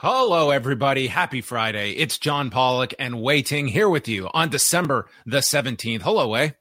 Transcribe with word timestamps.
Hello, 0.00 0.50
everybody. 0.50 1.08
Happy 1.08 1.40
Friday. 1.40 1.90
It's 1.90 2.18
John 2.18 2.50
Pollock 2.50 2.94
and 3.00 3.20
Wai 3.20 3.40
Ting 3.40 3.66
here 3.66 3.88
with 3.88 4.06
you 4.06 4.30
on 4.32 4.48
December 4.48 5.08
the 5.26 5.38
17th. 5.38 6.02
Hello, 6.02 6.28
Wai. 6.28 6.54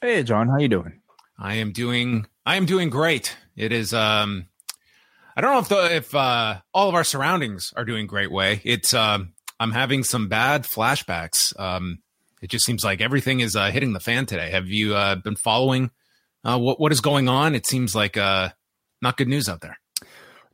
Hey, 0.00 0.24
John, 0.24 0.48
how 0.48 0.58
you 0.58 0.66
doing? 0.66 1.00
I 1.38 1.54
am 1.54 1.70
doing, 1.70 2.26
I 2.44 2.56
am 2.56 2.66
doing 2.66 2.90
great. 2.90 3.36
It 3.54 3.70
is, 3.70 3.94
um, 3.94 4.48
I 5.36 5.40
don't 5.40 5.52
know 5.52 5.60
if 5.60 5.68
the, 5.68 5.94
if, 5.94 6.12
uh, 6.12 6.56
all 6.74 6.88
of 6.88 6.96
our 6.96 7.04
surroundings 7.04 7.72
are 7.76 7.84
doing 7.84 8.08
great 8.08 8.32
Wai. 8.32 8.60
It's, 8.64 8.92
um, 8.92 9.34
I'm 9.60 9.70
having 9.70 10.02
some 10.02 10.26
bad 10.28 10.64
flashbacks. 10.64 11.56
Um, 11.60 12.00
it 12.42 12.50
just 12.50 12.64
seems 12.64 12.82
like 12.82 13.00
everything 13.00 13.38
is, 13.38 13.54
uh, 13.54 13.70
hitting 13.70 13.92
the 13.92 14.00
fan 14.00 14.26
today. 14.26 14.50
Have 14.50 14.66
you, 14.66 14.96
uh, 14.96 15.14
been 15.14 15.36
following, 15.36 15.92
uh, 16.42 16.58
what, 16.58 16.80
what 16.80 16.90
is 16.90 17.00
going 17.00 17.28
on? 17.28 17.54
It 17.54 17.64
seems 17.64 17.94
like, 17.94 18.16
uh, 18.16 18.48
not 19.00 19.16
good 19.16 19.28
news 19.28 19.48
out 19.48 19.60
there 19.60 19.78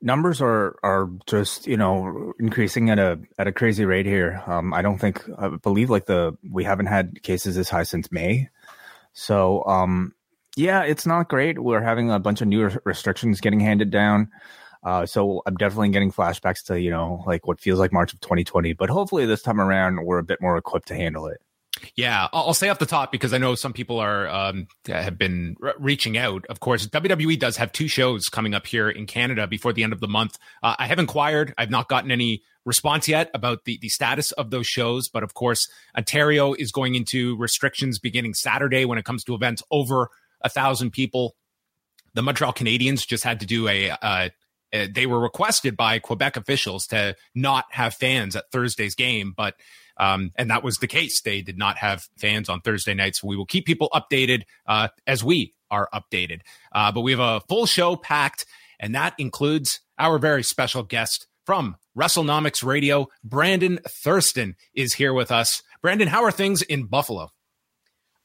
numbers 0.00 0.40
are 0.40 0.76
are 0.82 1.10
just 1.26 1.66
you 1.66 1.76
know 1.76 2.32
increasing 2.38 2.90
at 2.90 2.98
a 2.98 3.18
at 3.38 3.46
a 3.46 3.52
crazy 3.52 3.84
rate 3.84 4.06
here. 4.06 4.42
Um, 4.46 4.72
I 4.72 4.82
don't 4.82 4.98
think 4.98 5.22
I 5.38 5.48
believe 5.48 5.90
like 5.90 6.06
the 6.06 6.36
we 6.48 6.64
haven't 6.64 6.86
had 6.86 7.22
cases 7.22 7.56
this 7.56 7.68
high 7.68 7.82
since 7.82 8.10
May. 8.12 8.48
So 9.12 9.64
um, 9.64 10.14
yeah, 10.56 10.82
it's 10.82 11.06
not 11.06 11.28
great. 11.28 11.58
We're 11.58 11.82
having 11.82 12.10
a 12.10 12.18
bunch 12.18 12.40
of 12.40 12.48
new 12.48 12.70
restrictions 12.84 13.40
getting 13.40 13.60
handed 13.60 13.90
down. 13.90 14.30
Uh, 14.84 15.06
so 15.06 15.42
I'm 15.44 15.56
definitely 15.56 15.90
getting 15.90 16.12
flashbacks 16.12 16.64
to 16.66 16.80
you 16.80 16.90
know 16.90 17.22
like 17.26 17.46
what 17.46 17.60
feels 17.60 17.78
like 17.78 17.92
March 17.92 18.12
of 18.12 18.20
2020. 18.20 18.74
But 18.74 18.90
hopefully 18.90 19.26
this 19.26 19.42
time 19.42 19.60
around 19.60 20.04
we're 20.04 20.18
a 20.18 20.24
bit 20.24 20.40
more 20.40 20.56
equipped 20.56 20.88
to 20.88 20.94
handle 20.94 21.26
it. 21.26 21.40
Yeah, 21.94 22.28
I'll 22.32 22.54
say 22.54 22.68
off 22.68 22.78
the 22.78 22.86
top 22.86 23.12
because 23.12 23.32
I 23.32 23.38
know 23.38 23.54
some 23.54 23.72
people 23.72 23.98
are 23.98 24.28
um, 24.28 24.68
have 24.86 25.18
been 25.18 25.56
re- 25.58 25.72
reaching 25.78 26.16
out. 26.16 26.46
Of 26.46 26.60
course, 26.60 26.86
WWE 26.86 27.38
does 27.38 27.56
have 27.56 27.72
two 27.72 27.88
shows 27.88 28.28
coming 28.28 28.54
up 28.54 28.66
here 28.66 28.88
in 28.88 29.06
Canada 29.06 29.46
before 29.46 29.72
the 29.72 29.82
end 29.82 29.92
of 29.92 30.00
the 30.00 30.08
month. 30.08 30.38
Uh, 30.62 30.76
I 30.78 30.86
have 30.86 30.98
inquired; 30.98 31.54
I've 31.58 31.70
not 31.70 31.88
gotten 31.88 32.10
any 32.10 32.42
response 32.64 33.08
yet 33.08 33.30
about 33.34 33.64
the 33.64 33.78
the 33.80 33.88
status 33.88 34.32
of 34.32 34.50
those 34.50 34.66
shows. 34.66 35.08
But 35.08 35.22
of 35.22 35.34
course, 35.34 35.68
Ontario 35.96 36.52
is 36.52 36.72
going 36.72 36.94
into 36.94 37.36
restrictions 37.36 37.98
beginning 37.98 38.34
Saturday 38.34 38.84
when 38.84 38.98
it 38.98 39.04
comes 39.04 39.24
to 39.24 39.34
events 39.34 39.62
over 39.70 40.10
a 40.40 40.48
thousand 40.48 40.92
people. 40.92 41.34
The 42.14 42.22
Montreal 42.22 42.52
Canadiens 42.52 43.06
just 43.06 43.24
had 43.24 43.40
to 43.40 43.46
do 43.46 43.68
a. 43.68 43.90
Uh, 43.90 44.28
they 44.70 45.06
were 45.06 45.18
requested 45.18 45.76
by 45.78 45.98
Quebec 45.98 46.36
officials 46.36 46.86
to 46.88 47.16
not 47.34 47.64
have 47.70 47.94
fans 47.94 48.36
at 48.36 48.50
Thursday's 48.52 48.94
game, 48.94 49.32
but 49.34 49.54
um, 49.98 50.32
and 50.36 50.50
that 50.50 50.62
was 50.62 50.76
the 50.76 50.86
case. 50.86 51.20
They 51.20 51.42
did 51.42 51.58
not 51.58 51.78
have 51.78 52.08
fans 52.16 52.48
on 52.48 52.60
Thursday 52.60 52.94
night. 52.94 53.16
So 53.16 53.26
we 53.28 53.36
will 53.36 53.46
keep 53.46 53.66
people 53.66 53.90
updated 53.92 54.42
uh, 54.66 54.88
as 55.06 55.24
we 55.24 55.54
are 55.70 55.88
updated. 55.92 56.40
Uh, 56.72 56.92
but 56.92 57.02
we 57.02 57.10
have 57.12 57.20
a 57.20 57.40
full 57.48 57.66
show 57.66 57.96
packed, 57.96 58.46
and 58.78 58.94
that 58.94 59.14
includes 59.18 59.80
our 59.98 60.18
very 60.18 60.42
special 60.42 60.82
guest 60.82 61.26
from 61.44 61.76
WrestleNomics 61.96 62.64
Radio. 62.64 63.08
Brandon 63.24 63.80
Thurston 63.86 64.56
is 64.74 64.94
here 64.94 65.12
with 65.12 65.32
us. 65.32 65.62
Brandon, 65.82 66.08
how 66.08 66.24
are 66.24 66.30
things 66.30 66.62
in 66.62 66.84
Buffalo? 66.84 67.32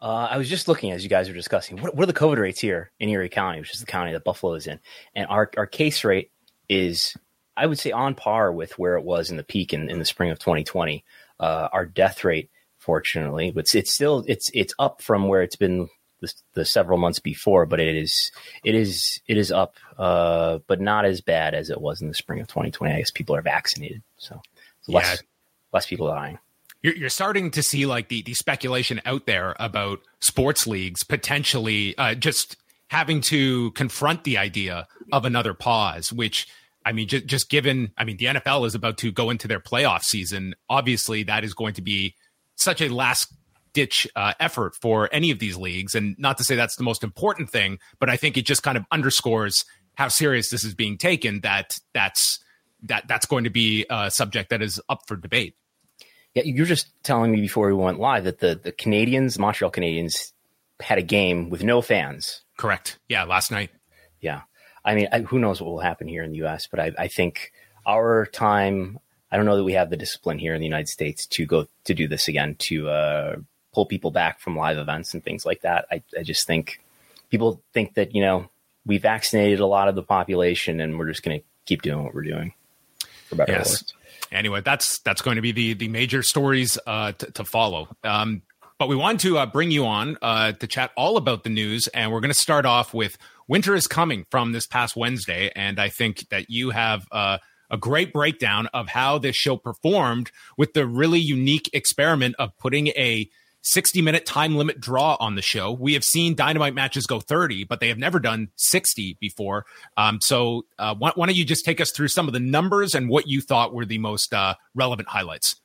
Uh, 0.01 0.27
I 0.29 0.37
was 0.37 0.49
just 0.49 0.67
looking 0.67 0.91
as 0.91 1.03
you 1.03 1.09
guys 1.09 1.29
were 1.29 1.33
discussing. 1.33 1.77
What, 1.77 1.95
what, 1.95 2.03
are 2.03 2.11
the 2.11 2.13
COVID 2.13 2.37
rates 2.37 2.59
here 2.59 2.91
in 2.99 3.07
Erie 3.07 3.29
County, 3.29 3.61
which 3.61 3.73
is 3.73 3.79
the 3.79 3.85
county 3.85 4.11
that 4.11 4.25
Buffalo 4.25 4.53
is 4.55 4.67
in? 4.67 4.79
And 5.15 5.27
our, 5.27 5.49
our 5.55 5.65
case 5.65 6.03
rate 6.03 6.29
is, 6.67 7.15
I 7.55 7.65
would 7.65 7.79
say, 7.79 7.91
on 7.91 8.13
par 8.13 8.51
with 8.51 8.77
where 8.77 8.97
it 8.97 9.05
was 9.05 9.31
in 9.31 9.37
the 9.37 9.43
peak 9.43 9.73
in, 9.73 9.89
in 9.89 9.99
the 9.99 10.05
spring 10.05 10.29
of 10.29 10.39
2020 10.39 11.05
uh, 11.39 11.69
our 11.71 11.85
death 11.85 12.23
rate, 12.23 12.49
fortunately, 12.77 13.51
but 13.51 13.61
it's, 13.61 13.75
it's 13.75 13.93
still 13.93 14.23
it's 14.27 14.49
it's 14.53 14.73
up 14.79 15.01
from 15.01 15.27
where 15.27 15.41
it's 15.41 15.55
been 15.55 15.89
the, 16.21 16.33
the, 16.53 16.65
several 16.65 16.97
months 16.97 17.19
before, 17.19 17.65
but 17.65 17.79
it 17.79 17.95
is 17.95 18.31
it 18.63 18.75
is 18.75 19.21
it 19.27 19.37
is 19.37 19.51
up, 19.51 19.75
uh, 19.97 20.59
but 20.67 20.81
not 20.81 21.05
as 21.05 21.21
bad 21.21 21.53
as 21.53 21.69
it 21.69 21.79
was 21.79 22.01
in 22.01 22.07
the 22.07 22.13
spring 22.13 22.39
of 22.39 22.47
2020. 22.47 22.93
I 22.93 22.99
guess 22.99 23.11
people 23.11 23.35
are 23.35 23.41
vaccinated, 23.41 24.01
so 24.17 24.41
less 24.87 25.21
yeah. 25.21 25.27
less 25.71 25.85
people 25.85 26.07
dying. 26.07 26.39
You're, 26.81 26.95
you're 26.95 27.09
starting 27.09 27.51
to 27.51 27.63
see 27.63 27.85
like 27.85 28.09
the 28.09 28.21
the 28.21 28.33
speculation 28.33 29.01
out 29.05 29.25
there 29.25 29.55
about 29.59 29.99
sports 30.19 30.65
leagues 30.65 31.03
potentially 31.03 31.97
uh, 31.97 32.15
just 32.15 32.57
having 32.87 33.21
to 33.21 33.71
confront 33.71 34.23
the 34.23 34.37
idea 34.37 34.87
of 35.11 35.25
another 35.25 35.53
pause, 35.53 36.13
which 36.13 36.47
I 36.85 36.91
mean, 36.91 37.07
just, 37.07 37.25
just 37.25 37.49
given, 37.49 37.91
I 37.97 38.03
mean, 38.03 38.17
the 38.17 38.25
NFL 38.25 38.65
is 38.67 38.75
about 38.75 38.97
to 38.99 39.11
go 39.11 39.29
into 39.29 39.47
their 39.47 39.59
playoff 39.59 40.03
season. 40.03 40.55
Obviously, 40.69 41.23
that 41.23 41.43
is 41.43 41.53
going 41.53 41.73
to 41.75 41.81
be 41.81 42.15
such 42.55 42.81
a 42.81 42.89
last 42.89 43.33
ditch 43.73 44.07
uh, 44.15 44.33
effort 44.39 44.75
for 44.81 45.09
any 45.11 45.31
of 45.31 45.39
these 45.39 45.57
leagues. 45.57 45.95
And 45.95 46.15
not 46.19 46.37
to 46.37 46.43
say 46.43 46.55
that's 46.55 46.75
the 46.75 46.83
most 46.83 47.03
important 47.03 47.49
thing, 47.49 47.79
but 47.99 48.09
I 48.09 48.17
think 48.17 48.37
it 48.37 48.45
just 48.45 48.63
kind 48.63 48.77
of 48.77 48.85
underscores 48.91 49.65
how 49.95 50.07
serious 50.07 50.49
this 50.49 50.63
is 50.63 50.75
being 50.75 50.97
taken. 50.97 51.41
That 51.41 51.79
that's 51.93 52.39
that 52.83 53.07
that's 53.07 53.25
going 53.25 53.43
to 53.45 53.49
be 53.49 53.85
a 53.89 54.11
subject 54.11 54.49
that 54.49 54.61
is 54.61 54.79
up 54.89 55.01
for 55.07 55.15
debate. 55.15 55.55
Yeah, 56.33 56.43
you're 56.45 56.65
just 56.65 56.87
telling 57.03 57.31
me 57.31 57.41
before 57.41 57.67
we 57.67 57.73
went 57.73 57.99
live 57.99 58.23
that 58.23 58.39
the 58.39 58.59
the 58.61 58.71
Canadiens, 58.71 59.37
Montreal 59.37 59.71
Canadiens, 59.71 60.31
had 60.79 60.97
a 60.97 61.03
game 61.03 61.49
with 61.49 61.63
no 61.63 61.81
fans. 61.81 62.41
Correct. 62.57 62.99
Yeah, 63.07 63.23
last 63.23 63.51
night. 63.51 63.71
Yeah. 64.19 64.41
I 64.85 64.95
mean, 64.95 65.07
I, 65.11 65.21
who 65.21 65.39
knows 65.39 65.61
what 65.61 65.71
will 65.71 65.79
happen 65.79 66.07
here 66.07 66.23
in 66.23 66.31
the 66.31 66.37
U.S., 66.37 66.67
but 66.67 66.79
I, 66.79 66.91
I, 66.97 67.07
think 67.07 67.53
our 67.85 68.25
time. 68.25 68.99
I 69.31 69.37
don't 69.37 69.45
know 69.45 69.57
that 69.57 69.63
we 69.63 69.73
have 69.73 69.89
the 69.89 69.97
discipline 69.97 70.37
here 70.37 70.53
in 70.53 70.59
the 70.59 70.67
United 70.67 70.89
States 70.89 71.25
to 71.27 71.45
go 71.45 71.67
to 71.85 71.93
do 71.93 72.07
this 72.07 72.27
again 72.27 72.55
to 72.59 72.89
uh, 72.89 73.35
pull 73.73 73.85
people 73.85 74.11
back 74.11 74.39
from 74.39 74.55
live 74.55 74.77
events 74.77 75.13
and 75.13 75.23
things 75.23 75.45
like 75.45 75.61
that. 75.61 75.85
I, 75.91 76.03
I 76.17 76.23
just 76.23 76.45
think 76.45 76.79
people 77.31 77.61
think 77.73 77.95
that 77.95 78.13
you 78.13 78.21
know 78.21 78.49
we 78.85 78.97
vaccinated 78.99 79.59
a 79.59 79.65
lot 79.65 79.87
of 79.87 79.95
the 79.95 80.03
population 80.03 80.79
and 80.79 80.99
we're 80.99 81.07
just 81.07 81.23
going 81.23 81.39
to 81.39 81.45
keep 81.65 81.81
doing 81.81 82.03
what 82.03 82.13
we're 82.13 82.23
doing 82.23 82.53
for 83.27 83.35
better 83.35 83.53
yes. 83.53 83.83
Anyway, 84.31 84.61
that's 84.61 84.99
that's 84.99 85.21
going 85.21 85.35
to 85.35 85.41
be 85.41 85.51
the 85.51 85.73
the 85.73 85.87
major 85.87 86.23
stories 86.23 86.77
uh, 86.87 87.11
to, 87.13 87.31
to 87.31 87.43
follow. 87.43 87.95
Um, 88.03 88.41
but 88.79 88.87
we 88.87 88.95
want 88.95 89.21
to 89.21 89.37
uh, 89.37 89.45
bring 89.45 89.71
you 89.71 89.85
on 89.85 90.17
uh, 90.21 90.53
to 90.53 90.67
chat 90.67 90.91
all 90.97 91.17
about 91.17 91.43
the 91.43 91.49
news, 91.49 91.87
and 91.87 92.11
we're 92.11 92.19
going 92.19 92.33
to 92.33 92.39
start 92.39 92.65
off 92.65 92.93
with 92.93 93.17
winter 93.47 93.75
is 93.75 93.87
coming 93.87 94.25
from 94.29 94.51
this 94.51 94.67
past 94.67 94.95
Wednesday, 94.95 95.51
and 95.55 95.79
I 95.79 95.89
think 95.89 96.29
that 96.29 96.49
you 96.49 96.71
have 96.71 97.05
uh, 97.11 97.37
a 97.69 97.77
great 97.77 98.13
breakdown 98.13 98.67
of 98.73 98.89
how 98.89 99.17
this 99.17 99.35
show 99.35 99.57
performed 99.57 100.31
with 100.57 100.73
the 100.73 100.85
really 100.85 101.19
unique 101.19 101.69
experiment 101.73 102.35
of 102.39 102.57
putting 102.57 102.87
a 102.89 103.29
60 103.63 104.01
minute 104.01 104.25
time 104.25 104.55
limit 104.55 104.79
draw 104.79 105.17
on 105.19 105.35
the 105.35 105.41
show. 105.41 105.71
We 105.71 105.93
have 105.93 106.03
seen 106.03 106.35
dynamite 106.35 106.75
matches 106.75 107.07
go 107.07 107.19
30, 107.19 107.63
but 107.63 107.79
they 107.79 107.87
have 107.87 107.97
never 107.97 108.19
done 108.19 108.49
60 108.57 109.17
before. 109.19 109.65
Um, 109.97 110.19
so, 110.21 110.65
uh, 110.77 110.93
why, 110.95 111.13
why, 111.15 111.25
don't 111.25 111.35
you 111.35 111.45
just 111.45 111.65
take 111.65 111.81
us 111.81 111.91
through 111.91 112.09
some 112.09 112.27
of 112.27 112.33
the 112.33 112.39
numbers 112.39 112.93
and 112.93 113.09
what 113.09 113.27
you 113.27 113.41
thought 113.41 113.73
were 113.73 113.85
the 113.85 113.97
most 113.97 114.33
uh, 114.33 114.55
relevant 114.75 115.07
highlights? 115.07 115.55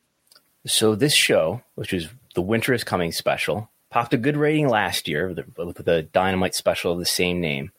So, 0.67 0.95
this 0.95 1.15
show, 1.15 1.63
which 1.75 1.93
is 1.93 2.09
the 2.35 2.43
Winter 2.43 2.73
is 2.73 2.85
Coming 2.85 3.11
special, 3.11 3.69
popped 3.91 4.15
a 4.15 4.19
good 4.19 4.37
rating 4.37 4.69
last 4.69 5.09
year 5.09 5.29
with 5.29 5.37
the, 5.37 5.65
with 5.65 5.85
the 5.85 6.03
Dynamite 6.03 6.55
special 6.55 6.93
of 6.93 6.99
the 6.99 7.07
same 7.07 7.41
name. 7.41 7.73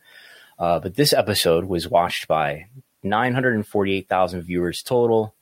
Uh, 0.58 0.80
but 0.80 0.96
this 0.96 1.14
episode 1.14 1.66
was 1.66 1.88
watched 1.88 2.28
by 2.28 2.66
948,000 3.04 4.42
viewers 4.42 4.84
total. 4.84 5.34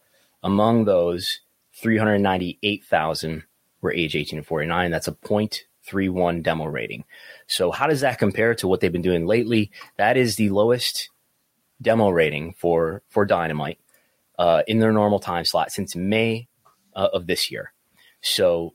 Among 0.43 0.85
those, 0.85 1.41
398,000 1.73 3.43
were 3.81 3.93
age 3.93 4.15
18 4.15 4.39
to 4.39 4.43
49. 4.43 4.91
That's 4.91 5.07
a 5.07 5.13
0.31 5.13 6.43
demo 6.43 6.65
rating. 6.65 7.03
So, 7.47 7.71
how 7.71 7.87
does 7.87 8.01
that 8.01 8.19
compare 8.19 8.53
to 8.55 8.67
what 8.67 8.79
they've 8.79 8.91
been 8.91 9.01
doing 9.01 9.25
lately? 9.25 9.71
That 9.97 10.17
is 10.17 10.35
the 10.35 10.49
lowest 10.49 11.09
demo 11.81 12.09
rating 12.09 12.53
for 12.53 13.01
for 13.09 13.25
Dynamite 13.25 13.79
uh, 14.37 14.63
in 14.67 14.79
their 14.79 14.91
normal 14.91 15.19
time 15.19 15.45
slot 15.45 15.71
since 15.71 15.95
May 15.95 16.47
uh, 16.95 17.09
of 17.13 17.27
this 17.27 17.51
year. 17.51 17.73
So, 18.21 18.73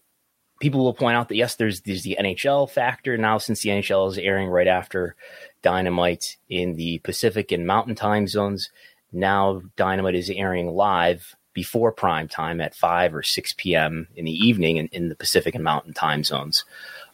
people 0.63 0.85
will 0.85 0.95
point 0.95 1.17
out 1.17 1.29
that 1.29 1.35
yes, 1.35 1.57
there's 1.57 1.81
there's 1.81 2.05
the 2.05 2.17
NHL 2.19 2.71
factor 2.71 3.19
now 3.19 3.37
since 3.37 3.61
the 3.63 3.71
NHL 3.71 4.09
is 4.09 4.17
airing 4.17 4.49
right 4.49 4.69
after 4.69 5.17
Dynamite 5.61 6.37
in 6.49 6.77
the 6.77 6.99
Pacific 7.01 7.51
and 7.51 7.67
Mountain 7.67 7.97
time 7.97 8.29
zones. 8.29 8.71
Now 9.13 9.63
Dynamite 9.77 10.15
is 10.15 10.31
airing 10.31 10.69
live 10.69 11.35
before 11.53 11.91
prime 11.91 12.29
time 12.29 12.61
at 12.61 12.77
5 12.77 13.15
or 13.17 13.23
6 13.25 13.55
p.m. 13.59 14.07
in 14.15 14.25
the 14.25 14.31
evening 14.31 14.77
in, 14.77 14.87
in 14.93 15.09
the 15.09 15.17
Pacific 15.17 15.57
and 15.57 15.65
Mountain 15.65 15.95
time 15.95 16.23
zones. 16.23 16.65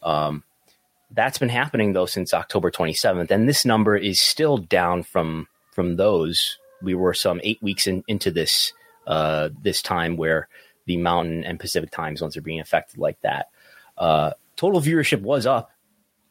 Um, 0.02 0.44
that's 1.10 1.38
been 1.38 1.48
happening 1.48 1.94
though 1.94 2.06
since 2.06 2.34
October 2.34 2.70
27th, 2.70 3.30
and 3.30 3.48
this 3.48 3.64
number 3.64 3.96
is 3.96 4.20
still 4.20 4.58
down 4.58 5.02
from 5.02 5.48
from 5.72 5.96
those. 5.96 6.58
We 6.82 6.94
were 6.94 7.14
some 7.14 7.40
eight 7.42 7.62
weeks 7.62 7.86
in, 7.86 8.04
into 8.08 8.30
this 8.30 8.74
uh, 9.06 9.48
this 9.62 9.80
time 9.80 10.18
where 10.18 10.48
the 10.88 10.96
Mountain 10.96 11.44
and 11.44 11.60
Pacific 11.60 11.90
time 11.90 12.16
zones 12.16 12.36
are 12.36 12.40
being 12.40 12.60
affected 12.60 12.98
like 12.98 13.20
that. 13.20 13.50
Uh, 13.96 14.32
total 14.56 14.80
viewership 14.80 15.20
was 15.20 15.46
up, 15.46 15.70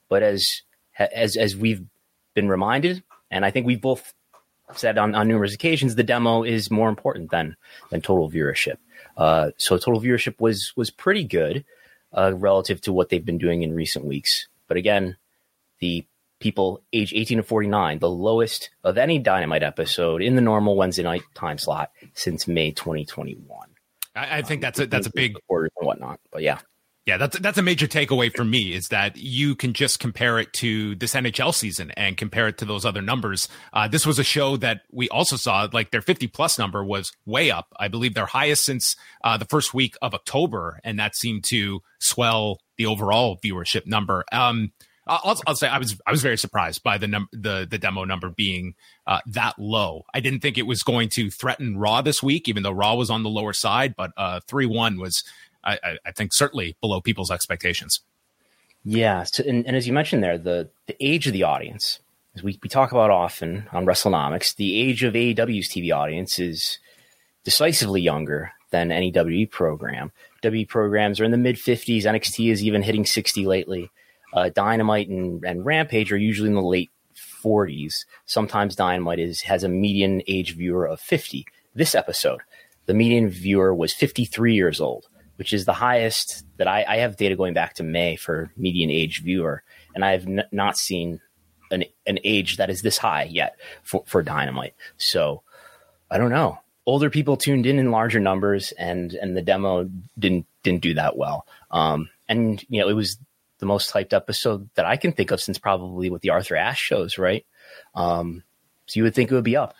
but 0.10 0.24
as 0.24 0.64
as 0.98 1.38
as 1.38 1.56
we've 1.56 1.86
been 2.34 2.50
reminded, 2.50 3.04
and 3.30 3.46
I 3.46 3.52
think 3.52 3.68
we've 3.68 3.82
both 3.82 4.14
said 4.74 4.98
on, 4.98 5.14
on 5.16 5.28
numerous 5.28 5.54
occasions, 5.54 5.96
the 5.96 6.04
demo 6.04 6.44
is 6.44 6.72
more 6.72 6.90
important 6.90 7.30
than 7.30 7.56
than 7.92 8.02
total 8.02 8.30
viewership. 8.30 8.78
Uh, 9.16 9.52
so 9.58 9.78
total 9.78 10.02
viewership 10.02 10.42
was 10.42 10.74
was 10.76 10.90
pretty 10.90 11.24
good 11.24 11.64
uh, 12.12 12.34
relative 12.36 12.82
to 12.82 12.92
what 12.92 13.10
they've 13.10 13.26
been 13.26 13.38
doing 13.38 13.62
in 13.62 13.76
recent 13.76 14.06
weeks. 14.06 14.48
But 14.68 14.78
again, 14.78 15.18
the 15.80 16.04
people 16.40 16.82
age 16.92 17.14
18 17.14 17.38
to 17.38 17.44
49, 17.44 18.00
the 18.00 18.10
lowest 18.10 18.72
of 18.84 18.98
any 18.98 19.20
Dynamite 19.20 19.64
episode 19.64 20.24
in 20.24 20.36
the 20.36 20.42
normal 20.42 20.76
Wednesday 20.76 21.04
night 21.04 21.22
time 21.36 21.60
slot 21.60 21.92
since 22.16 22.48
May 22.48 22.72
2021. 22.72 23.77
I, 24.18 24.40
I 24.40 24.42
think 24.42 24.60
um, 24.60 24.62
that's 24.62 24.80
a 24.80 24.88
that's 24.88 25.08
a 25.08 25.12
big 25.14 25.38
and 25.50 25.70
whatnot. 25.76 26.20
But 26.32 26.42
yeah, 26.42 26.60
yeah, 27.08 27.16
that's 27.16 27.40
that's 27.40 27.58
a 27.58 27.62
major 27.62 27.88
takeaway 27.88 28.36
for 28.36 28.44
me 28.44 28.74
is 28.74 28.90
that 28.90 29.16
you 29.16 29.56
can 29.56 29.72
just 29.72 30.02
compare 30.02 30.40
it 30.40 30.52
to 30.56 30.94
this 30.96 31.14
NHL 31.14 31.54
season 31.54 31.92
and 31.92 32.18
compare 32.18 32.50
it 32.50 32.58
to 32.58 32.66
those 32.66 32.84
other 32.84 33.02
numbers. 33.02 33.48
Uh, 33.72 33.88
this 33.88 34.06
was 34.06 34.20
a 34.20 34.26
show 34.26 34.58
that 34.58 34.82
we 34.92 35.08
also 35.08 35.38
saw 35.38 35.70
like 35.72 35.92
their 35.92 36.02
50 36.02 36.28
plus 36.28 36.60
number 36.60 36.84
was 36.84 37.14
way 37.26 37.50
up. 37.50 37.68
I 37.80 37.88
believe 37.88 38.14
their 38.14 38.26
highest 38.26 38.66
since 38.66 38.98
uh, 39.24 39.38
the 39.38 39.46
first 39.46 39.74
week 39.74 39.96
of 40.02 40.14
October, 40.14 40.82
and 40.84 41.00
that 41.00 41.16
seemed 41.16 41.46
to 41.46 41.80
swell 42.00 42.60
the 42.78 42.86
overall 42.86 43.40
viewership 43.42 43.88
number. 43.88 44.26
Um, 44.34 44.74
I'll, 45.10 45.40
I'll, 45.48 45.56
say 45.56 45.68
I 45.68 45.78
was 45.78 46.00
I 46.06 46.12
was 46.12 46.22
very 46.22 46.38
surprised 46.38 46.84
by 46.84 46.98
the 46.98 47.08
num- 47.08 47.30
the 47.32 47.68
the 47.70 47.78
demo 47.78 48.04
number 48.04 48.30
being 48.30 48.76
uh, 49.06 49.20
that 49.28 49.58
low. 49.58 50.06
I 50.14 50.20
didn't 50.20 50.42
think 50.42 50.58
it 50.58 50.68
was 50.68 50.84
going 50.84 51.10
to 51.10 51.30
threaten 51.30 51.78
Raw 51.78 52.02
this 52.02 52.22
week, 52.22 52.48
even 52.48 52.64
though 52.64 52.72
Raw 52.72 52.96
was 52.96 53.10
on 53.10 53.24
the 53.24 53.30
lower 53.30 53.54
side. 53.54 53.96
But 53.96 54.12
uh, 54.18 54.40
three 54.48 54.66
one 54.66 55.00
was 55.00 55.24
I, 55.64 55.98
I 56.06 56.12
think 56.12 56.34
certainly 56.34 56.76
below 56.82 57.02
people's 57.02 57.32
expectations. 57.32 58.00
Yeah, 58.84 59.24
so, 59.24 59.44
and, 59.46 59.66
and, 59.68 59.76
as 59.76 59.86
you 59.86 59.94
mentioned 59.94 60.24
there, 60.24 60.38
the 60.38 60.70
the 60.86 60.96
age 61.02 61.28
of 61.28 61.34
the 61.34 61.44
audience, 61.44 62.00
as 62.36 62.44
we, 62.44 62.58
we 62.64 62.70
talk 62.70 62.92
about 62.92 63.10
often 63.10 63.68
on 63.74 63.86
WrestleNomics, 63.86 64.56
the 64.56 64.80
age 64.80 65.04
of 65.04 65.14
AEW's 65.14 65.70
TV 65.70 65.94
audience 65.94 66.40
is 66.40 66.80
decisively 67.44 68.02
younger 68.02 68.54
than 68.72 68.92
any 68.92 69.12
WWE 69.12 69.50
program. 69.50 70.12
WWE 70.44 70.68
programs 70.68 71.20
are 71.20 71.26
in 71.26 71.32
the 71.32 71.38
mid 71.38 71.58
50s. 71.58 72.04
NXT 72.04 72.52
is 72.52 72.64
even 72.64 72.82
hitting 72.82 73.06
60 73.06 73.46
lately. 73.46 73.90
Uh, 74.34 74.50
Dynamite 74.50 75.10
and, 75.10 75.44
and 75.44 75.66
Rampage 75.66 76.12
are 76.12 76.18
usually 76.18 76.50
in 76.50 76.56
the 76.56 76.62
late 76.62 76.92
40s. 77.44 78.06
Sometimes 78.26 78.76
Dynamite 78.76 79.20
is 79.20 79.42
has 79.42 79.64
a 79.64 79.70
median 79.70 80.22
age 80.28 80.56
viewer 80.56 80.86
of 80.86 81.00
50. 81.00 81.46
This 81.74 81.96
episode, 81.96 82.42
the 82.86 82.94
median 82.94 83.30
viewer 83.30 83.74
was 83.74 83.94
53 83.94 84.54
years 84.54 84.82
old 84.82 85.08
which 85.38 85.54
is 85.54 85.66
the 85.66 85.74
highest 85.74 86.44
that 86.58 86.68
I, 86.68 86.84
I, 86.88 86.98
have 86.98 87.16
data 87.16 87.36
going 87.36 87.54
back 87.54 87.76
to 87.76 87.84
May 87.84 88.16
for 88.16 88.52
median 88.58 88.90
age 88.90 89.22
viewer, 89.24 89.64
and 89.96 90.04
I 90.04 90.12
have 90.12 90.26
n- 90.26 90.48
not 90.52 90.78
seen 90.78 91.22
an 91.72 91.86
an 92.06 92.20
age 92.24 92.58
that 92.58 92.70
is 92.70 92.82
this 92.82 92.98
high 92.98 93.24
yet 93.24 93.56
for, 93.84 94.04
for 94.06 94.22
Dynamite. 94.24 94.74
So 94.98 95.44
I 96.12 96.18
don't 96.18 96.32
know. 96.32 96.60
Older 96.86 97.10
people 97.10 97.38
tuned 97.38 97.66
in 97.66 97.80
in 97.80 97.92
larger 97.92 98.20
numbers, 98.20 98.74
and 98.74 99.14
and 99.14 99.38
the 99.38 99.42
demo 99.42 99.90
didn't 100.18 100.48
didn't 100.64 100.82
do 100.82 100.96
that 100.96 101.18
well. 101.18 101.46
Um, 101.72 102.10
and 102.28 102.64
you 102.70 102.82
know 102.82 102.90
it 102.90 102.96
was 102.96 103.18
the 103.60 103.66
most 103.66 103.92
hyped 103.92 104.14
episode 104.14 104.70
that 104.76 104.86
I 104.86 104.98
can 104.98 105.12
think 105.12 105.32
of 105.32 105.42
since 105.42 105.58
probably 105.58 106.10
with 106.10 106.22
the 106.22 106.30
Arthur 106.30 106.56
Ashe 106.56 106.80
shows, 106.80 107.18
right? 107.18 107.46
Um, 107.96 108.44
so 108.86 109.00
you 109.00 109.04
would 109.04 109.16
think 109.16 109.32
it 109.32 109.36
would 109.36 109.44
be 109.44 109.58
up, 109.58 109.76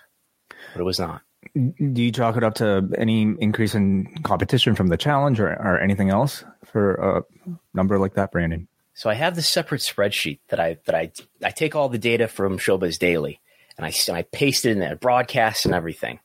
but 0.74 0.82
it 0.82 0.86
was 0.86 1.00
not. 1.00 1.22
Do 1.56 2.04
you 2.04 2.12
chalk 2.12 2.36
it 2.36 2.44
up 2.44 2.56
to 2.56 2.90
any 2.98 3.22
increase 3.40 3.74
in 3.74 4.22
competition 4.24 4.76
from 4.76 4.88
the 4.88 4.98
challenge 4.98 5.40
or, 5.40 5.50
or 5.50 5.80
anything 5.80 6.10
else 6.10 6.44
for 6.66 6.94
a 6.96 7.50
number 7.74 7.98
like 8.00 8.16
that, 8.16 8.32
Brandon? 8.32 8.68
So 8.94 9.10
I 9.10 9.14
have 9.14 9.36
this 9.36 9.48
separate 9.48 9.82
spreadsheet 9.82 10.40
that 10.50 10.60
I 10.60 10.78
that 10.86 10.96
I 10.96 11.12
I 11.44 11.52
take 11.52 11.76
all 11.76 11.88
the 11.88 12.00
data 12.00 12.28
from 12.28 12.58
Showbuzz 12.58 12.98
Daily 12.98 13.40
and 13.78 13.86
I 13.86 13.94
and 14.08 14.18
I 14.18 14.24
paste 14.24 14.66
it 14.66 14.72
in 14.72 14.80
there, 14.80 14.96
broadcasts 14.96 15.66
and 15.66 15.76
everything. 15.76 16.20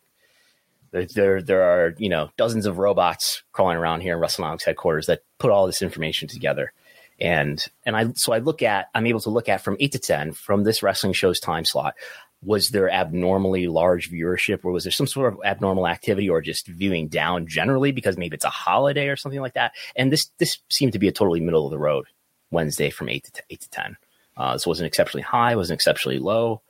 There, 0.91 1.07
there, 1.07 1.43
there 1.43 1.63
are 1.63 1.95
you 1.99 2.09
know 2.09 2.31
dozens 2.37 2.67
of 2.67 2.79
robots 2.79 3.43
crawling 3.53 3.77
around 3.77 4.01
here 4.01 4.15
in 4.15 4.23
WrestleNomics 4.23 4.65
headquarters 4.65 5.07
that 5.07 5.23
put 5.39 5.51
all 5.51 5.67
this 5.67 5.83
information 5.83 6.29
together, 6.29 6.73
and 7.23 7.65
and 7.87 7.97
I 7.97 8.13
so 8.15 8.33
I 8.33 8.39
look 8.39 8.63
at 8.63 8.89
I'm 8.95 9.07
able 9.07 9.21
to 9.21 9.31
look 9.31 9.49
at 9.49 9.63
from 9.63 9.77
eight 9.79 9.93
to 9.93 9.99
ten 9.99 10.33
from 10.33 10.65
this 10.65 10.83
wrestling 10.83 11.13
show's 11.13 11.39
time 11.39 11.65
slot 11.65 11.95
was 12.45 12.71
there 12.71 12.91
abnormally 12.91 13.69
large 13.69 14.11
viewership 14.11 14.65
or 14.65 14.73
was 14.73 14.83
there 14.83 14.91
some 14.91 15.07
sort 15.07 15.33
of 15.33 15.41
abnormal 15.45 15.87
activity 15.87 16.29
or 16.29 16.41
just 16.41 16.67
viewing 16.67 17.07
down 17.07 17.47
generally 17.47 17.93
because 17.93 18.19
maybe 18.19 18.35
it's 18.35 18.45
a 18.45 18.51
holiday 18.51 19.07
or 19.07 19.15
something 19.15 19.41
like 19.41 19.55
that? 19.55 19.73
And 19.95 20.13
this 20.13 20.31
this 20.39 20.59
seemed 20.69 20.95
to 20.95 20.99
be 20.99 21.07
a 21.07 21.13
totally 21.13 21.41
middle 21.41 21.65
of 21.65 21.71
the 21.71 21.79
road 21.79 22.07
wednesday 22.51 22.91
from 22.91 23.09
8 23.09 23.25
to 23.33 23.43
8 23.49 23.61
to 23.61 23.71
10 23.71 23.97
uh, 24.37 24.53
this 24.55 24.67
wasn't 24.67 24.89
exceptionally 24.89 25.23
high 25.23 25.55
wasn't 25.57 25.79
exceptionally 25.79 26.19
low. 26.19 26.61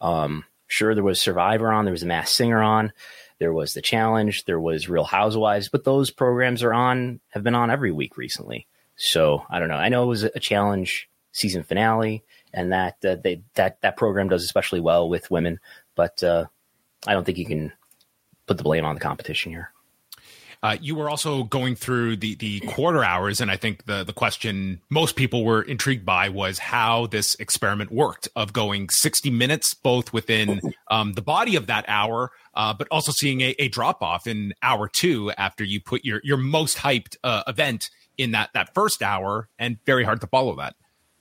Um, 0.00 0.44
sure 0.66 0.94
there 0.94 1.04
was 1.04 1.20
survivor 1.20 1.70
on 1.70 1.84
there 1.84 1.92
was 1.92 2.02
a 2.02 2.06
Masked 2.06 2.34
Singer 2.34 2.60
on 2.60 2.92
there 3.38 3.52
was 3.52 3.74
the 3.74 3.82
challenge 3.82 4.44
there 4.46 4.60
was 4.60 4.88
real 4.88 5.04
housewives 5.04 5.68
but 5.68 5.84
those 5.84 6.10
programs 6.10 6.64
are 6.64 6.74
on 6.74 7.20
have 7.28 7.44
been 7.44 7.54
on 7.54 7.70
every 7.70 7.92
week 7.92 8.16
recently 8.16 8.66
so 9.10 9.44
i 9.50 9.58
don't 9.58 9.68
know 9.68 9.76
i 9.76 9.88
know 9.88 10.02
it 10.02 10.06
was 10.06 10.22
a 10.22 10.40
challenge 10.40 11.08
season 11.32 11.62
finale 11.62 12.22
and 12.54 12.72
that 12.72 12.96
uh, 13.04 13.16
they 13.16 13.42
that 13.54 13.80
that 13.80 13.96
program 13.96 14.28
does 14.28 14.44
especially 14.44 14.80
well 14.80 15.08
with 15.08 15.30
women. 15.30 15.58
But 15.94 16.22
uh, 16.22 16.46
I 17.06 17.12
don't 17.12 17.24
think 17.24 17.38
you 17.38 17.46
can 17.46 17.72
put 18.46 18.58
the 18.58 18.64
blame 18.64 18.84
on 18.84 18.94
the 18.94 19.00
competition 19.00 19.52
here. 19.52 19.70
Uh, 20.64 20.76
you 20.80 20.94
were 20.94 21.10
also 21.10 21.42
going 21.42 21.74
through 21.74 22.16
the 22.16 22.36
the 22.36 22.60
quarter 22.60 23.02
hours, 23.02 23.40
and 23.40 23.50
I 23.50 23.56
think 23.56 23.86
the 23.86 24.04
the 24.04 24.12
question 24.12 24.80
most 24.90 25.16
people 25.16 25.44
were 25.44 25.62
intrigued 25.62 26.06
by 26.06 26.28
was 26.28 26.58
how 26.58 27.06
this 27.06 27.34
experiment 27.36 27.90
worked 27.90 28.28
of 28.36 28.52
going 28.52 28.88
60 28.90 29.30
minutes 29.30 29.74
both 29.74 30.12
within 30.12 30.60
um, 30.90 31.14
the 31.14 31.22
body 31.22 31.56
of 31.56 31.66
that 31.66 31.84
hour, 31.88 32.30
uh, 32.54 32.74
but 32.74 32.86
also 32.92 33.10
seeing 33.10 33.40
a, 33.40 33.56
a, 33.58 33.68
drop 33.68 34.02
off 34.02 34.28
in 34.28 34.54
hour 34.62 34.88
two 34.88 35.32
after 35.32 35.64
you 35.64 35.80
put 35.80 36.04
your 36.04 36.20
your 36.22 36.36
most 36.36 36.78
hyped 36.78 37.16
uh, 37.24 37.42
event 37.48 37.90
in 38.18 38.32
that 38.32 38.50
that 38.54 38.74
first 38.74 39.02
hour, 39.02 39.48
and 39.58 39.78
very 39.84 40.04
hard 40.04 40.20
to 40.20 40.26
follow 40.26 40.56
that. 40.56 40.74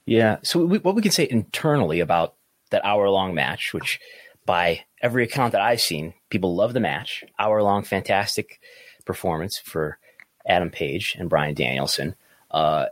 Yeah. 0.06 0.38
So 0.44 0.66
we, 0.66 0.80
what 0.80 0.96
we 0.96 1.02
can 1.02 1.12
say 1.12 1.28
internally 1.30 2.00
about 2.00 2.36
that 2.72 2.84
hour 2.86 3.10
long 3.10 3.34
match, 3.34 3.74
which 3.74 4.00
by 4.46 4.82
every 5.02 5.24
account 5.24 5.52
that 5.52 5.62
I've 5.62 5.82
seen, 5.82 6.14
people 6.30 6.56
love 6.56 6.74
the 6.74 6.80
match. 6.80 7.24
Hour 7.38 7.62
long, 7.62 7.84
fantastic 7.84 8.60
performance 9.06 9.60
for 9.60 9.98
Adam 10.46 10.70
Page 10.70 11.16
and 11.20 11.30
Bryan 11.30 11.54
Danielson. 11.54 12.16
Uh, 12.50 12.88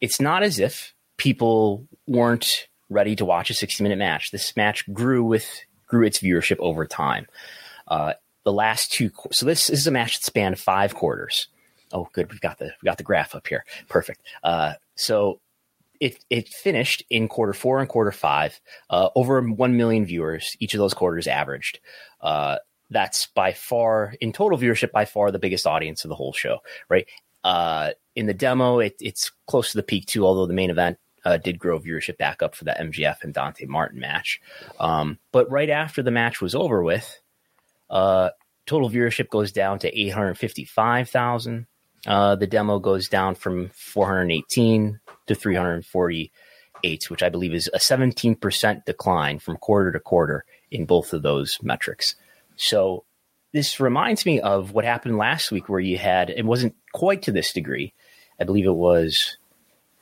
it's 0.00 0.20
not 0.20 0.42
as 0.42 0.58
if 0.58 0.94
people 1.16 1.86
weren't 2.06 2.68
ready 2.88 3.16
to 3.16 3.24
watch 3.24 3.50
a 3.50 3.54
60 3.54 3.82
minute 3.82 3.98
match. 3.98 4.30
This 4.30 4.56
match 4.56 4.90
grew 4.92 5.24
with 5.24 5.46
grew 5.86 6.04
its 6.04 6.18
viewership 6.18 6.58
over 6.58 6.86
time. 6.86 7.26
Uh, 7.86 8.14
the 8.44 8.52
last 8.52 8.92
two, 8.92 9.10
so 9.32 9.46
this, 9.46 9.68
this, 9.68 9.80
is 9.80 9.86
a 9.86 9.92
match 9.92 10.18
that 10.18 10.24
spanned 10.24 10.58
five 10.58 10.94
quarters. 10.94 11.48
Oh, 11.92 12.08
good. 12.12 12.30
We've 12.30 12.40
got 12.40 12.58
the 12.58 12.72
we 12.82 12.86
got 12.86 12.98
the 12.98 13.04
graph 13.04 13.34
up 13.34 13.46
here. 13.46 13.64
Perfect. 13.88 14.22
Uh, 14.42 14.74
so 14.94 15.40
it 16.00 16.24
it 16.30 16.48
finished 16.48 17.04
in 17.10 17.28
quarter 17.28 17.52
four 17.52 17.80
and 17.80 17.88
quarter 17.88 18.12
five, 18.12 18.60
uh, 18.90 19.08
over 19.14 19.40
one 19.40 19.76
million 19.76 20.04
viewers 20.04 20.56
each 20.60 20.74
of 20.74 20.78
those 20.78 20.94
quarters 20.94 21.26
averaged. 21.26 21.80
Uh, 22.20 22.56
that's 22.90 23.26
by 23.34 23.52
far 23.52 24.14
in 24.20 24.32
total 24.32 24.58
viewership 24.58 24.92
by 24.92 25.04
far 25.04 25.30
the 25.30 25.38
biggest 25.38 25.66
audience 25.66 26.04
of 26.04 26.08
the 26.08 26.14
whole 26.14 26.32
show, 26.32 26.58
right? 26.88 27.06
Uh, 27.42 27.90
in 28.14 28.26
the 28.26 28.34
demo, 28.34 28.78
it, 28.78 28.96
it's 29.00 29.30
close 29.46 29.70
to 29.70 29.76
the 29.76 29.82
peak 29.82 30.06
too, 30.06 30.24
although 30.24 30.46
the 30.46 30.54
main 30.54 30.70
event 30.70 30.98
uh, 31.24 31.36
did 31.36 31.58
grow 31.58 31.78
viewership 31.78 32.16
back 32.18 32.42
up 32.42 32.54
for 32.54 32.64
that 32.64 32.78
MJF 32.78 33.22
and 33.22 33.34
Dante 33.34 33.66
Martin 33.66 34.00
match. 34.00 34.40
Um, 34.78 35.18
but 35.32 35.50
right 35.50 35.70
after 35.70 36.02
the 36.02 36.10
match 36.10 36.40
was 36.40 36.54
over 36.54 36.82
with, 36.82 37.20
uh, 37.90 38.30
total 38.66 38.90
viewership 38.90 39.28
goes 39.28 39.52
down 39.52 39.78
to 39.80 40.00
855,000. 40.00 41.66
Uh, 42.06 42.36
the 42.36 42.46
demo 42.46 42.78
goes 42.78 43.08
down 43.08 43.34
from 43.34 43.70
418 43.70 45.00
to 45.26 45.34
348, 45.34 47.10
which 47.10 47.22
I 47.22 47.28
believe 47.28 47.52
is 47.52 47.68
a 47.74 47.78
17% 47.78 48.84
decline 48.84 49.38
from 49.38 49.56
quarter 49.56 49.92
to 49.92 50.00
quarter 50.00 50.44
in 50.70 50.86
both 50.86 51.12
of 51.12 51.22
those 51.22 51.58
metrics. 51.62 52.14
So 52.56 53.04
this 53.52 53.80
reminds 53.80 54.24
me 54.24 54.40
of 54.40 54.72
what 54.72 54.84
happened 54.84 55.18
last 55.18 55.50
week 55.50 55.68
where 55.68 55.80
you 55.80 55.98
had, 55.98 56.30
it 56.30 56.44
wasn't 56.44 56.76
quite 56.92 57.22
to 57.22 57.32
this 57.32 57.52
degree, 57.52 57.92
I 58.40 58.44
believe 58.44 58.66
it 58.66 58.72
was 58.72 59.36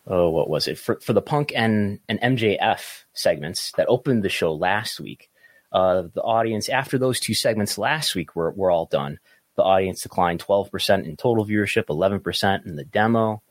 oh, 0.06 0.30
what 0.30 0.48
was 0.48 0.68
it 0.68 0.78
for 0.78 1.00
for 1.00 1.12
the 1.12 1.22
Punk 1.22 1.52
and 1.54 2.00
and 2.08 2.20
MJF 2.20 3.04
segments 3.12 3.72
that 3.72 3.88
opened 3.88 4.22
the 4.22 4.28
show 4.28 4.52
last 4.52 5.00
week. 5.00 5.30
Uh, 5.72 6.04
the 6.14 6.22
audience 6.22 6.68
after 6.68 6.98
those 6.98 7.18
two 7.18 7.34
segments 7.34 7.78
last 7.78 8.14
week 8.14 8.36
were 8.36 8.50
were 8.52 8.70
all 8.70 8.86
done. 8.86 9.18
The 9.56 9.62
audience 9.62 10.02
declined 10.02 10.44
12% 10.44 11.04
in 11.04 11.16
total 11.16 11.46
viewership, 11.46 11.86
11% 11.86 12.66
in 12.66 12.76
the 12.76 12.84
demo. 12.84 13.42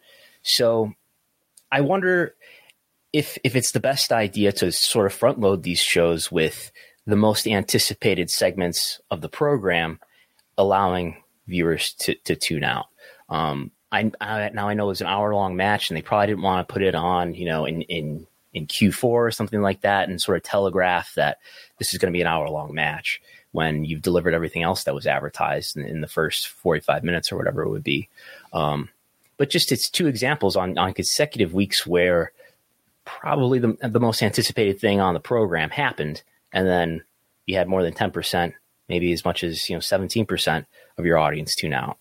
So 0.41 0.93
I 1.71 1.81
wonder 1.81 2.35
if 3.13 3.37
if 3.43 3.55
it's 3.55 3.71
the 3.71 3.79
best 3.79 4.11
idea 4.11 4.51
to 4.51 4.71
sort 4.71 5.05
of 5.05 5.13
front 5.13 5.39
load 5.39 5.63
these 5.63 5.79
shows 5.79 6.31
with 6.31 6.71
the 7.05 7.15
most 7.15 7.47
anticipated 7.47 8.29
segments 8.29 8.99
of 9.11 9.21
the 9.21 9.29
program, 9.29 9.99
allowing 10.57 11.17
viewers 11.47 11.93
to, 11.99 12.15
to 12.25 12.35
tune 12.35 12.63
out. 12.63 12.87
Um, 13.29 13.71
I, 13.91 14.11
I, 14.19 14.49
now 14.53 14.69
I 14.69 14.73
know 14.73 14.85
it 14.85 14.87
was 14.87 15.01
an 15.01 15.07
hour 15.07 15.33
long 15.33 15.55
match, 15.55 15.89
and 15.89 15.97
they 15.97 16.01
probably 16.01 16.27
didn't 16.27 16.41
want 16.41 16.67
to 16.67 16.73
put 16.73 16.81
it 16.81 16.95
on, 16.95 17.35
you 17.35 17.45
know, 17.45 17.65
in 17.65 17.83
in 17.83 18.27
in 18.53 18.67
Q4 18.67 19.03
or 19.03 19.31
something 19.31 19.61
like 19.61 19.81
that, 19.81 20.09
and 20.09 20.21
sort 20.21 20.37
of 20.37 20.43
telegraph 20.43 21.13
that 21.15 21.37
this 21.77 21.93
is 21.93 21.99
going 21.99 22.11
to 22.11 22.17
be 22.17 22.21
an 22.21 22.27
hour 22.27 22.49
long 22.49 22.73
match 22.73 23.21
when 23.53 23.85
you've 23.85 24.01
delivered 24.01 24.33
everything 24.33 24.63
else 24.63 24.83
that 24.83 24.95
was 24.95 25.07
advertised 25.07 25.77
in, 25.77 25.85
in 25.85 26.01
the 26.01 26.07
first 26.07 26.49
45 26.49 27.03
minutes 27.03 27.31
or 27.31 27.37
whatever 27.37 27.63
it 27.63 27.69
would 27.69 27.83
be. 27.83 28.09
Um, 28.51 28.89
but 29.37 29.49
just 29.49 29.71
it's 29.71 29.89
two 29.89 30.07
examples 30.07 30.55
on 30.55 30.77
on 30.77 30.93
consecutive 30.93 31.53
weeks 31.53 31.87
where 31.87 32.31
probably 33.05 33.59
the 33.59 33.77
the 33.81 33.99
most 33.99 34.21
anticipated 34.21 34.79
thing 34.79 34.99
on 34.99 35.13
the 35.13 35.19
program 35.19 35.69
happened, 35.69 36.21
and 36.51 36.67
then 36.67 37.03
you 37.45 37.57
had 37.57 37.67
more 37.67 37.83
than 37.83 37.93
10 37.93 38.11
percent, 38.11 38.53
maybe 38.89 39.11
as 39.11 39.25
much 39.25 39.43
as 39.43 39.69
you 39.69 39.75
know 39.75 39.79
17 39.79 40.25
percent 40.25 40.67
of 40.97 41.05
your 41.05 41.17
audience 41.17 41.55
tune 41.55 41.73
out. 41.73 41.97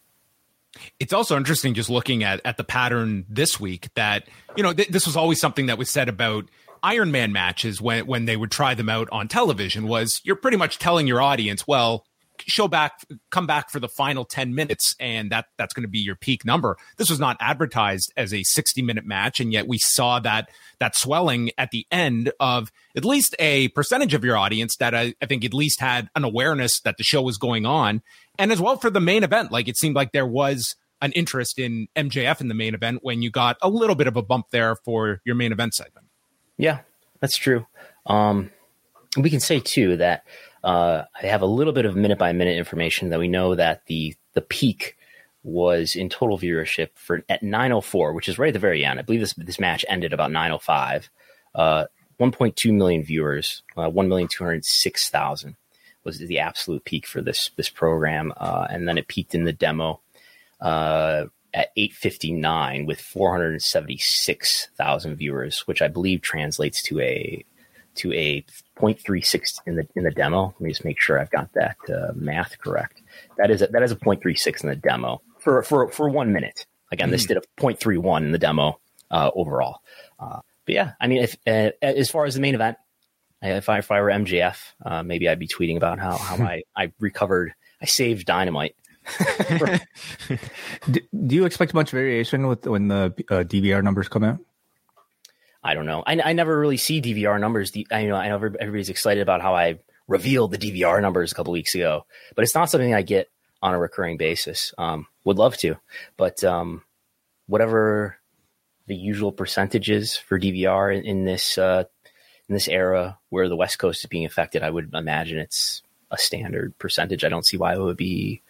It's 0.98 1.12
also 1.12 1.36
interesting 1.36 1.74
just 1.74 1.90
looking 1.90 2.24
at 2.24 2.40
at 2.44 2.56
the 2.56 2.64
pattern 2.64 3.26
this 3.28 3.58
week 3.60 3.88
that 3.94 4.26
you 4.56 4.62
know 4.62 4.72
th- 4.72 4.88
this 4.88 5.06
was 5.06 5.16
always 5.16 5.40
something 5.40 5.66
that 5.66 5.78
was 5.78 5.90
said 5.90 6.08
about 6.08 6.48
Iron 6.82 7.12
Man 7.12 7.32
matches 7.32 7.80
when 7.80 8.06
when 8.06 8.24
they 8.24 8.36
would 8.36 8.50
try 8.50 8.74
them 8.74 8.88
out 8.88 9.08
on 9.12 9.28
television 9.28 9.86
was 9.86 10.20
you're 10.24 10.36
pretty 10.36 10.56
much 10.56 10.78
telling 10.78 11.06
your 11.06 11.22
audience, 11.22 11.66
well, 11.66 12.04
show 12.46 12.68
back 12.68 13.04
come 13.30 13.46
back 13.46 13.70
for 13.70 13.80
the 13.80 13.88
final 13.88 14.24
10 14.24 14.54
minutes 14.54 14.94
and 14.98 15.30
that 15.30 15.46
that's 15.58 15.74
going 15.74 15.84
to 15.84 15.88
be 15.88 15.98
your 15.98 16.16
peak 16.16 16.44
number. 16.44 16.76
This 16.96 17.10
was 17.10 17.20
not 17.20 17.36
advertised 17.40 18.12
as 18.16 18.32
a 18.34 18.42
60 18.42 18.82
minute 18.82 19.04
match 19.04 19.40
and 19.40 19.52
yet 19.52 19.68
we 19.68 19.78
saw 19.78 20.18
that 20.20 20.48
that 20.80 20.96
swelling 20.96 21.50
at 21.56 21.70
the 21.70 21.86
end 21.90 22.32
of 22.40 22.70
at 22.96 23.04
least 23.04 23.34
a 23.38 23.68
percentage 23.68 24.14
of 24.14 24.24
your 24.24 24.36
audience 24.36 24.76
that 24.76 24.94
I, 24.94 25.14
I 25.22 25.26
think 25.26 25.44
at 25.44 25.54
least 25.54 25.80
had 25.80 26.08
an 26.14 26.24
awareness 26.24 26.80
that 26.80 26.96
the 26.96 27.04
show 27.04 27.22
was 27.22 27.38
going 27.38 27.66
on. 27.66 28.02
And 28.38 28.50
as 28.50 28.60
well 28.60 28.76
for 28.76 28.90
the 28.90 29.00
main 29.00 29.24
event 29.24 29.52
like 29.52 29.68
it 29.68 29.76
seemed 29.76 29.96
like 29.96 30.12
there 30.12 30.26
was 30.26 30.74
an 31.00 31.12
interest 31.12 31.58
in 31.58 31.88
mjf 31.96 32.40
in 32.40 32.48
the 32.48 32.54
main 32.54 32.74
event 32.74 33.00
when 33.02 33.22
you 33.22 33.30
got 33.30 33.56
a 33.60 33.68
little 33.68 33.96
bit 33.96 34.06
of 34.06 34.16
a 34.16 34.22
bump 34.22 34.46
there 34.50 34.76
for 34.84 35.20
your 35.24 35.34
main 35.34 35.52
event 35.52 35.74
segment 35.74 36.01
yeah 36.58 36.80
that's 37.20 37.36
true 37.36 37.66
um 38.06 38.50
we 39.16 39.30
can 39.30 39.40
say 39.40 39.60
too 39.60 39.96
that 39.96 40.24
uh, 40.64 41.04
I 41.20 41.26
have 41.26 41.42
a 41.42 41.46
little 41.46 41.72
bit 41.72 41.86
of 41.86 41.96
minute 41.96 42.18
by 42.18 42.32
minute 42.32 42.56
information 42.56 43.10
that 43.10 43.18
we 43.18 43.28
know 43.28 43.54
that 43.54 43.86
the 43.86 44.14
the 44.34 44.42
peak 44.42 44.96
was 45.42 45.96
in 45.96 46.08
total 46.08 46.38
viewership 46.38 46.90
for 46.94 47.24
at 47.28 47.42
904, 47.42 48.12
which 48.12 48.28
is 48.28 48.38
right 48.38 48.48
at 48.48 48.52
the 48.52 48.60
very 48.60 48.84
end. 48.84 48.98
I 48.98 49.02
believe 49.02 49.20
this 49.20 49.34
this 49.34 49.58
match 49.58 49.84
ended 49.88 50.12
about 50.12 50.30
905. 50.30 51.10
Uh, 51.54 51.84
1.2 52.20 52.72
million 52.72 53.02
viewers, 53.02 53.62
uh, 53.76 53.90
1,206,000 53.90 55.56
was 56.04 56.18
the 56.18 56.38
absolute 56.38 56.84
peak 56.84 57.06
for 57.06 57.20
this 57.20 57.50
this 57.56 57.68
program, 57.68 58.32
uh, 58.36 58.66
and 58.70 58.86
then 58.86 58.98
it 58.98 59.08
peaked 59.08 59.34
in 59.34 59.44
the 59.44 59.52
demo 59.52 60.00
uh, 60.60 61.24
at 61.54 61.68
859 61.76 62.86
with 62.86 63.00
476,000 63.00 65.16
viewers, 65.16 65.60
which 65.66 65.82
I 65.82 65.88
believe 65.88 66.22
translates 66.22 66.82
to 66.84 67.00
a 67.00 67.44
to 67.94 68.12
a 68.14 68.42
0.36 68.78 69.60
in 69.66 69.76
the 69.76 69.86
in 69.94 70.04
the 70.04 70.10
demo. 70.10 70.46
Let 70.46 70.60
me 70.60 70.70
just 70.70 70.84
make 70.84 71.00
sure 71.00 71.20
I've 71.20 71.30
got 71.30 71.52
that 71.54 71.76
uh, 71.88 72.12
math 72.14 72.58
correct. 72.58 73.02
That 73.36 73.50
is 73.50 73.62
a, 73.62 73.66
that 73.68 73.82
is 73.82 73.92
a 73.92 73.96
0.36 73.96 74.62
in 74.62 74.70
the 74.70 74.76
demo 74.76 75.22
for 75.38 75.62
for 75.62 75.90
for 75.90 76.08
one 76.08 76.32
minute. 76.32 76.66
Again, 76.90 77.08
mm. 77.08 77.12
this 77.12 77.26
did 77.26 77.36
a 77.36 77.42
0.31 77.58 78.22
in 78.22 78.32
the 78.32 78.38
demo 78.38 78.80
uh, 79.10 79.30
overall. 79.34 79.80
Uh, 80.18 80.40
but 80.64 80.74
yeah, 80.74 80.92
I 81.00 81.06
mean, 81.06 81.22
if 81.22 81.36
uh, 81.46 81.70
as 81.82 82.10
far 82.10 82.24
as 82.24 82.34
the 82.34 82.40
main 82.40 82.54
event, 82.54 82.76
if 83.42 83.68
I 83.68 83.78
if 83.78 83.90
I 83.90 84.00
were 84.00 84.08
MJF, 84.08 84.56
uh, 84.84 85.02
maybe 85.02 85.28
I'd 85.28 85.38
be 85.38 85.48
tweeting 85.48 85.76
about 85.76 85.98
how 85.98 86.16
how 86.16 86.36
I 86.44 86.62
I 86.76 86.92
recovered, 86.98 87.52
I 87.80 87.86
saved 87.86 88.26
Dynamite. 88.26 88.76
do, 90.90 91.00
do, 91.26 91.34
you 91.34 91.44
expect 91.44 91.74
much 91.74 91.90
variation 91.90 92.46
with 92.46 92.66
when 92.66 92.88
the 92.88 93.14
uh, 93.30 93.42
DVR 93.44 93.82
numbers 93.82 94.08
come 94.08 94.24
out? 94.24 94.38
I 95.64 95.74
don't 95.74 95.86
know. 95.86 96.02
I, 96.06 96.20
I 96.24 96.32
never 96.32 96.58
really 96.58 96.76
see 96.76 97.00
DVR 97.00 97.40
numbers. 97.40 97.72
I 97.90 98.06
know 98.06 98.16
I 98.16 98.28
know 98.28 98.36
everybody's 98.36 98.88
excited 98.88 99.20
about 99.20 99.42
how 99.42 99.54
I 99.54 99.78
revealed 100.08 100.52
the 100.52 100.58
DVR 100.58 101.00
numbers 101.00 101.32
a 101.32 101.34
couple 101.34 101.52
weeks 101.52 101.74
ago, 101.74 102.04
but 102.34 102.42
it's 102.42 102.54
not 102.54 102.70
something 102.70 102.94
I 102.94 103.02
get 103.02 103.30
on 103.62 103.74
a 103.74 103.78
recurring 103.78 104.16
basis. 104.16 104.74
Um, 104.78 105.06
would 105.24 105.38
love 105.38 105.56
to, 105.58 105.76
but 106.16 106.42
um, 106.42 106.82
whatever 107.46 108.16
the 108.86 108.96
usual 108.96 109.32
percentages 109.32 110.16
for 110.16 110.38
DVR 110.38 110.96
in, 110.96 111.04
in 111.04 111.24
this 111.24 111.58
uh, 111.58 111.84
in 112.48 112.54
this 112.54 112.68
era 112.68 113.18
where 113.28 113.48
the 113.48 113.56
West 113.56 113.78
Coast 113.78 114.04
is 114.04 114.08
being 114.08 114.26
affected, 114.26 114.62
I 114.62 114.70
would 114.70 114.92
imagine 114.94 115.38
it's 115.38 115.82
a 116.10 116.18
standard 116.18 116.76
percentage. 116.78 117.24
I 117.24 117.28
don't 117.28 117.46
see 117.46 117.56
why 117.56 117.74
it 117.74 117.80
would 117.80 117.96
be 117.96 118.42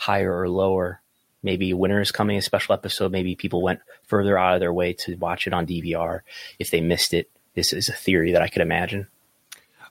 higher 0.00 0.34
or 0.34 0.48
lower 0.48 1.02
maybe 1.42 1.74
winter 1.74 2.00
is 2.00 2.10
coming 2.10 2.38
a 2.38 2.42
special 2.42 2.72
episode 2.72 3.12
maybe 3.12 3.36
people 3.36 3.60
went 3.60 3.80
further 4.06 4.38
out 4.38 4.54
of 4.54 4.60
their 4.60 4.72
way 4.72 4.94
to 4.94 5.14
watch 5.16 5.46
it 5.46 5.52
on 5.52 5.66
dvr 5.66 6.20
if 6.58 6.70
they 6.70 6.80
missed 6.80 7.12
it 7.12 7.30
this 7.54 7.72
is 7.74 7.90
a 7.90 7.92
theory 7.92 8.32
that 8.32 8.40
i 8.40 8.48
could 8.48 8.62
imagine 8.62 9.06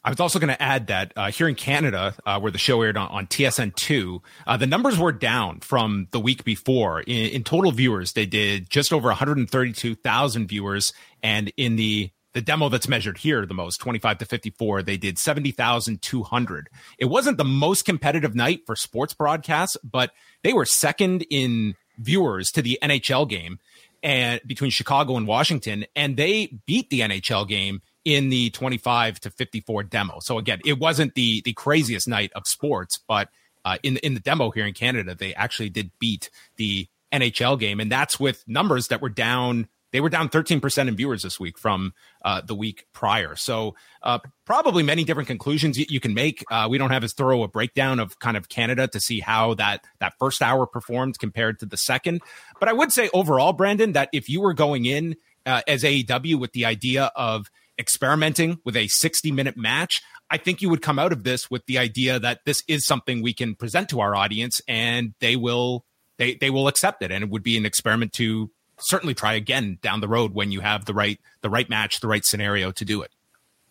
I 0.03 0.11
was 0.11 0.19
also 0.19 0.39
going 0.39 0.53
to 0.53 0.61
add 0.61 0.87
that 0.87 1.11
uh, 1.17 1.29
here 1.29 1.47
in 1.47 1.55
Canada, 1.55 2.15
uh, 2.25 2.39
where 2.39 2.51
the 2.51 2.57
show 2.57 2.81
aired 2.81 2.95
on, 2.95 3.09
on 3.09 3.27
TSN2, 3.27 4.21
uh, 4.47 4.55
the 4.55 4.65
numbers 4.65 4.97
were 4.97 5.11
down 5.11 5.59
from 5.59 6.07
the 6.11 6.21
week 6.21 6.45
before. 6.45 7.01
In, 7.01 7.31
in 7.31 7.43
total 7.43 7.71
viewers, 7.71 8.13
they 8.13 8.25
did 8.25 8.69
just 8.69 8.93
over 8.93 9.09
132,000 9.09 10.47
viewers. 10.47 10.93
And 11.21 11.51
in 11.57 11.75
the 11.75 12.11
the 12.33 12.41
demo 12.41 12.69
that's 12.69 12.87
measured 12.87 13.17
here 13.17 13.45
the 13.45 13.53
most 13.53 13.77
25 13.77 14.19
to 14.19 14.25
54 14.25 14.83
they 14.83 14.97
did 14.97 15.17
70,200 15.17 16.69
it 16.97 17.05
wasn't 17.05 17.37
the 17.37 17.43
most 17.43 17.85
competitive 17.85 18.35
night 18.35 18.61
for 18.65 18.75
sports 18.75 19.13
broadcasts 19.13 19.77
but 19.83 20.11
they 20.43 20.53
were 20.53 20.65
second 20.65 21.25
in 21.29 21.75
viewers 21.99 22.51
to 22.51 22.61
the 22.61 22.79
NHL 22.81 23.29
game 23.29 23.59
and 24.01 24.39
between 24.45 24.71
Chicago 24.71 25.17
and 25.17 25.27
Washington 25.27 25.85
and 25.95 26.17
they 26.17 26.57
beat 26.65 26.89
the 26.89 27.01
NHL 27.01 27.47
game 27.47 27.81
in 28.05 28.29
the 28.29 28.49
25 28.51 29.19
to 29.19 29.29
54 29.29 29.83
demo. 29.83 30.19
So 30.21 30.37
again 30.37 30.61
it 30.65 30.79
wasn't 30.79 31.15
the 31.15 31.41
the 31.43 31.53
craziest 31.53 32.07
night 32.07 32.31
of 32.35 32.47
sports 32.47 32.99
but 33.07 33.29
uh, 33.65 33.77
in 33.83 33.97
in 33.97 34.13
the 34.13 34.19
demo 34.19 34.51
here 34.51 34.65
in 34.65 34.73
Canada 34.73 35.15
they 35.15 35.33
actually 35.35 35.69
did 35.69 35.91
beat 35.99 36.29
the 36.55 36.87
NHL 37.11 37.59
game 37.59 37.79
and 37.79 37.91
that's 37.91 38.19
with 38.19 38.43
numbers 38.47 38.87
that 38.87 39.01
were 39.01 39.09
down 39.09 39.67
they 39.91 40.01
were 40.01 40.09
down 40.09 40.29
13% 40.29 40.87
in 40.87 40.95
viewers 40.95 41.23
this 41.23 41.39
week 41.39 41.57
from 41.57 41.93
uh, 42.23 42.41
the 42.41 42.55
week 42.55 42.85
prior. 42.93 43.35
So, 43.35 43.75
uh, 44.03 44.19
probably 44.45 44.83
many 44.83 45.03
different 45.03 45.27
conclusions 45.27 45.77
you, 45.77 45.85
you 45.89 45.99
can 45.99 46.13
make. 46.13 46.43
Uh, 46.51 46.67
we 46.69 46.77
don't 46.77 46.91
have 46.91 47.03
as 47.03 47.13
thorough 47.13 47.43
a 47.43 47.47
breakdown 47.47 47.99
of 47.99 48.19
kind 48.19 48.37
of 48.37 48.49
Canada 48.49 48.87
to 48.87 48.99
see 48.99 49.19
how 49.19 49.53
that, 49.55 49.85
that 49.99 50.13
first 50.19 50.41
hour 50.41 50.65
performed 50.65 51.19
compared 51.19 51.59
to 51.59 51.65
the 51.65 51.77
second. 51.77 52.21
But 52.59 52.69
I 52.69 52.73
would 52.73 52.91
say 52.91 53.09
overall, 53.13 53.53
Brandon, 53.53 53.93
that 53.93 54.09
if 54.13 54.29
you 54.29 54.41
were 54.41 54.53
going 54.53 54.85
in 54.85 55.15
uh, 55.45 55.61
as 55.67 55.83
AEW 55.83 56.39
with 56.39 56.53
the 56.53 56.65
idea 56.65 57.11
of 57.15 57.49
experimenting 57.79 58.59
with 58.65 58.75
a 58.75 58.87
60 58.87 59.31
minute 59.31 59.57
match, 59.57 60.01
I 60.29 60.37
think 60.37 60.61
you 60.61 60.69
would 60.69 60.81
come 60.81 60.99
out 60.99 61.11
of 61.11 61.23
this 61.23 61.49
with 61.49 61.65
the 61.65 61.77
idea 61.77 62.19
that 62.19 62.41
this 62.45 62.63
is 62.67 62.85
something 62.85 63.21
we 63.21 63.33
can 63.33 63.55
present 63.55 63.89
to 63.89 64.01
our 64.01 64.15
audience 64.15 64.61
and 64.67 65.13
they 65.19 65.35
will 65.35 65.85
they 66.17 66.35
they 66.35 66.49
will 66.49 66.67
accept 66.67 67.01
it 67.01 67.11
and 67.11 67.23
it 67.23 67.29
would 67.29 67.41
be 67.41 67.57
an 67.57 67.65
experiment 67.65 68.13
to 68.13 68.51
certainly 68.79 69.13
try 69.13 69.33
again 69.33 69.79
down 69.81 70.01
the 70.01 70.07
road 70.07 70.33
when 70.33 70.51
you 70.51 70.61
have 70.61 70.85
the 70.85 70.93
right 70.93 71.19
the 71.41 71.49
right 71.49 71.69
match, 71.69 71.99
the 71.99 72.07
right 72.07 72.25
scenario 72.25 72.71
to 72.71 72.85
do 72.85 73.01
it. 73.01 73.11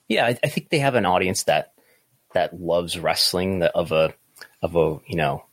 Yeah, 0.09 0.27
I, 0.27 0.39
I 0.43 0.49
think 0.49 0.71
they 0.71 0.79
have 0.79 0.95
an 0.95 1.07
audience 1.07 1.45
that 1.45 1.73
that 2.35 2.59
loves 2.59 2.99
wrestling 2.99 3.61
that 3.61 3.73
of 3.75 3.93
a 3.93 4.15
of 4.63 4.77
a 4.77 5.01
you 5.07 5.17
know 5.17 5.45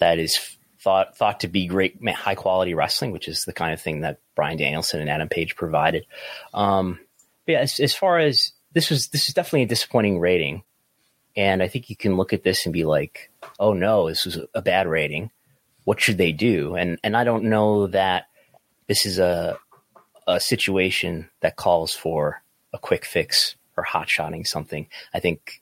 that 0.00 0.18
is 0.18 0.56
thought 0.80 1.16
thought 1.16 1.40
to 1.40 1.48
be 1.48 1.66
great 1.66 1.96
high 2.08 2.34
quality 2.34 2.74
wrestling, 2.74 3.10
which 3.10 3.28
is 3.28 3.44
the 3.44 3.52
kind 3.52 3.72
of 3.72 3.80
thing 3.80 4.00
that 4.00 4.20
Bryan 4.34 4.58
Danielson 4.58 5.00
and 5.00 5.10
Adam 5.10 5.28
Page 5.28 5.56
provided. 5.56 6.06
Um, 6.52 7.00
yeah, 7.46 7.60
as, 7.60 7.80
as 7.80 7.94
far 7.94 8.18
as 8.18 8.52
this 8.72 8.90
was, 8.90 9.08
this 9.08 9.28
is 9.28 9.34
definitely 9.34 9.62
a 9.62 9.66
disappointing 9.66 10.18
rating, 10.18 10.62
and 11.36 11.62
I 11.62 11.68
think 11.68 11.90
you 11.90 11.96
can 11.96 12.16
look 12.16 12.32
at 12.32 12.42
this 12.42 12.66
and 12.66 12.72
be 12.72 12.84
like, 12.84 13.30
"Oh 13.58 13.72
no, 13.72 14.08
this 14.08 14.24
was 14.24 14.38
a 14.54 14.62
bad 14.62 14.86
rating. 14.86 15.30
What 15.84 16.00
should 16.00 16.18
they 16.18 16.32
do?" 16.32 16.76
And 16.76 16.98
and 17.02 17.16
I 17.16 17.24
don't 17.24 17.44
know 17.44 17.86
that 17.88 18.26
this 18.86 19.06
is 19.06 19.18
a 19.18 19.58
a 20.26 20.40
situation 20.40 21.28
that 21.40 21.56
calls 21.56 21.94
for 21.94 22.42
a 22.72 22.78
quick 22.78 23.04
fix 23.04 23.56
or 23.76 23.82
hot 23.84 24.08
shotting 24.08 24.44
something. 24.44 24.86
I 25.12 25.20
think 25.20 25.60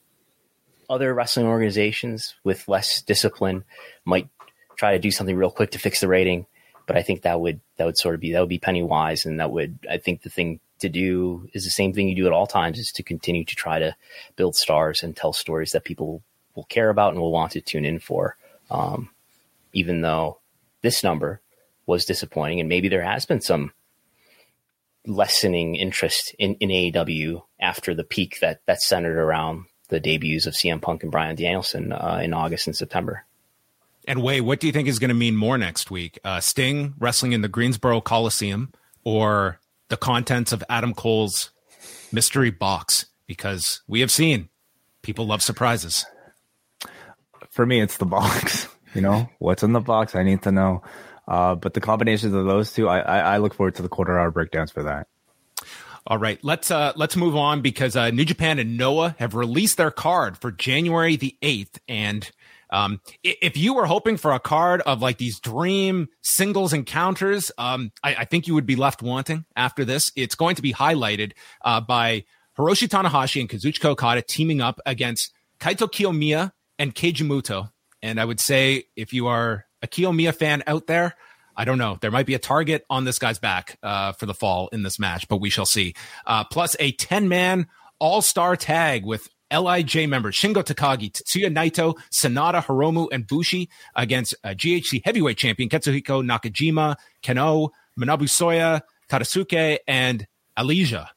other 0.89 1.13
wrestling 1.13 1.47
organizations 1.47 2.35
with 2.43 2.67
less 2.67 3.01
discipline 3.01 3.65
might 4.05 4.29
try 4.75 4.93
to 4.93 4.99
do 4.99 5.11
something 5.11 5.35
real 5.35 5.51
quick 5.51 5.71
to 5.71 5.79
fix 5.79 5.99
the 5.99 6.07
rating. 6.07 6.45
but 6.85 6.97
I 6.97 7.01
think 7.01 7.21
that 7.21 7.39
would 7.39 7.61
that 7.77 7.85
would 7.85 7.97
sort 7.97 8.15
of 8.15 8.21
be 8.21 8.31
that 8.33 8.39
would 8.39 8.49
be 8.49 8.59
penny 8.59 8.83
wise, 8.83 9.25
and 9.25 9.39
that 9.39 9.51
would 9.51 9.79
I 9.89 9.97
think 9.97 10.21
the 10.21 10.29
thing 10.29 10.59
to 10.79 10.89
do 10.89 11.47
is 11.53 11.63
the 11.63 11.69
same 11.69 11.93
thing 11.93 12.09
you 12.09 12.15
do 12.15 12.27
at 12.27 12.33
all 12.33 12.47
times 12.47 12.77
is 12.77 12.91
to 12.93 13.03
continue 13.03 13.45
to 13.45 13.55
try 13.55 13.79
to 13.79 13.95
build 14.35 14.55
stars 14.55 15.01
and 15.01 15.15
tell 15.15 15.31
stories 15.33 15.71
that 15.71 15.85
people 15.85 16.21
will 16.55 16.65
care 16.65 16.89
about 16.89 17.13
and 17.13 17.21
will 17.21 17.31
want 17.31 17.53
to 17.53 17.61
tune 17.61 17.85
in 17.85 17.99
for. 17.99 18.35
Um, 18.69 19.09
even 19.71 20.01
though 20.01 20.39
this 20.81 21.03
number 21.03 21.41
was 21.85 22.05
disappointing, 22.05 22.59
and 22.59 22.69
maybe 22.69 22.89
there 22.89 23.03
has 23.03 23.25
been 23.25 23.41
some 23.41 23.71
lessening 25.05 25.75
interest 25.75 26.33
in, 26.39 26.55
in 26.55 26.69
AEW 26.69 27.43
after 27.59 27.93
the 27.93 28.03
peak 28.03 28.39
that 28.39 28.61
that 28.67 28.81
centered 28.81 29.17
around 29.17 29.65
the 29.89 29.99
debuts 29.99 30.45
of 30.45 30.53
CM 30.53 30.81
Punk 30.81 31.03
and 31.03 31.11
Bryan 31.11 31.35
Danielson 31.35 31.91
uh, 31.91 32.21
in 32.23 32.33
August 32.33 32.67
and 32.67 32.75
September. 32.75 33.25
And 34.07 34.21
Wai, 34.21 34.39
what 34.39 34.59
do 34.59 34.67
you 34.67 34.73
think 34.73 34.87
is 34.87 34.99
going 34.99 35.09
to 35.09 35.15
mean 35.15 35.35
more 35.35 35.57
next 35.57 35.91
week? 35.91 36.19
Uh, 36.23 36.39
Sting 36.39 36.93
wrestling 36.99 37.31
in 37.31 37.41
the 37.41 37.47
Greensboro 37.47 38.01
Coliseum 38.01 38.73
or 39.03 39.59
the 39.89 39.97
contents 39.97 40.51
of 40.51 40.63
Adam 40.69 40.93
Cole's 40.93 41.51
mystery 42.11 42.49
box? 42.51 43.05
Because 43.27 43.81
we 43.87 44.01
have 44.01 44.11
seen 44.11 44.49
people 45.01 45.25
love 45.25 45.41
surprises. 45.41 46.05
For 47.51 47.65
me, 47.65 47.79
it's 47.79 47.97
the 47.97 48.05
box. 48.05 48.67
You 48.95 49.01
know, 49.01 49.27
what's 49.39 49.63
in 49.63 49.73
the 49.73 49.79
box? 49.79 50.13
I 50.13 50.21
need 50.21 50.43
to 50.43 50.51
know. 50.51 50.83
Uh, 51.27 51.55
but 51.55 51.73
the 51.73 51.81
combinations 51.81 52.33
of 52.33 52.45
those 52.45 52.73
two, 52.73 52.87
I, 52.87 52.99
I, 52.99 53.19
I 53.19 53.37
look 53.37 53.53
forward 53.53 53.75
to 53.75 53.81
the 53.81 53.89
quarter 53.89 54.17
hour 54.19 54.31
breakdowns 54.31 54.71
for 54.71 54.83
that. 54.83 55.07
All 56.05 56.17
right, 56.17 56.37
let's 56.43 56.69
uh, 56.69 56.91
let's 56.97 57.15
move 57.15 57.37
on 57.37 57.61
because 57.61 57.95
uh, 57.95 58.09
New 58.09 58.25
Japan 58.25 58.59
and 58.59 58.75
Noah 58.75 59.15
have 59.19 59.35
released 59.35 59.77
their 59.77 59.91
card 59.91 60.37
for 60.37 60.51
January 60.51 61.15
the 61.15 61.37
eighth, 61.41 61.79
and 61.87 62.29
um, 62.73 62.99
if 63.23 63.55
you 63.55 63.75
were 63.75 63.85
hoping 63.85 64.17
for 64.17 64.31
a 64.31 64.39
card 64.39 64.81
of 64.81 65.01
like 65.01 65.19
these 65.19 65.39
dream 65.39 66.09
singles 66.21 66.73
encounters, 66.73 67.51
um, 67.59 67.91
I, 68.03 68.15
I, 68.15 68.25
think 68.25 68.47
you 68.47 68.55
would 68.55 68.65
be 68.65 68.75
left 68.75 69.03
wanting 69.03 69.45
after 69.55 69.85
this. 69.85 70.11
It's 70.15 70.33
going 70.33 70.55
to 70.55 70.63
be 70.63 70.73
highlighted 70.73 71.33
uh, 71.63 71.81
by 71.81 72.25
Hiroshi 72.57 72.87
Tanahashi 72.87 73.41
and 73.41 73.49
Kazuchika 73.49 73.89
Okada 73.89 74.23
teaming 74.23 74.59
up 74.59 74.81
against 74.87 75.31
Kaito 75.59 75.87
Kiyomiya 75.87 76.51
and 76.79 76.95
Keiji 76.95 77.27
Muto. 77.27 77.69
And 78.01 78.19
I 78.19 78.25
would 78.25 78.39
say 78.39 78.85
if 78.95 79.13
you 79.13 79.27
are 79.27 79.65
a 79.83 79.87
Kiyomiya 79.87 80.33
fan 80.33 80.63
out 80.65 80.87
there, 80.87 81.15
I 81.55 81.65
don't 81.65 81.77
know. 81.77 81.99
There 82.01 82.09
might 82.09 82.25
be 82.25 82.33
a 82.33 82.39
target 82.39 82.83
on 82.89 83.03
this 83.03 83.19
guy's 83.19 83.37
back 83.37 83.77
uh, 83.83 84.13
for 84.13 84.25
the 84.25 84.33
fall 84.33 84.69
in 84.69 84.81
this 84.81 84.97
match, 84.97 85.27
but 85.27 85.37
we 85.37 85.51
shall 85.51 85.67
see. 85.67 85.93
Uh, 86.25 86.43
plus 86.45 86.75
a 86.79 86.93
10 86.93 87.27
man 87.27 87.67
all 87.99 88.21
star 88.21 88.55
tag 88.55 89.05
with 89.05 89.29
LIJ 89.51 90.09
members 90.09 90.35
Shingo 90.35 90.63
Takagi, 90.63 91.11
Tetsuya 91.11 91.53
Naito, 91.53 91.95
Sanada, 92.11 92.63
Hiromu, 92.63 93.07
and 93.11 93.27
Bushi 93.27 93.69
against 93.95 94.33
uh, 94.43 94.49
GHC 94.49 95.01
heavyweight 95.05 95.37
champion 95.37 95.69
Katsuhiko 95.69 96.25
Nakajima, 96.25 96.95
Kenoh, 97.21 97.69
Manabu 97.99 98.23
Soya, 98.23 98.81
Tadasuke, 99.09 99.77
and 99.87 100.25
Elijah 100.57 101.11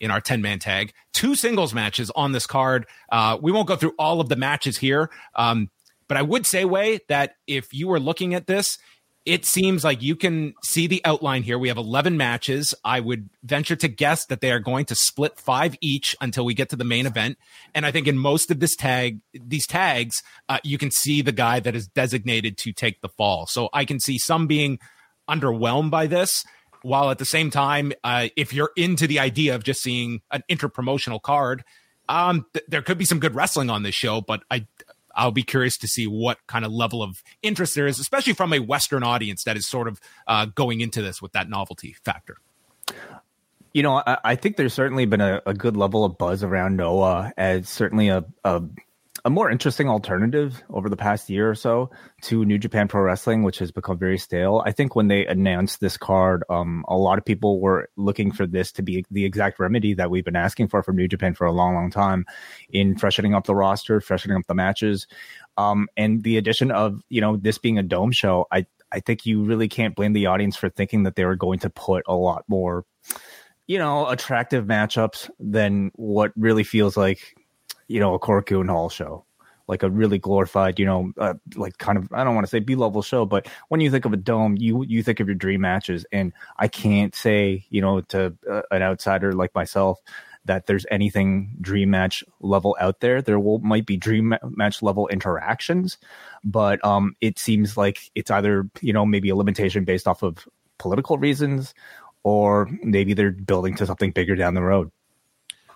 in 0.00 0.10
our 0.10 0.20
10 0.20 0.40
man 0.40 0.58
tag. 0.58 0.92
Two 1.12 1.34
singles 1.34 1.74
matches 1.74 2.10
on 2.10 2.32
this 2.32 2.46
card. 2.46 2.86
Uh, 3.10 3.38
we 3.40 3.52
won't 3.52 3.68
go 3.68 3.76
through 3.76 3.94
all 3.98 4.20
of 4.20 4.28
the 4.28 4.36
matches 4.36 4.78
here. 4.78 5.10
Um, 5.34 5.70
but 6.08 6.16
I 6.16 6.22
would 6.22 6.46
say, 6.46 6.64
Wai, 6.64 7.00
that 7.08 7.36
if 7.46 7.72
you 7.72 7.88
were 7.88 8.00
looking 8.00 8.34
at 8.34 8.46
this, 8.46 8.78
it 9.26 9.44
seems 9.44 9.82
like 9.82 10.02
you 10.02 10.14
can 10.14 10.54
see 10.62 10.86
the 10.86 11.02
outline 11.04 11.42
here. 11.42 11.58
We 11.58 11.66
have 11.66 11.76
11 11.76 12.16
matches. 12.16 12.72
I 12.84 13.00
would 13.00 13.28
venture 13.42 13.74
to 13.74 13.88
guess 13.88 14.24
that 14.26 14.40
they 14.40 14.52
are 14.52 14.60
going 14.60 14.84
to 14.86 14.94
split 14.94 15.36
five 15.36 15.74
each 15.80 16.14
until 16.20 16.44
we 16.44 16.54
get 16.54 16.68
to 16.70 16.76
the 16.76 16.84
main 16.84 17.06
event. 17.06 17.36
And 17.74 17.84
I 17.84 17.90
think 17.90 18.06
in 18.06 18.16
most 18.16 18.52
of 18.52 18.60
this 18.60 18.76
tag, 18.76 19.18
these 19.34 19.66
tags, 19.66 20.22
uh, 20.48 20.58
you 20.62 20.78
can 20.78 20.92
see 20.92 21.22
the 21.22 21.32
guy 21.32 21.58
that 21.58 21.74
is 21.74 21.88
designated 21.88 22.56
to 22.58 22.72
take 22.72 23.00
the 23.00 23.08
fall. 23.08 23.46
So 23.46 23.68
I 23.72 23.84
can 23.84 23.98
see 23.98 24.16
some 24.16 24.46
being 24.46 24.78
underwhelmed 25.28 25.90
by 25.90 26.06
this. 26.06 26.44
While 26.82 27.10
at 27.10 27.18
the 27.18 27.24
same 27.24 27.50
time, 27.50 27.92
uh, 28.04 28.28
if 28.36 28.54
you're 28.54 28.70
into 28.76 29.08
the 29.08 29.18
idea 29.18 29.56
of 29.56 29.64
just 29.64 29.82
seeing 29.82 30.20
an 30.30 30.44
interpromotional 30.48 31.20
card, 31.20 31.64
um, 32.08 32.46
th- 32.52 32.64
there 32.68 32.82
could 32.82 32.96
be 32.96 33.04
some 33.04 33.18
good 33.18 33.34
wrestling 33.34 33.70
on 33.70 33.82
this 33.82 33.94
show, 33.96 34.20
but 34.20 34.44
I 34.52 34.66
I'll 35.16 35.32
be 35.32 35.42
curious 35.42 35.76
to 35.78 35.88
see 35.88 36.06
what 36.06 36.38
kind 36.46 36.64
of 36.64 36.72
level 36.72 37.02
of 37.02 37.22
interest 37.42 37.74
there 37.74 37.86
is, 37.86 37.98
especially 37.98 38.34
from 38.34 38.52
a 38.52 38.58
Western 38.60 39.02
audience 39.02 39.44
that 39.44 39.56
is 39.56 39.66
sort 39.66 39.88
of 39.88 40.00
uh, 40.26 40.46
going 40.46 40.80
into 40.80 41.02
this 41.02 41.20
with 41.22 41.32
that 41.32 41.48
novelty 41.48 41.96
factor. 42.04 42.36
You 43.72 43.82
know, 43.82 44.02
I, 44.06 44.18
I 44.24 44.34
think 44.36 44.56
there's 44.56 44.74
certainly 44.74 45.06
been 45.06 45.20
a, 45.20 45.42
a, 45.44 45.52
good 45.52 45.76
level 45.76 46.04
of 46.04 46.16
buzz 46.16 46.42
around 46.42 46.76
Noah 46.76 47.32
as 47.36 47.68
certainly 47.68 48.08
a, 48.08 48.24
a 48.44 48.62
a 49.26 49.30
more 49.30 49.50
interesting 49.50 49.88
alternative 49.88 50.62
over 50.70 50.88
the 50.88 50.96
past 50.96 51.28
year 51.28 51.50
or 51.50 51.54
so 51.56 51.90
to 52.22 52.44
New 52.44 52.58
Japan 52.58 52.86
Pro 52.86 53.02
Wrestling, 53.02 53.42
which 53.42 53.58
has 53.58 53.72
become 53.72 53.98
very 53.98 54.18
stale. 54.18 54.62
I 54.64 54.70
think 54.70 54.94
when 54.94 55.08
they 55.08 55.26
announced 55.26 55.80
this 55.80 55.96
card, 55.96 56.44
um, 56.48 56.84
a 56.86 56.96
lot 56.96 57.18
of 57.18 57.24
people 57.24 57.58
were 57.58 57.88
looking 57.96 58.30
for 58.30 58.46
this 58.46 58.70
to 58.72 58.82
be 58.82 59.04
the 59.10 59.24
exact 59.24 59.58
remedy 59.58 59.94
that 59.94 60.12
we've 60.12 60.24
been 60.24 60.36
asking 60.36 60.68
for 60.68 60.80
from 60.80 60.94
New 60.94 61.08
Japan 61.08 61.34
for 61.34 61.44
a 61.44 61.50
long, 61.50 61.74
long 61.74 61.90
time 61.90 62.24
in 62.70 62.96
freshening 62.96 63.34
up 63.34 63.46
the 63.46 63.54
roster, 63.56 64.00
freshening 64.00 64.36
up 64.36 64.46
the 64.46 64.54
matches. 64.54 65.08
Um, 65.56 65.88
and 65.96 66.22
the 66.22 66.36
addition 66.36 66.70
of, 66.70 67.02
you 67.08 67.20
know, 67.20 67.36
this 67.36 67.58
being 67.58 67.78
a 67.78 67.82
dome 67.82 68.12
show, 68.12 68.46
I, 68.52 68.64
I 68.92 69.00
think 69.00 69.26
you 69.26 69.42
really 69.42 69.66
can't 69.66 69.96
blame 69.96 70.12
the 70.12 70.26
audience 70.26 70.54
for 70.54 70.68
thinking 70.68 71.02
that 71.02 71.16
they 71.16 71.24
were 71.24 71.34
going 71.34 71.58
to 71.60 71.70
put 71.70 72.04
a 72.06 72.14
lot 72.14 72.44
more, 72.46 72.84
you 73.66 73.78
know, 73.78 74.06
attractive 74.06 74.66
matchups 74.66 75.28
than 75.40 75.90
what 75.96 76.30
really 76.36 76.62
feels 76.62 76.96
like 76.96 77.34
you 77.88 78.00
know, 78.00 78.14
a 78.14 78.18
Korakuen 78.18 78.68
Hall 78.68 78.88
show, 78.88 79.24
like 79.68 79.82
a 79.82 79.90
really 79.90 80.18
glorified, 80.18 80.78
you 80.78 80.86
know, 80.86 81.12
uh, 81.18 81.34
like 81.54 81.78
kind 81.78 81.98
of 81.98 82.12
I 82.12 82.24
don't 82.24 82.34
want 82.34 82.46
to 82.46 82.50
say 82.50 82.60
B 82.60 82.74
level 82.74 83.02
show, 83.02 83.26
but 83.26 83.48
when 83.68 83.80
you 83.80 83.90
think 83.90 84.04
of 84.04 84.12
a 84.12 84.16
dome, 84.16 84.56
you 84.58 84.84
you 84.84 85.02
think 85.02 85.20
of 85.20 85.28
your 85.28 85.34
dream 85.34 85.60
matches, 85.60 86.06
and 86.12 86.32
I 86.58 86.68
can't 86.68 87.14
say 87.14 87.66
you 87.70 87.80
know 87.80 88.00
to 88.02 88.34
uh, 88.50 88.62
an 88.70 88.82
outsider 88.82 89.32
like 89.32 89.54
myself 89.54 90.00
that 90.46 90.66
there's 90.66 90.86
anything 90.90 91.56
dream 91.60 91.90
match 91.90 92.24
level 92.40 92.76
out 92.80 93.00
there. 93.00 93.20
There 93.20 93.38
will 93.38 93.58
might 93.58 93.86
be 93.86 93.96
dream 93.96 94.34
match 94.44 94.82
level 94.82 95.08
interactions, 95.08 95.98
but 96.44 96.84
um, 96.84 97.16
it 97.20 97.38
seems 97.38 97.76
like 97.76 98.10
it's 98.14 98.30
either 98.30 98.68
you 98.80 98.92
know 98.92 99.04
maybe 99.04 99.28
a 99.28 99.36
limitation 99.36 99.84
based 99.84 100.08
off 100.08 100.22
of 100.22 100.46
political 100.78 101.18
reasons, 101.18 101.74
or 102.22 102.68
maybe 102.82 103.14
they're 103.14 103.32
building 103.32 103.74
to 103.76 103.86
something 103.86 104.12
bigger 104.12 104.36
down 104.36 104.54
the 104.54 104.62
road. 104.62 104.90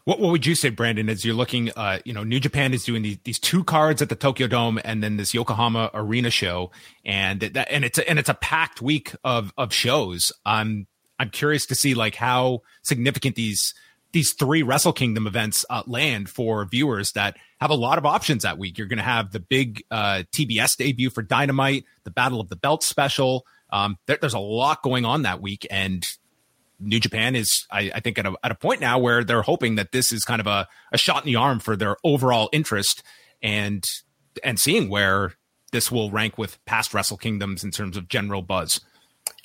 What, 0.04 0.20
what 0.20 0.30
would 0.30 0.46
you 0.46 0.54
say, 0.54 0.70
Brandon, 0.70 1.08
as 1.08 1.24
you're 1.24 1.34
looking, 1.34 1.70
uh, 1.76 1.98
you 2.04 2.12
know, 2.12 2.24
New 2.24 2.40
Japan 2.40 2.72
is 2.72 2.84
doing 2.84 3.02
these, 3.02 3.18
these 3.24 3.38
two 3.38 3.64
cards 3.64 4.00
at 4.02 4.08
the 4.08 4.14
Tokyo 4.14 4.46
Dome 4.46 4.80
and 4.84 5.02
then 5.02 5.16
this 5.16 5.34
Yokohama 5.34 5.90
Arena 5.94 6.30
show. 6.30 6.70
And 7.04 7.40
that, 7.40 7.70
and 7.70 7.84
it's, 7.84 7.98
a, 7.98 8.08
and 8.08 8.18
it's 8.18 8.28
a 8.28 8.34
packed 8.34 8.80
week 8.80 9.14
of, 9.24 9.52
of 9.56 9.72
shows. 9.72 10.32
I'm, 10.44 10.86
I'm 11.18 11.30
curious 11.30 11.66
to 11.66 11.74
see 11.74 11.94
like 11.94 12.14
how 12.14 12.62
significant 12.82 13.36
these, 13.36 13.74
these 14.12 14.32
three 14.32 14.62
Wrestle 14.62 14.92
Kingdom 14.92 15.26
events 15.26 15.64
uh, 15.70 15.82
land 15.86 16.28
for 16.28 16.64
viewers 16.64 17.12
that 17.12 17.36
have 17.60 17.70
a 17.70 17.74
lot 17.74 17.98
of 17.98 18.06
options 18.06 18.42
that 18.42 18.58
week. 18.58 18.78
You're 18.78 18.88
going 18.88 18.98
to 18.98 19.02
have 19.02 19.30
the 19.30 19.40
big 19.40 19.84
uh, 19.90 20.24
TBS 20.32 20.76
debut 20.76 21.10
for 21.10 21.22
Dynamite, 21.22 21.84
the 22.04 22.10
Battle 22.10 22.40
of 22.40 22.48
the 22.48 22.56
Belt 22.56 22.82
special. 22.82 23.46
Um, 23.70 23.98
there, 24.06 24.18
there's 24.20 24.34
a 24.34 24.38
lot 24.38 24.82
going 24.82 25.04
on 25.04 25.22
that 25.22 25.40
week, 25.40 25.66
and 25.70 26.04
New 26.80 26.98
Japan 27.00 27.36
is, 27.36 27.66
I, 27.70 27.90
I 27.94 28.00
think, 28.00 28.18
at 28.18 28.26
a, 28.26 28.34
at 28.42 28.50
a 28.50 28.54
point 28.54 28.80
now 28.80 28.98
where 28.98 29.22
they're 29.22 29.42
hoping 29.42 29.74
that 29.76 29.92
this 29.92 30.12
is 30.12 30.24
kind 30.24 30.40
of 30.40 30.46
a, 30.46 30.66
a 30.92 30.98
shot 30.98 31.24
in 31.24 31.26
the 31.26 31.36
arm 31.36 31.60
for 31.60 31.76
their 31.76 31.96
overall 32.02 32.48
interest 32.52 33.02
and 33.42 33.84
and 34.44 34.58
seeing 34.58 34.88
where 34.88 35.34
this 35.72 35.90
will 35.90 36.10
rank 36.10 36.38
with 36.38 36.64
past 36.64 36.94
Wrestle 36.94 37.16
Kingdoms 37.16 37.64
in 37.64 37.70
terms 37.70 37.96
of 37.96 38.08
general 38.08 38.42
buzz. 38.42 38.80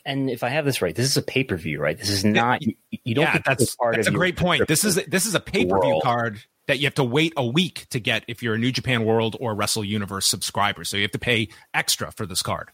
And 0.06 0.30
if 0.30 0.44
I 0.44 0.50
have 0.50 0.66
this 0.66 0.82
right, 0.82 0.96
this 0.96 1.08
is 1.08 1.18
a 1.18 1.22
pay 1.22 1.44
per 1.44 1.58
view, 1.58 1.80
right? 1.80 1.98
This 1.98 2.10
is 2.10 2.24
not 2.24 2.62
you, 2.62 2.76
you 2.92 3.16
don't. 3.16 3.24
Yeah, 3.26 3.40
that's 3.46 3.76
that's 3.92 4.08
a 4.08 4.12
great 4.12 4.38
point. 4.38 4.68
This 4.68 4.84
is 4.84 4.96
this 5.08 5.26
is 5.26 5.34
a 5.36 5.40
pay 5.40 5.66
per 5.66 5.80
view 5.82 6.00
card 6.04 6.44
that 6.68 6.80
you 6.80 6.86
have 6.86 6.96
to 6.96 7.04
wait 7.04 7.34
a 7.38 7.46
week 7.46 7.88
to 7.90 8.00
get 8.00 8.24
if 8.28 8.42
you're 8.42 8.56
a 8.56 8.58
New 8.58 8.72
Japan 8.72 9.04
World 9.04 9.36
or 9.40 9.56
Wrestle 9.56 9.84
Universe 9.84 10.28
subscriber. 10.28 10.84
So 10.84 10.98
you 10.98 11.04
have 11.04 11.12
to 11.12 11.20
pay 11.20 11.50
extra 11.74 12.12
for 12.12 12.26
this 12.26 12.42
card. 12.42 12.70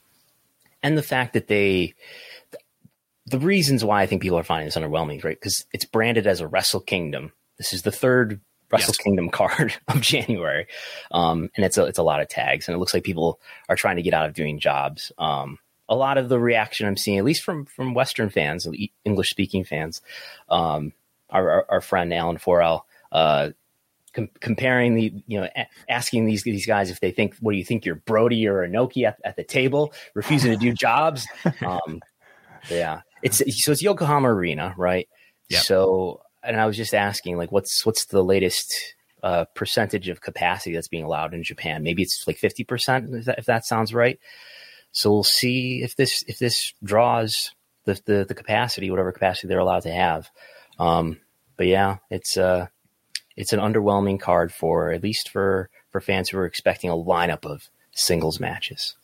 And 0.84 0.98
the 0.98 1.04
fact 1.04 1.34
that 1.34 1.48
they 1.48 1.94
the 3.26 3.40
reasons 3.40 3.84
why 3.84 4.02
I 4.02 4.06
think 4.06 4.22
people 4.22 4.38
are 4.38 4.44
finding 4.44 4.68
this 4.68 4.78
underwhelming, 4.78 5.24
right? 5.24 5.38
Because 5.40 5.66
it's 5.72 5.86
branded 5.86 6.28
as 6.28 6.42
a 6.42 6.48
Wrestle 6.48 6.82
Kingdom. 6.82 7.32
This 7.58 7.74
is 7.74 7.84
the 7.84 7.92
third 7.92 8.42
Wrestle 8.72 8.94
yes. 8.98 9.04
Kingdom 9.04 9.30
card 9.30 9.74
of 9.88 10.02
January, 10.02 10.68
um, 11.12 11.50
and 11.56 11.66
it's 11.66 11.78
a 11.78 11.86
it's 11.86 12.00
a 12.00 12.04
lot 12.04 12.22
of 12.22 12.30
tags, 12.30 12.68
and 12.68 12.76
it 12.76 12.80
looks 12.80 12.94
like 12.94 13.04
people 13.04 13.40
are 13.70 13.76
trying 13.76 13.98
to 13.98 14.02
get 14.02 14.14
out 14.14 14.26
of 14.26 14.34
doing 14.34 14.60
jobs. 14.60 15.12
Um, 15.18 15.60
a 15.90 15.96
lot 15.96 16.18
of 16.18 16.30
the 16.30 16.40
reaction 16.40 16.88
I'm 16.88 16.98
seeing, 16.98 17.18
at 17.18 17.26
least 17.26 17.44
from 17.44 17.66
from 17.66 17.94
Western 17.94 18.30
fans, 18.30 18.68
English 19.04 19.30
speaking 19.30 19.66
fans, 19.66 20.02
um, 20.50 20.94
our, 21.30 21.50
our, 21.50 21.66
our, 21.70 21.82
friend 21.82 22.14
Alan 22.14 22.38
Forel, 22.38 22.86
uh, 23.12 23.50
com- 24.14 24.30
comparing 24.40 24.96
the 24.96 25.14
you 25.28 25.42
know 25.42 25.50
a- 25.56 25.68
asking 25.90 26.26
these 26.26 26.44
these 26.44 26.66
guys 26.66 26.90
if 26.90 27.02
they 27.02 27.12
think 27.12 27.36
what 27.42 27.52
do 27.52 27.58
you 27.58 27.66
think 27.66 27.86
you're 27.86 27.96
Brody 27.96 28.48
or 28.48 28.66
Inoki 28.66 29.06
at, 29.06 29.20
at 29.26 29.36
the 29.36 29.44
table, 29.44 29.94
refusing 30.14 30.52
to 30.52 30.58
do 30.58 30.74
jobs. 30.74 31.28
Um, 31.66 32.02
yeah, 32.70 33.02
it's 33.24 33.64
so 33.64 33.72
it's 33.72 33.82
Yokohama 33.82 34.34
Arena, 34.34 34.74
right? 34.78 35.08
Yeah. 35.50 35.60
So, 35.60 36.22
and 36.44 36.60
I 36.60 36.66
was 36.66 36.78
just 36.78 36.94
asking, 36.94 37.38
like, 37.38 37.52
what's 37.52 37.86
what's 37.86 38.06
the 38.06 38.24
latest 38.24 38.96
uh, 39.24 39.46
percentage 39.54 40.10
of 40.10 40.22
capacity 40.22 40.74
that's 40.74 40.88
being 40.88 41.04
allowed 41.04 41.34
in 41.34 41.44
Japan? 41.44 41.84
Maybe 41.84 42.02
it's 42.02 42.26
like 42.28 42.38
fifty 42.38 42.64
percent, 42.64 43.14
if, 43.14 43.28
if 43.28 43.46
that 43.46 43.66
sounds 43.66 43.94
right. 43.94 44.20
so 44.92 45.12
we'll 45.12 45.24
see 45.24 45.82
if 45.82 45.96
this 45.96 46.24
if 46.28 46.40
this 46.40 46.74
draws 46.84 47.52
the 47.86 48.00
the, 48.06 48.26
the 48.28 48.36
capacity, 48.36 48.92
whatever 48.92 49.12
capacity 49.12 49.48
they're 49.48 49.60
allowed 49.60 49.84
to 49.84 49.92
have. 49.92 50.30
Um, 50.80 51.20
but 51.58 51.68
yeah, 51.68 51.98
it's 52.10 52.38
uh 52.38 52.68
it's 53.36 53.54
an 53.54 53.60
underwhelming 53.60 54.20
card 54.20 54.54
for 54.54 54.92
at 54.92 55.04
least 55.04 55.30
for 55.30 55.70
for 55.92 56.02
fans 56.02 56.30
who 56.30 56.38
are 56.38 56.46
expecting 56.46 56.90
a 56.90 56.96
lineup 56.96 57.46
of 57.46 57.70
singles 57.94 58.40
matches. 58.40 58.96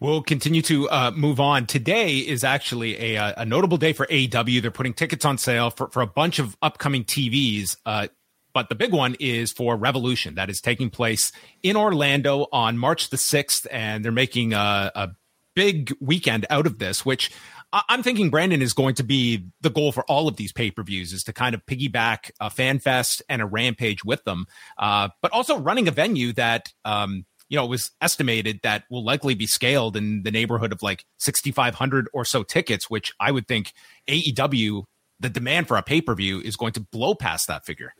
We'll 0.00 0.22
continue 0.22 0.62
to 0.62 0.88
uh, 0.88 1.10
move 1.10 1.40
on. 1.40 1.66
Today 1.66 2.18
is 2.18 2.44
actually 2.44 2.96
a, 3.00 3.16
uh, 3.16 3.32
a 3.38 3.44
notable 3.44 3.78
day 3.78 3.92
for 3.92 4.06
AEW. 4.06 4.62
They're 4.62 4.70
putting 4.70 4.94
tickets 4.94 5.24
on 5.24 5.38
sale 5.38 5.70
for, 5.70 5.88
for 5.88 6.02
a 6.02 6.06
bunch 6.06 6.38
of 6.38 6.56
upcoming 6.62 7.02
TVs. 7.02 7.76
Uh, 7.84 8.06
but 8.54 8.68
the 8.68 8.76
big 8.76 8.92
one 8.92 9.16
is 9.18 9.50
for 9.50 9.76
Revolution 9.76 10.36
that 10.36 10.50
is 10.50 10.60
taking 10.60 10.88
place 10.88 11.32
in 11.64 11.76
Orlando 11.76 12.46
on 12.52 12.78
March 12.78 13.10
the 13.10 13.16
6th. 13.16 13.66
And 13.72 14.04
they're 14.04 14.12
making 14.12 14.52
a, 14.52 14.92
a 14.94 15.10
big 15.56 15.92
weekend 16.00 16.46
out 16.48 16.66
of 16.66 16.78
this, 16.78 17.04
which 17.04 17.32
I'm 17.72 18.04
thinking 18.04 18.30
Brandon 18.30 18.62
is 18.62 18.72
going 18.72 18.94
to 18.94 19.02
be 19.02 19.46
the 19.60 19.70
goal 19.70 19.90
for 19.90 20.04
all 20.04 20.28
of 20.28 20.36
these 20.36 20.52
pay 20.52 20.70
per 20.70 20.84
views 20.84 21.12
is 21.12 21.24
to 21.24 21.32
kind 21.32 21.56
of 21.56 21.66
piggyback 21.66 22.30
a 22.40 22.50
fan 22.50 22.78
fest 22.78 23.20
and 23.28 23.42
a 23.42 23.46
rampage 23.46 24.04
with 24.04 24.22
them, 24.24 24.46
uh, 24.78 25.08
but 25.20 25.32
also 25.32 25.58
running 25.58 25.88
a 25.88 25.90
venue 25.90 26.32
that 26.34 26.72
um, 26.84 27.26
you 27.48 27.56
know 27.56 27.64
it 27.64 27.68
was 27.68 27.90
estimated 28.00 28.60
that 28.62 28.84
will 28.90 29.04
likely 29.04 29.34
be 29.34 29.46
scaled 29.46 29.96
in 29.96 30.22
the 30.22 30.30
neighborhood 30.30 30.72
of 30.72 30.82
like 30.82 31.04
6,500 31.18 32.08
or 32.12 32.24
so 32.24 32.42
tickets, 32.42 32.90
which 32.90 33.12
I 33.18 33.30
would 33.30 33.46
think 33.46 33.72
AEW 34.08 34.84
the 35.20 35.28
demand 35.28 35.66
for 35.66 35.76
a 35.76 35.82
pay 35.82 36.00
per 36.00 36.14
view 36.14 36.40
is 36.40 36.56
going 36.56 36.72
to 36.72 36.80
blow 36.80 37.14
past 37.14 37.48
that 37.48 37.64
figure. 37.66 37.94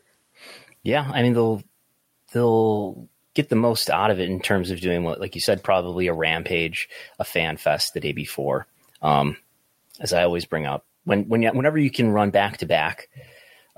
Yeah, 0.83 1.09
I 1.13 1.21
mean 1.21 1.33
they'll 1.33 1.63
they'll 2.31 3.09
get 3.33 3.49
the 3.49 3.55
most 3.55 3.89
out 3.89 4.11
of 4.11 4.19
it 4.19 4.29
in 4.29 4.39
terms 4.39 4.71
of 4.71 4.81
doing 4.81 5.03
what, 5.03 5.19
like 5.19 5.35
you 5.35 5.41
said, 5.41 5.63
probably 5.63 6.07
a 6.07 6.13
rampage, 6.13 6.89
a 7.19 7.23
fan 7.23 7.57
fest 7.57 7.93
the 7.93 7.99
day 7.99 8.11
before. 8.11 8.67
Um, 9.01 9.37
as 9.99 10.13
I 10.13 10.23
always 10.23 10.45
bring 10.45 10.65
up, 10.65 10.85
when 11.03 11.27
when 11.27 11.43
whenever 11.55 11.77
you 11.77 11.91
can 11.91 12.11
run 12.11 12.29
back 12.29 12.57
to 12.57 12.65
back 12.65 13.09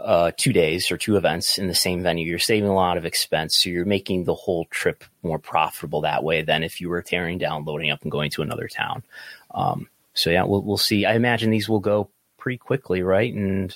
uh, 0.04 0.32
two 0.38 0.54
days 0.54 0.92
or 0.92 0.98
two 0.98 1.16
events 1.16 1.58
in 1.58 1.68
the 1.68 1.76
same 1.76 2.04
venue, 2.04 2.28
you're 2.28 2.40
saving 2.40 2.70
a 2.70 2.76
lot 2.76 2.98
of 2.98 3.06
expense. 3.06 3.58
So 3.58 3.70
you're 3.70 3.86
making 3.86 4.24
the 4.24 4.36
whole 4.36 4.66
trip 4.66 5.04
more 5.24 5.40
profitable 5.40 6.02
that 6.02 6.24
way 6.24 6.42
than 6.42 6.64
if 6.64 6.82
you 6.82 6.90
were 6.90 7.02
tearing 7.02 7.38
down, 7.38 7.66
loading 7.66 7.92
up, 7.92 8.02
and 8.02 8.12
going 8.12 8.32
to 8.32 8.42
another 8.42 8.68
town. 8.68 9.04
Um, 9.52 9.90
so 10.14 10.30
yeah, 10.30 10.44
we'll 10.44 10.62
we'll 10.62 10.78
see. 10.78 11.06
I 11.06 11.14
imagine 11.14 11.52
these 11.52 11.70
will 11.70 11.80
go 11.80 12.10
pretty 12.38 12.58
quickly, 12.58 13.04
right? 13.04 13.34
And 13.34 13.76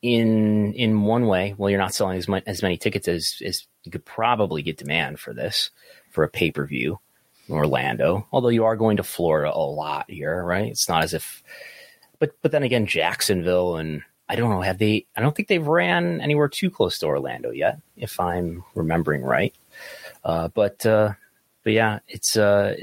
in 0.00 0.72
in 0.74 1.02
one 1.02 1.26
way, 1.26 1.54
well, 1.56 1.70
you're 1.70 1.80
not 1.80 1.94
selling 1.94 2.18
as 2.18 2.28
much 2.28 2.44
as 2.46 2.62
many 2.62 2.76
tickets 2.76 3.08
as 3.08 3.40
as 3.44 3.66
you 3.84 3.92
could 3.92 4.04
probably 4.04 4.62
get 4.62 4.78
demand 4.78 5.20
for 5.20 5.32
this 5.34 5.70
for 6.10 6.24
a 6.24 6.28
pay 6.28 6.50
per 6.50 6.66
view. 6.66 6.98
In 7.48 7.56
Orlando, 7.56 8.28
although 8.30 8.50
you 8.50 8.64
are 8.64 8.76
going 8.76 8.98
to 8.98 9.02
Florida 9.02 9.52
a 9.52 9.58
lot 9.58 10.08
here, 10.08 10.44
right? 10.44 10.66
It's 10.70 10.88
not 10.88 11.02
as 11.02 11.12
if, 11.12 11.42
but 12.20 12.36
but 12.40 12.52
then 12.52 12.62
again, 12.62 12.86
Jacksonville 12.86 13.76
and 13.76 14.02
I 14.32 14.34
don't 14.34 14.48
know, 14.48 14.62
have 14.62 14.78
they? 14.78 15.04
I 15.14 15.20
don't 15.20 15.36
think 15.36 15.48
they've 15.48 15.66
ran 15.66 16.22
anywhere 16.22 16.48
too 16.48 16.70
close 16.70 16.98
to 17.00 17.06
Orlando 17.06 17.50
yet, 17.50 17.80
if 17.98 18.18
I'm 18.18 18.64
remembering 18.74 19.20
right. 19.20 19.54
Uh, 20.24 20.48
but 20.48 20.86
uh, 20.86 21.12
but 21.62 21.74
yeah, 21.74 21.98
it's 22.08 22.34
uh, 22.34 22.74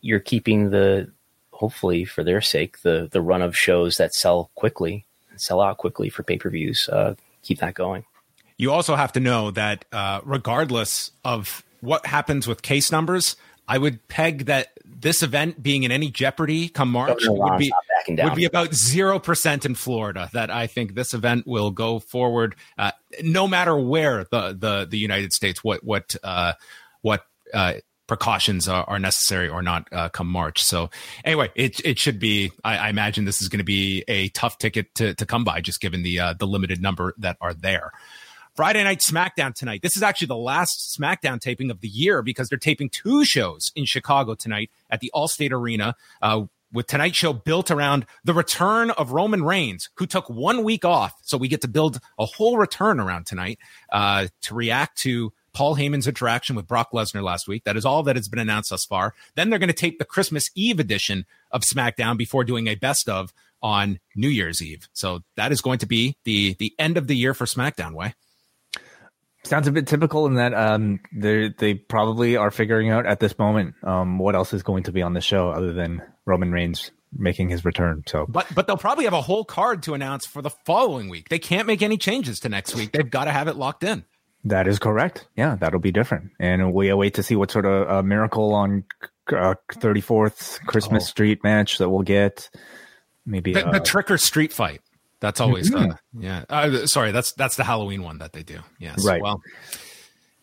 you're 0.00 0.20
keeping 0.20 0.70
the 0.70 1.10
hopefully 1.50 2.04
for 2.04 2.22
their 2.22 2.40
sake 2.40 2.82
the 2.82 3.08
the 3.10 3.20
run 3.20 3.42
of 3.42 3.56
shows 3.56 3.96
that 3.96 4.14
sell 4.14 4.52
quickly, 4.54 5.04
sell 5.34 5.60
out 5.60 5.78
quickly 5.78 6.08
for 6.08 6.22
pay 6.22 6.38
per 6.38 6.50
views. 6.50 6.88
Uh, 6.88 7.16
keep 7.42 7.58
that 7.58 7.74
going. 7.74 8.04
You 8.56 8.70
also 8.70 8.94
have 8.94 9.10
to 9.14 9.20
know 9.20 9.50
that 9.50 9.86
uh, 9.90 10.20
regardless 10.24 11.10
of 11.24 11.64
what 11.80 12.06
happens 12.06 12.46
with 12.46 12.62
case 12.62 12.92
numbers, 12.92 13.34
I 13.68 13.78
would 13.78 14.06
peg 14.08 14.46
that 14.46 14.68
this 14.84 15.22
event 15.22 15.62
being 15.62 15.82
in 15.82 15.92
any 15.92 16.10
jeopardy 16.10 16.68
come 16.68 16.90
March 16.90 17.22
would 17.26 17.58
be 17.58 17.72
would 18.08 18.34
be 18.34 18.44
about 18.44 18.74
zero 18.74 19.18
percent 19.18 19.64
in 19.64 19.74
Florida. 19.74 20.30
That 20.32 20.50
I 20.50 20.66
think 20.66 20.94
this 20.94 21.14
event 21.14 21.46
will 21.46 21.70
go 21.70 21.98
forward, 21.98 22.54
uh, 22.78 22.92
no 23.22 23.46
matter 23.48 23.76
where 23.76 24.24
the 24.30 24.56
the 24.58 24.86
the 24.88 24.98
United 24.98 25.32
States 25.32 25.62
what 25.62 25.84
what 25.84 26.14
uh, 26.22 26.54
what 27.02 27.24
uh, 27.52 27.74
precautions 28.06 28.68
are, 28.68 28.84
are, 28.88 28.98
necessary 28.98 29.48
or 29.48 29.62
not 29.62 29.88
uh, 29.92 30.08
come 30.08 30.28
March. 30.28 30.62
So 30.62 30.90
anyway, 31.24 31.50
it 31.54 31.80
it 31.84 31.98
should 31.98 32.18
be. 32.18 32.52
I, 32.64 32.76
I 32.78 32.88
imagine 32.88 33.24
this 33.24 33.42
is 33.42 33.48
going 33.48 33.58
to 33.58 33.64
be 33.64 34.04
a 34.08 34.28
tough 34.30 34.58
ticket 34.58 34.94
to 34.96 35.14
to 35.14 35.26
come 35.26 35.44
by, 35.44 35.60
just 35.60 35.80
given 35.80 36.02
the 36.02 36.20
uh, 36.20 36.34
the 36.34 36.46
limited 36.46 36.80
number 36.80 37.14
that 37.18 37.36
are 37.40 37.54
there. 37.54 37.92
Friday 38.56 38.82
Night 38.82 39.00
SmackDown 39.00 39.54
tonight. 39.54 39.82
This 39.82 39.98
is 39.98 40.02
actually 40.02 40.28
the 40.28 40.36
last 40.36 40.98
SmackDown 40.98 41.38
taping 41.38 41.70
of 41.70 41.82
the 41.82 41.88
year 41.88 42.22
because 42.22 42.48
they're 42.48 42.58
taping 42.58 42.88
two 42.88 43.22
shows 43.22 43.70
in 43.76 43.84
Chicago 43.84 44.34
tonight 44.34 44.70
at 44.88 45.00
the 45.00 45.10
Allstate 45.14 45.52
Arena. 45.52 45.94
Uh, 46.22 46.46
with 46.72 46.86
tonight's 46.86 47.16
show 47.16 47.32
built 47.32 47.70
around 47.70 48.06
the 48.24 48.34
return 48.34 48.90
of 48.90 49.12
Roman 49.12 49.44
Reigns, 49.44 49.88
who 49.94 50.06
took 50.06 50.28
one 50.28 50.64
week 50.64 50.84
off. 50.84 51.14
So 51.22 51.38
we 51.38 51.48
get 51.48 51.60
to 51.62 51.68
build 51.68 52.00
a 52.18 52.26
whole 52.26 52.58
return 52.58 52.98
around 52.98 53.26
tonight 53.26 53.58
uh, 53.92 54.26
to 54.42 54.54
react 54.54 54.98
to 55.02 55.32
Paul 55.52 55.76
Heyman's 55.76 56.08
interaction 56.08 56.56
with 56.56 56.66
Brock 56.66 56.90
Lesnar 56.92 57.22
last 57.22 57.46
week. 57.46 57.64
That 57.64 57.76
is 57.76 57.84
all 57.84 58.02
that 58.02 58.16
has 58.16 58.28
been 58.28 58.40
announced 58.40 58.70
thus 58.70 58.84
far. 58.84 59.14
Then 59.36 59.48
they're 59.48 59.58
going 59.58 59.68
to 59.68 59.74
tape 59.74 59.98
the 59.98 60.04
Christmas 60.04 60.50
Eve 60.54 60.80
edition 60.80 61.24
of 61.50 61.62
SmackDown 61.62 62.16
before 62.18 62.42
doing 62.42 62.66
a 62.66 62.74
best 62.74 63.08
of 63.08 63.32
on 63.62 64.00
New 64.14 64.28
Year's 64.28 64.60
Eve. 64.60 64.88
So 64.92 65.20
that 65.36 65.52
is 65.52 65.60
going 65.60 65.78
to 65.78 65.86
be 65.86 66.16
the 66.24 66.56
the 66.58 66.74
end 66.78 66.96
of 66.96 67.06
the 67.06 67.16
year 67.16 67.32
for 67.32 67.44
SmackDown. 67.44 67.92
Wai 67.92 68.14
sounds 69.46 69.68
a 69.68 69.72
bit 69.72 69.86
typical 69.86 70.26
in 70.26 70.34
that 70.34 70.54
um, 70.54 71.00
they 71.12 71.48
they 71.48 71.74
probably 71.74 72.36
are 72.36 72.50
figuring 72.50 72.90
out 72.90 73.06
at 73.06 73.20
this 73.20 73.38
moment 73.38 73.74
um, 73.82 74.18
what 74.18 74.34
else 74.34 74.52
is 74.52 74.62
going 74.62 74.84
to 74.84 74.92
be 74.92 75.02
on 75.02 75.14
the 75.14 75.20
show 75.20 75.50
other 75.50 75.72
than 75.72 76.02
Roman 76.24 76.52
Reigns 76.52 76.90
making 77.12 77.48
his 77.48 77.64
return. 77.64 78.02
So, 78.06 78.26
but 78.28 78.46
but 78.54 78.66
they'll 78.66 78.76
probably 78.76 79.04
have 79.04 79.12
a 79.12 79.20
whole 79.20 79.44
card 79.44 79.82
to 79.84 79.94
announce 79.94 80.26
for 80.26 80.42
the 80.42 80.50
following 80.64 81.08
week. 81.08 81.28
They 81.28 81.38
can't 81.38 81.66
make 81.66 81.82
any 81.82 81.96
changes 81.96 82.40
to 82.40 82.48
next 82.48 82.74
week. 82.74 82.92
They've 82.92 83.10
got 83.10 83.24
to 83.24 83.32
have 83.32 83.48
it 83.48 83.56
locked 83.56 83.84
in. 83.84 84.04
That 84.44 84.68
is 84.68 84.78
correct. 84.78 85.26
Yeah, 85.36 85.56
that'll 85.56 85.80
be 85.80 85.92
different, 85.92 86.30
and 86.38 86.72
we 86.72 86.88
await 86.88 87.14
to 87.14 87.22
see 87.22 87.34
what 87.34 87.50
sort 87.50 87.66
of 87.66 87.88
uh, 87.88 88.02
miracle 88.02 88.54
on 88.54 88.84
Thirty 89.28 90.00
uh, 90.00 90.04
Fourth 90.04 90.60
Christmas 90.66 91.04
oh. 91.04 91.06
Street 91.06 91.42
match 91.42 91.78
that 91.78 91.90
we'll 91.90 92.02
get. 92.02 92.50
Maybe 93.24 93.54
the, 93.54 93.66
uh, 93.66 93.72
the 93.72 93.80
trick 93.80 94.10
or 94.10 94.18
street 94.18 94.52
fight. 94.52 94.80
That's 95.20 95.40
always 95.40 95.70
mm-hmm. 95.70 95.90
the 95.90 95.98
yeah. 96.24 96.44
Uh, 96.48 96.86
sorry, 96.86 97.12
that's 97.12 97.32
that's 97.32 97.56
the 97.56 97.64
Halloween 97.64 98.02
one 98.02 98.18
that 98.18 98.32
they 98.32 98.42
do. 98.42 98.60
Yes. 98.78 99.04
Right. 99.04 99.22
Well, 99.22 99.40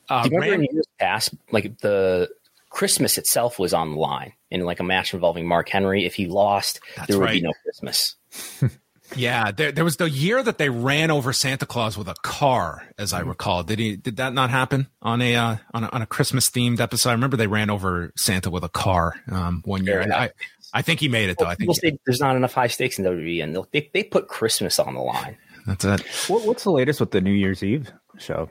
uh, 0.09 0.23
do 0.23 0.29
you 0.29 0.35
remember 0.35 0.51
Rand- 0.51 0.69
in 0.69 0.75
years 0.75 0.87
past, 0.99 1.35
like 1.51 1.77
the 1.79 2.29
Christmas 2.69 3.17
itself 3.19 3.59
was 3.59 3.73
on 3.73 3.91
the 3.91 3.97
line 3.97 4.33
in 4.49 4.61
like 4.61 4.79
a 4.79 4.83
match 4.83 5.13
involving 5.13 5.47
Mark 5.47 5.69
Henry. 5.69 6.05
If 6.05 6.15
he 6.15 6.27
lost, 6.27 6.79
that's 6.95 7.07
there 7.07 7.19
would 7.19 7.25
right. 7.25 7.33
be 7.33 7.41
no 7.41 7.53
Christmas. 7.63 8.15
yeah, 9.15 9.51
there, 9.51 9.71
there 9.71 9.83
was 9.83 9.97
the 9.97 10.09
year 10.09 10.41
that 10.43 10.57
they 10.57 10.69
ran 10.69 11.11
over 11.11 11.33
Santa 11.33 11.65
Claus 11.65 11.97
with 11.97 12.07
a 12.07 12.15
car, 12.23 12.87
as 12.97 13.13
I 13.13 13.21
mm-hmm. 13.21 13.29
recall. 13.29 13.63
Did 13.63 13.79
he? 13.79 13.95
Did 13.95 14.17
that 14.17 14.33
not 14.33 14.49
happen 14.49 14.87
on 15.01 15.21
a 15.21 15.35
uh, 15.35 15.57
on 15.73 15.83
a, 15.83 15.89
on 15.89 16.01
a 16.01 16.05
Christmas 16.05 16.49
themed 16.49 16.79
episode? 16.79 17.09
I 17.09 17.13
remember 17.13 17.37
they 17.37 17.47
ran 17.47 17.69
over 17.69 18.11
Santa 18.15 18.49
with 18.49 18.63
a 18.63 18.69
car 18.69 19.15
um, 19.31 19.61
one 19.65 19.85
year. 19.85 20.01
I, 20.01 20.31
I 20.73 20.81
think 20.81 20.99
he 20.99 21.07
made 21.07 21.29
it 21.29 21.37
though. 21.37 21.45
I 21.45 21.55
think 21.55 21.73
say 21.75 21.97
there's 22.05 22.19
not 22.19 22.35
enough 22.35 22.53
high 22.53 22.67
stakes 22.67 22.97
in 22.97 23.05
WWE, 23.05 23.43
and 23.43 23.57
they 23.71 23.89
they 23.93 24.03
put 24.03 24.27
Christmas 24.27 24.79
on 24.79 24.93
the 24.93 25.01
line. 25.01 25.37
That's 25.65 25.85
it. 25.85 26.01
What, 26.27 26.45
what's 26.45 26.63
the 26.63 26.71
latest 26.71 26.99
with 26.99 27.11
the 27.11 27.21
New 27.21 27.31
Year's 27.31 27.63
Eve 27.63 27.91
show? 28.17 28.49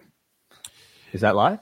Is 1.13 1.21
that 1.21 1.37
live? 1.37 1.59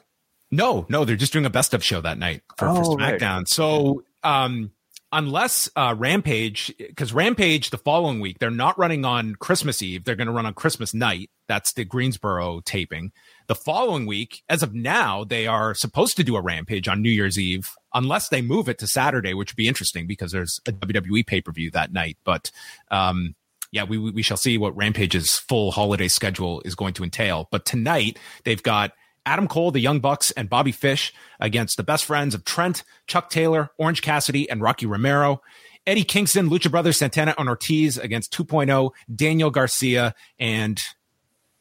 No, 0.50 0.86
no, 0.88 1.04
they're 1.04 1.16
just 1.16 1.32
doing 1.32 1.44
a 1.44 1.50
best 1.50 1.74
of 1.74 1.84
show 1.84 2.00
that 2.00 2.18
night 2.18 2.42
for, 2.56 2.68
oh, 2.68 2.74
for 2.74 2.82
SmackDown. 2.96 3.38
Right. 3.38 3.48
So, 3.48 4.02
um, 4.22 4.72
unless 5.12 5.68
uh, 5.76 5.94
Rampage, 5.96 6.72
because 6.78 7.12
Rampage 7.12 7.70
the 7.70 7.78
following 7.78 8.20
week 8.20 8.38
they're 8.38 8.50
not 8.50 8.78
running 8.78 9.04
on 9.04 9.34
Christmas 9.36 9.82
Eve, 9.82 10.04
they're 10.04 10.16
going 10.16 10.26
to 10.26 10.32
run 10.32 10.46
on 10.46 10.54
Christmas 10.54 10.94
night. 10.94 11.30
That's 11.48 11.72
the 11.72 11.84
Greensboro 11.84 12.60
taping. 12.64 13.12
The 13.48 13.54
following 13.54 14.06
week, 14.06 14.42
as 14.48 14.62
of 14.62 14.74
now, 14.74 15.24
they 15.24 15.46
are 15.46 15.74
supposed 15.74 16.16
to 16.16 16.24
do 16.24 16.36
a 16.36 16.40
Rampage 16.40 16.86
on 16.86 17.02
New 17.02 17.10
Year's 17.10 17.38
Eve, 17.38 17.70
unless 17.92 18.28
they 18.28 18.40
move 18.40 18.68
it 18.68 18.78
to 18.78 18.86
Saturday, 18.86 19.34
which 19.34 19.52
would 19.52 19.56
be 19.56 19.68
interesting 19.68 20.06
because 20.06 20.30
there's 20.30 20.60
a 20.66 20.72
WWE 20.72 21.26
pay 21.26 21.40
per 21.40 21.50
view 21.50 21.70
that 21.72 21.92
night. 21.92 22.16
But 22.24 22.52
um, 22.90 23.34
yeah, 23.72 23.84
we 23.84 23.98
we 23.98 24.22
shall 24.22 24.36
see 24.36 24.58
what 24.58 24.76
Rampage's 24.76 25.38
full 25.38 25.72
holiday 25.72 26.08
schedule 26.08 26.62
is 26.64 26.74
going 26.74 26.94
to 26.94 27.04
entail. 27.04 27.48
But 27.50 27.64
tonight 27.64 28.18
they've 28.44 28.62
got 28.62 28.92
Adam 29.30 29.46
Cole, 29.46 29.70
the 29.70 29.78
Young 29.78 30.00
Bucks, 30.00 30.32
and 30.32 30.50
Bobby 30.50 30.72
Fish 30.72 31.14
against 31.38 31.76
the 31.76 31.84
best 31.84 32.04
friends 32.04 32.34
of 32.34 32.44
Trent, 32.44 32.82
Chuck 33.06 33.30
Taylor, 33.30 33.70
Orange 33.78 34.02
Cassidy, 34.02 34.50
and 34.50 34.60
Rocky 34.60 34.86
Romero. 34.86 35.40
Eddie 35.86 36.02
Kingston, 36.02 36.50
Lucha 36.50 36.68
Brothers, 36.68 36.98
Santana, 36.98 37.36
and 37.38 37.48
Ortiz 37.48 37.96
against 37.96 38.32
2.0, 38.36 38.90
Daniel 39.14 39.50
Garcia, 39.50 40.16
and 40.40 40.80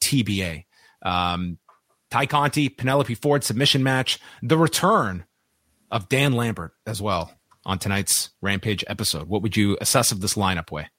TBA. 0.02 0.66
Um, 1.04 1.60
Tay 2.10 2.26
Conti, 2.26 2.70
Penelope 2.70 3.14
Ford 3.14 3.44
submission 3.44 3.84
match. 3.84 4.18
The 4.42 4.58
return 4.58 5.26
of 5.92 6.10
Dan 6.10 6.34
Lambert 6.34 6.72
as 6.88 7.00
well 7.00 7.32
on 7.66 7.78
tonight's 7.78 8.32
Rampage 8.42 8.84
episode. 8.88 9.28
What 9.28 9.44
would 9.44 9.56
you 9.56 9.78
assess 9.80 10.12
of 10.12 10.22
this 10.22 10.34
lineup 10.34 10.72
Wai? 10.72 10.90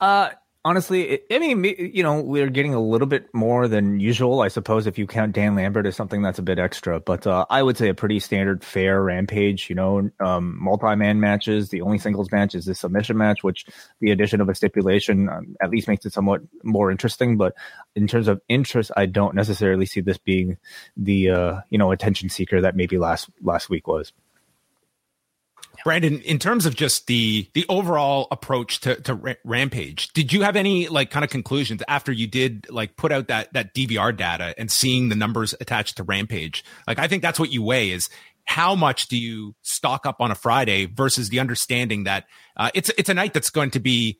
Uh, 0.00 0.30
honestly, 0.64 1.20
I 1.30 1.38
mean, 1.38 1.64
you 1.64 2.02
know, 2.02 2.20
we're 2.20 2.50
getting 2.50 2.74
a 2.74 2.80
little 2.80 3.06
bit 3.06 3.32
more 3.32 3.68
than 3.68 4.00
usual, 4.00 4.40
I 4.40 4.48
suppose, 4.48 4.86
if 4.86 4.98
you 4.98 5.06
count 5.06 5.32
Dan 5.32 5.54
Lambert 5.54 5.86
as 5.86 5.96
something 5.96 6.22
that's 6.22 6.38
a 6.38 6.42
bit 6.42 6.58
extra. 6.58 7.00
But 7.00 7.26
uh, 7.26 7.46
I 7.50 7.62
would 7.62 7.76
say 7.76 7.88
a 7.88 7.94
pretty 7.94 8.20
standard, 8.20 8.64
fair 8.64 9.02
rampage. 9.02 9.68
You 9.68 9.76
know, 9.76 10.10
um, 10.20 10.56
multi-man 10.62 11.20
matches. 11.20 11.70
The 11.70 11.82
only 11.82 11.98
singles 11.98 12.30
match 12.30 12.54
is 12.54 12.66
the 12.66 12.74
submission 12.74 13.16
match, 13.16 13.42
which 13.42 13.66
the 14.00 14.10
addition 14.10 14.40
of 14.40 14.48
a 14.48 14.54
stipulation 14.54 15.28
um, 15.28 15.56
at 15.60 15.70
least 15.70 15.88
makes 15.88 16.06
it 16.06 16.12
somewhat 16.12 16.42
more 16.62 16.90
interesting. 16.90 17.36
But 17.36 17.54
in 17.94 18.06
terms 18.06 18.28
of 18.28 18.40
interest, 18.48 18.90
I 18.96 19.06
don't 19.06 19.34
necessarily 19.34 19.86
see 19.86 20.00
this 20.00 20.18
being 20.18 20.58
the 20.96 21.30
uh, 21.30 21.60
you 21.70 21.78
know 21.78 21.92
attention 21.92 22.28
seeker 22.28 22.60
that 22.60 22.76
maybe 22.76 22.98
last 22.98 23.28
last 23.42 23.68
week 23.68 23.86
was. 23.86 24.12
Brandon, 25.84 26.20
in 26.20 26.38
terms 26.38 26.66
of 26.66 26.76
just 26.76 27.06
the 27.06 27.48
the 27.54 27.64
overall 27.68 28.28
approach 28.30 28.80
to, 28.80 28.96
to 29.02 29.36
Rampage, 29.44 30.12
did 30.12 30.32
you 30.32 30.42
have 30.42 30.56
any 30.56 30.88
like 30.88 31.10
kind 31.10 31.24
of 31.24 31.30
conclusions 31.30 31.82
after 31.88 32.12
you 32.12 32.26
did 32.26 32.66
like 32.70 32.96
put 32.96 33.12
out 33.12 33.28
that 33.28 33.52
that 33.52 33.74
DVR 33.74 34.16
data 34.16 34.54
and 34.58 34.70
seeing 34.70 35.08
the 35.08 35.16
numbers 35.16 35.54
attached 35.60 35.96
to 35.96 36.02
Rampage? 36.02 36.64
Like, 36.86 36.98
I 36.98 37.08
think 37.08 37.22
that's 37.22 37.40
what 37.40 37.52
you 37.52 37.62
weigh 37.62 37.90
is 37.90 38.08
how 38.44 38.74
much 38.74 39.08
do 39.08 39.16
you 39.16 39.54
stock 39.62 40.06
up 40.06 40.20
on 40.20 40.30
a 40.30 40.34
Friday 40.34 40.86
versus 40.86 41.28
the 41.28 41.40
understanding 41.40 42.04
that 42.04 42.24
uh, 42.56 42.70
it's 42.74 42.90
it's 42.98 43.08
a 43.08 43.14
night 43.14 43.34
that's 43.34 43.50
going 43.50 43.70
to 43.70 43.80
be. 43.80 44.18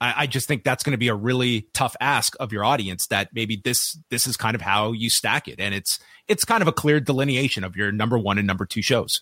I, 0.00 0.14
I 0.22 0.26
just 0.26 0.48
think 0.48 0.64
that's 0.64 0.82
going 0.82 0.92
to 0.92 0.98
be 0.98 1.08
a 1.08 1.14
really 1.14 1.68
tough 1.74 1.96
ask 2.00 2.34
of 2.40 2.52
your 2.52 2.64
audience. 2.64 3.06
That 3.08 3.30
maybe 3.32 3.60
this 3.62 3.98
this 4.10 4.26
is 4.26 4.36
kind 4.36 4.54
of 4.54 4.60
how 4.60 4.92
you 4.92 5.10
stack 5.10 5.48
it, 5.48 5.58
and 5.58 5.74
it's 5.74 5.98
it's 6.28 6.44
kind 6.44 6.62
of 6.62 6.68
a 6.68 6.72
clear 6.72 7.00
delineation 7.00 7.64
of 7.64 7.76
your 7.76 7.92
number 7.92 8.18
one 8.18 8.38
and 8.38 8.46
number 8.46 8.66
two 8.66 8.82
shows. 8.82 9.20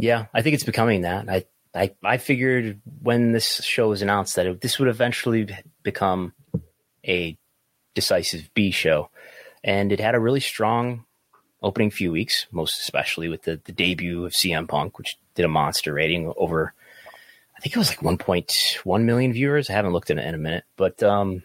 Yeah, 0.00 0.26
I 0.32 0.42
think 0.42 0.54
it's 0.54 0.64
becoming 0.64 1.02
that. 1.02 1.28
I 1.28 1.44
I, 1.74 1.94
I 2.02 2.16
figured 2.16 2.80
when 3.02 3.32
this 3.32 3.62
show 3.62 3.88
was 3.88 4.00
announced 4.00 4.36
that 4.36 4.46
it, 4.46 4.60
this 4.60 4.78
would 4.78 4.88
eventually 4.88 5.48
become 5.82 6.32
a 7.06 7.36
decisive 7.94 8.48
B 8.54 8.70
show, 8.70 9.10
and 9.62 9.92
it 9.92 10.00
had 10.00 10.14
a 10.14 10.20
really 10.20 10.40
strong 10.40 11.04
opening 11.62 11.90
few 11.90 12.12
weeks, 12.12 12.46
most 12.52 12.80
especially 12.80 13.28
with 13.28 13.42
the, 13.42 13.60
the 13.64 13.72
debut 13.72 14.24
of 14.24 14.32
CM 14.32 14.68
Punk, 14.68 14.98
which 14.98 15.18
did 15.34 15.44
a 15.44 15.48
monster 15.48 15.92
rating 15.92 16.32
over, 16.36 16.72
I 17.56 17.60
think 17.60 17.74
it 17.74 17.78
was 17.78 17.90
like 17.90 18.00
1.1 18.00 19.04
million 19.04 19.32
viewers. 19.32 19.68
I 19.68 19.72
haven't 19.72 19.92
looked 19.92 20.10
at 20.10 20.18
it 20.18 20.24
in 20.26 20.34
a 20.34 20.38
minute, 20.38 20.64
but 20.76 21.02
um, 21.02 21.42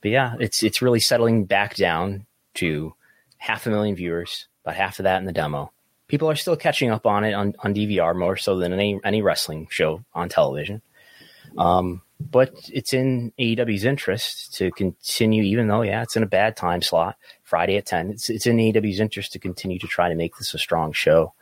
but 0.00 0.10
yeah, 0.10 0.34
it's 0.40 0.62
it's 0.62 0.82
really 0.82 1.00
settling 1.00 1.44
back 1.44 1.76
down 1.76 2.26
to 2.54 2.94
half 3.36 3.66
a 3.66 3.70
million 3.70 3.94
viewers, 3.94 4.46
about 4.64 4.76
half 4.76 4.98
of 4.98 5.04
that 5.04 5.18
in 5.18 5.26
the 5.26 5.32
demo, 5.32 5.72
people 6.10 6.28
are 6.28 6.36
still 6.36 6.56
catching 6.56 6.90
up 6.90 7.06
on 7.06 7.24
it 7.24 7.32
on, 7.32 7.54
on 7.60 7.72
DVR 7.72 8.16
more 8.16 8.36
so 8.36 8.58
than 8.58 8.72
any 8.72 9.00
any 9.04 9.22
wrestling 9.22 9.68
show 9.70 10.04
on 10.12 10.28
television. 10.28 10.82
Um, 11.56 12.02
but 12.20 12.52
it's 12.72 12.92
in 12.92 13.32
AEW's 13.38 13.84
interest 13.84 14.54
to 14.54 14.70
continue, 14.72 15.42
even 15.44 15.68
though 15.68 15.82
yeah, 15.82 16.02
it's 16.02 16.16
in 16.16 16.22
a 16.22 16.26
bad 16.26 16.56
time 16.56 16.82
slot, 16.82 17.16
Friday 17.44 17.76
at 17.76 17.86
ten. 17.86 18.10
It's 18.10 18.28
it's 18.28 18.46
in 18.46 18.56
AEW's 18.56 19.00
interest 19.00 19.32
to 19.32 19.38
continue 19.38 19.78
to 19.78 19.86
try 19.86 20.08
to 20.08 20.14
make 20.14 20.36
this 20.36 20.52
a 20.52 20.58
strong 20.58 20.92
show 20.92 21.32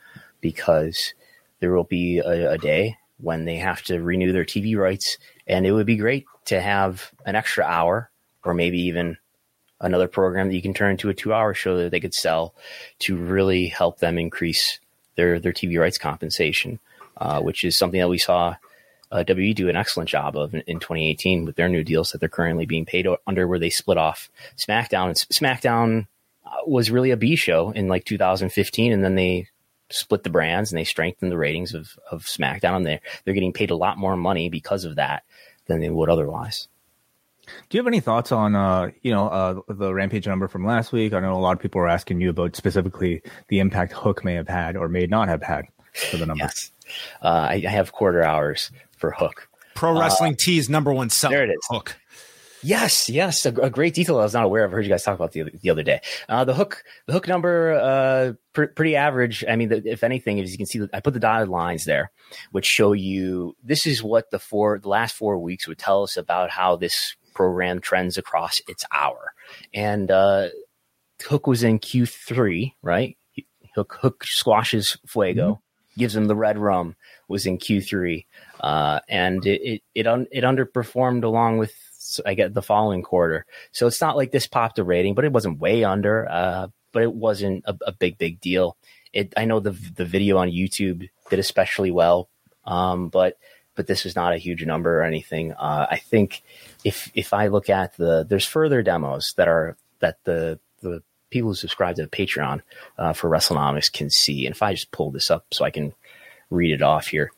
because 0.41 1.15
there 1.61 1.73
will 1.73 1.85
be 1.85 2.19
a, 2.19 2.53
a 2.53 2.59
day 2.59 2.97
when 3.21 3.47
they 3.47 3.57
have 3.57 3.83
to 3.83 4.01
renew 4.01 4.33
their 4.33 4.45
TV 4.45 4.77
rights, 4.77 5.19
and 5.47 5.67
it 5.67 5.73
would 5.73 5.87
be 5.87 5.97
great 5.97 6.27
to 6.45 6.61
have 6.61 7.11
an 7.27 7.35
extra 7.35 7.65
hour 7.65 8.11
or 8.45 8.55
maybe 8.55 8.81
even 8.83 9.17
another 9.81 10.09
program 10.09 10.49
that 10.49 10.55
you 10.55 10.63
can 10.63 10.75
turn 10.75 10.93
into 10.93 11.09
a 11.09 11.15
two 11.15 11.33
hour 11.33 11.55
show 11.55 11.77
that 11.79 11.91
they 11.91 12.01
could 12.01 12.15
sell 12.15 12.55
to 13.01 13.17
really 13.17 13.67
help 13.67 13.99
them 13.99 14.19
increase 14.19 14.81
their, 15.17 15.39
their 15.39 15.53
TV 15.53 15.79
rights 15.79 15.99
compensation, 15.99 16.79
uh, 17.17 17.41
which 17.41 17.65
is 17.65 17.77
something 17.77 18.01
that 18.01 18.09
we 18.09 18.19
saw 18.19 18.55
uh, 19.11 19.25
WWE 19.25 19.55
do 19.55 19.69
an 19.69 19.77
excellent 19.77 20.09
job 20.09 20.37
of 20.37 20.55
in, 20.55 20.61
in, 20.67 20.81
2018 20.81 21.45
with 21.45 21.57
their 21.57 21.69
new 21.69 21.83
deals 21.83 22.13
that 22.13 22.19
they're 22.19 22.29
currently 22.29 22.67
being 22.67 22.85
paid 22.85 23.07
under, 23.27 23.49
where 23.49 23.59
they 23.59 23.71
split 23.71 23.99
off 23.99 24.31
SmackDown. 24.57 25.13
SmackDown 25.33 26.07
uh, 26.45 26.51
was 26.67 26.91
really 26.91 27.11
a 27.11 27.17
B 27.17 27.35
show 27.35 27.71
in 27.71 27.89
like 27.89 28.05
2015, 28.05 28.93
and 28.93 29.03
then 29.03 29.15
they 29.15 29.49
split 29.91 30.23
the 30.23 30.31
brands 30.31 30.71
and 30.71 30.79
they 30.79 30.85
strengthened 30.85 31.33
the 31.33 31.39
ratings 31.39 31.73
of, 31.73 31.99
of 32.11 32.25
SmackDown. 32.25 32.77
And 32.77 32.87
they're, 32.87 33.01
they're 33.25 33.35
getting 33.35 33.55
paid 33.55 33.71
a 33.71 33.77
lot 33.77 33.97
more 33.97 34.17
money 34.17 34.51
because 34.51 34.85
of 34.85 34.97
that 34.97 35.25
than 35.67 35.81
they 35.81 35.89
would 35.89 36.11
otherwise. 36.11 36.69
Do 37.69 37.77
you 37.77 37.81
have 37.81 37.87
any 37.87 38.01
thoughts 38.01 38.33
on, 38.33 38.55
uh, 38.55 38.91
you 39.03 39.13
know, 39.13 39.29
uh, 39.29 39.61
the 39.69 39.93
Rampage 39.93 40.27
number 40.27 40.49
from 40.49 40.67
last 40.67 40.93
week? 40.93 41.13
I 41.13 41.21
know 41.21 41.35
a 41.35 41.39
lot 41.39 41.53
of 41.53 41.61
people 41.61 41.81
are 41.81 41.89
asking 41.89 42.21
you 42.21 42.31
about 42.31 42.57
specifically 42.57 43.23
the 43.49 43.61
impact 43.61 43.93
Hook 43.93 44.25
may 44.25 44.35
have 44.35 44.49
had 44.49 44.77
or 44.77 44.89
may 44.89 45.07
not 45.07 45.29
have 45.29 45.43
had 45.43 45.67
for 46.11 46.17
the 46.17 46.27
number. 46.27 46.45
Yes. 46.45 46.73
Uh, 47.23 47.49
I, 47.51 47.63
I, 47.67 47.71
have 47.71 47.93
quarter 47.93 48.23
hours 48.23 48.71
for 48.97 49.11
Hook. 49.11 49.49
Pro 49.75 49.97
uh, 49.97 50.01
Wrestling 50.01 50.37
Tees 50.37 50.69
number 50.69 50.93
one 50.93 51.11
seller. 51.11 51.37
There 51.37 51.45
it 51.45 51.51
is. 51.51 51.67
Hook. 51.69 51.97
Yes, 52.63 53.09
yes, 53.09 53.47
a, 53.47 53.51
a, 53.51 53.71
great 53.71 53.95
detail 53.95 54.19
I 54.19 54.25
was 54.25 54.35
not 54.35 54.45
aware 54.45 54.65
of. 54.65 54.73
I 54.73 54.75
heard 54.75 54.85
you 54.85 54.91
guys 54.91 55.05
talk 55.05 55.15
about 55.15 55.31
the 55.31 55.45
the 55.63 55.71
other 55.71 55.85
day. 55.85 56.01
Uh, 56.29 56.45
the 56.45 56.55
hook, 56.55 56.83
the 57.07 57.13
hook 57.13 57.29
number, 57.29 57.73
uh, 57.73 58.33
pr- 58.53 58.65
pretty 58.65 58.97
average. 58.97 59.45
I 59.49 59.55
mean, 59.55 59.69
the, 59.69 59.83
if 59.85 60.03
anything, 60.03 60.41
as 60.41 60.51
you 60.51 60.57
can 60.57 60.67
see, 60.67 60.81
I 60.93 61.01
put 61.01 61.15
the 61.15 61.21
dotted 61.21 61.49
lines 61.49 61.85
there, 61.85 62.11
which 62.51 62.67
show 62.67 62.93
you 62.93 63.57
this 63.63 63.87
is 63.87 64.03
what 64.03 64.31
the 64.31 64.41
four, 64.41 64.79
the 64.81 64.89
last 64.89 65.15
four 65.15 65.39
weeks 65.39 65.69
would 65.69 65.79
tell 65.79 66.03
us 66.03 66.17
about 66.17 66.51
how 66.51 66.75
this 66.75 67.15
program 67.39 67.81
trends 67.81 68.19
across 68.19 68.61
its 68.67 68.85
hour. 68.93 69.33
And 69.73 70.11
uh, 70.11 70.49
Hook 71.23 71.47
was 71.47 71.63
in 71.63 71.79
Q3, 71.79 72.73
right? 72.83 73.17
Hook 73.77 73.97
Hook 74.01 74.25
squashes 74.25 74.99
Fuego, 75.07 75.53
mm-hmm. 75.53 76.01
gives 76.01 76.17
him 76.17 76.27
the 76.27 76.35
Redrum. 76.35 76.97
Was 77.29 77.47
in 77.47 77.59
Q3, 77.59 78.27
uh, 78.61 79.01
and 79.09 79.47
it 79.47 79.61
it 79.63 79.83
it, 79.95 80.07
un, 80.09 80.27
it 80.33 80.43
underperformed 80.43 81.23
along 81.23 81.59
with 81.59 81.73
I 82.27 82.35
get 82.35 82.55
the 82.55 82.63
following 82.63 83.03
quarter. 83.03 83.47
So 83.71 83.87
it's 83.87 84.01
not 84.01 84.17
like 84.17 84.33
this 84.33 84.49
popped 84.49 84.81
a 84.81 84.85
rating, 84.85 85.15
but 85.15 85.25
it 85.25 85.33
wasn't 85.33 85.61
way 85.61 85.85
under. 85.85 86.29
Uh, 86.29 86.69
but 86.91 87.03
it 87.03 87.13
wasn't 87.13 87.65
a, 87.67 87.77
a, 87.87 87.93
big 87.93 88.19
big 88.19 88.41
deal. 88.41 88.77
It 89.13 89.33
I 89.37 89.45
know 89.45 89.61
the 89.61 89.77
the 89.95 90.07
video 90.07 90.39
on 90.39 90.49
YouTube 90.49 91.09
did 91.31 91.39
especially 91.39 91.93
well, 91.93 92.29
um, 92.65 93.11
but 93.11 93.37
but 93.79 93.87
this 93.87 94.05
is 94.05 94.17
not 94.17 94.35
a 94.35 94.39
huge 94.39 94.67
number 94.67 94.99
or 94.99 95.05
anything. 95.05 95.53
Uh, 95.53 95.87
I 95.89 95.99
think 95.99 96.43
if 96.83 97.13
if 97.15 97.33
I 97.33 97.47
look 97.47 97.71
at 97.71 97.97
the 97.97 98.27
there's 98.29 98.45
further 98.45 98.83
demos 98.83 99.33
that 99.37 99.47
are 99.47 99.77
that 100.01 100.19
the 100.25 100.59
the 100.81 101.01
people 101.31 101.51
who 101.51 101.55
subscribe 101.55 101.95
to 101.95 102.03
the 102.03 102.09
Patreon 102.09 102.61
uh, 102.99 103.13
for 103.13 103.31
WrestleNomics 103.31 103.93
can 103.93 104.11
see. 104.11 104.47
And 104.47 104.55
if 104.55 104.63
I 104.63 104.73
just 104.73 104.91
pull 104.91 105.13
this 105.13 105.31
up 105.31 105.47
so 105.53 105.65
I 105.65 105.71
can 105.71 105.95
read 106.51 106.73
it 106.73 106.83
off 106.83 107.07
here. 107.07 107.31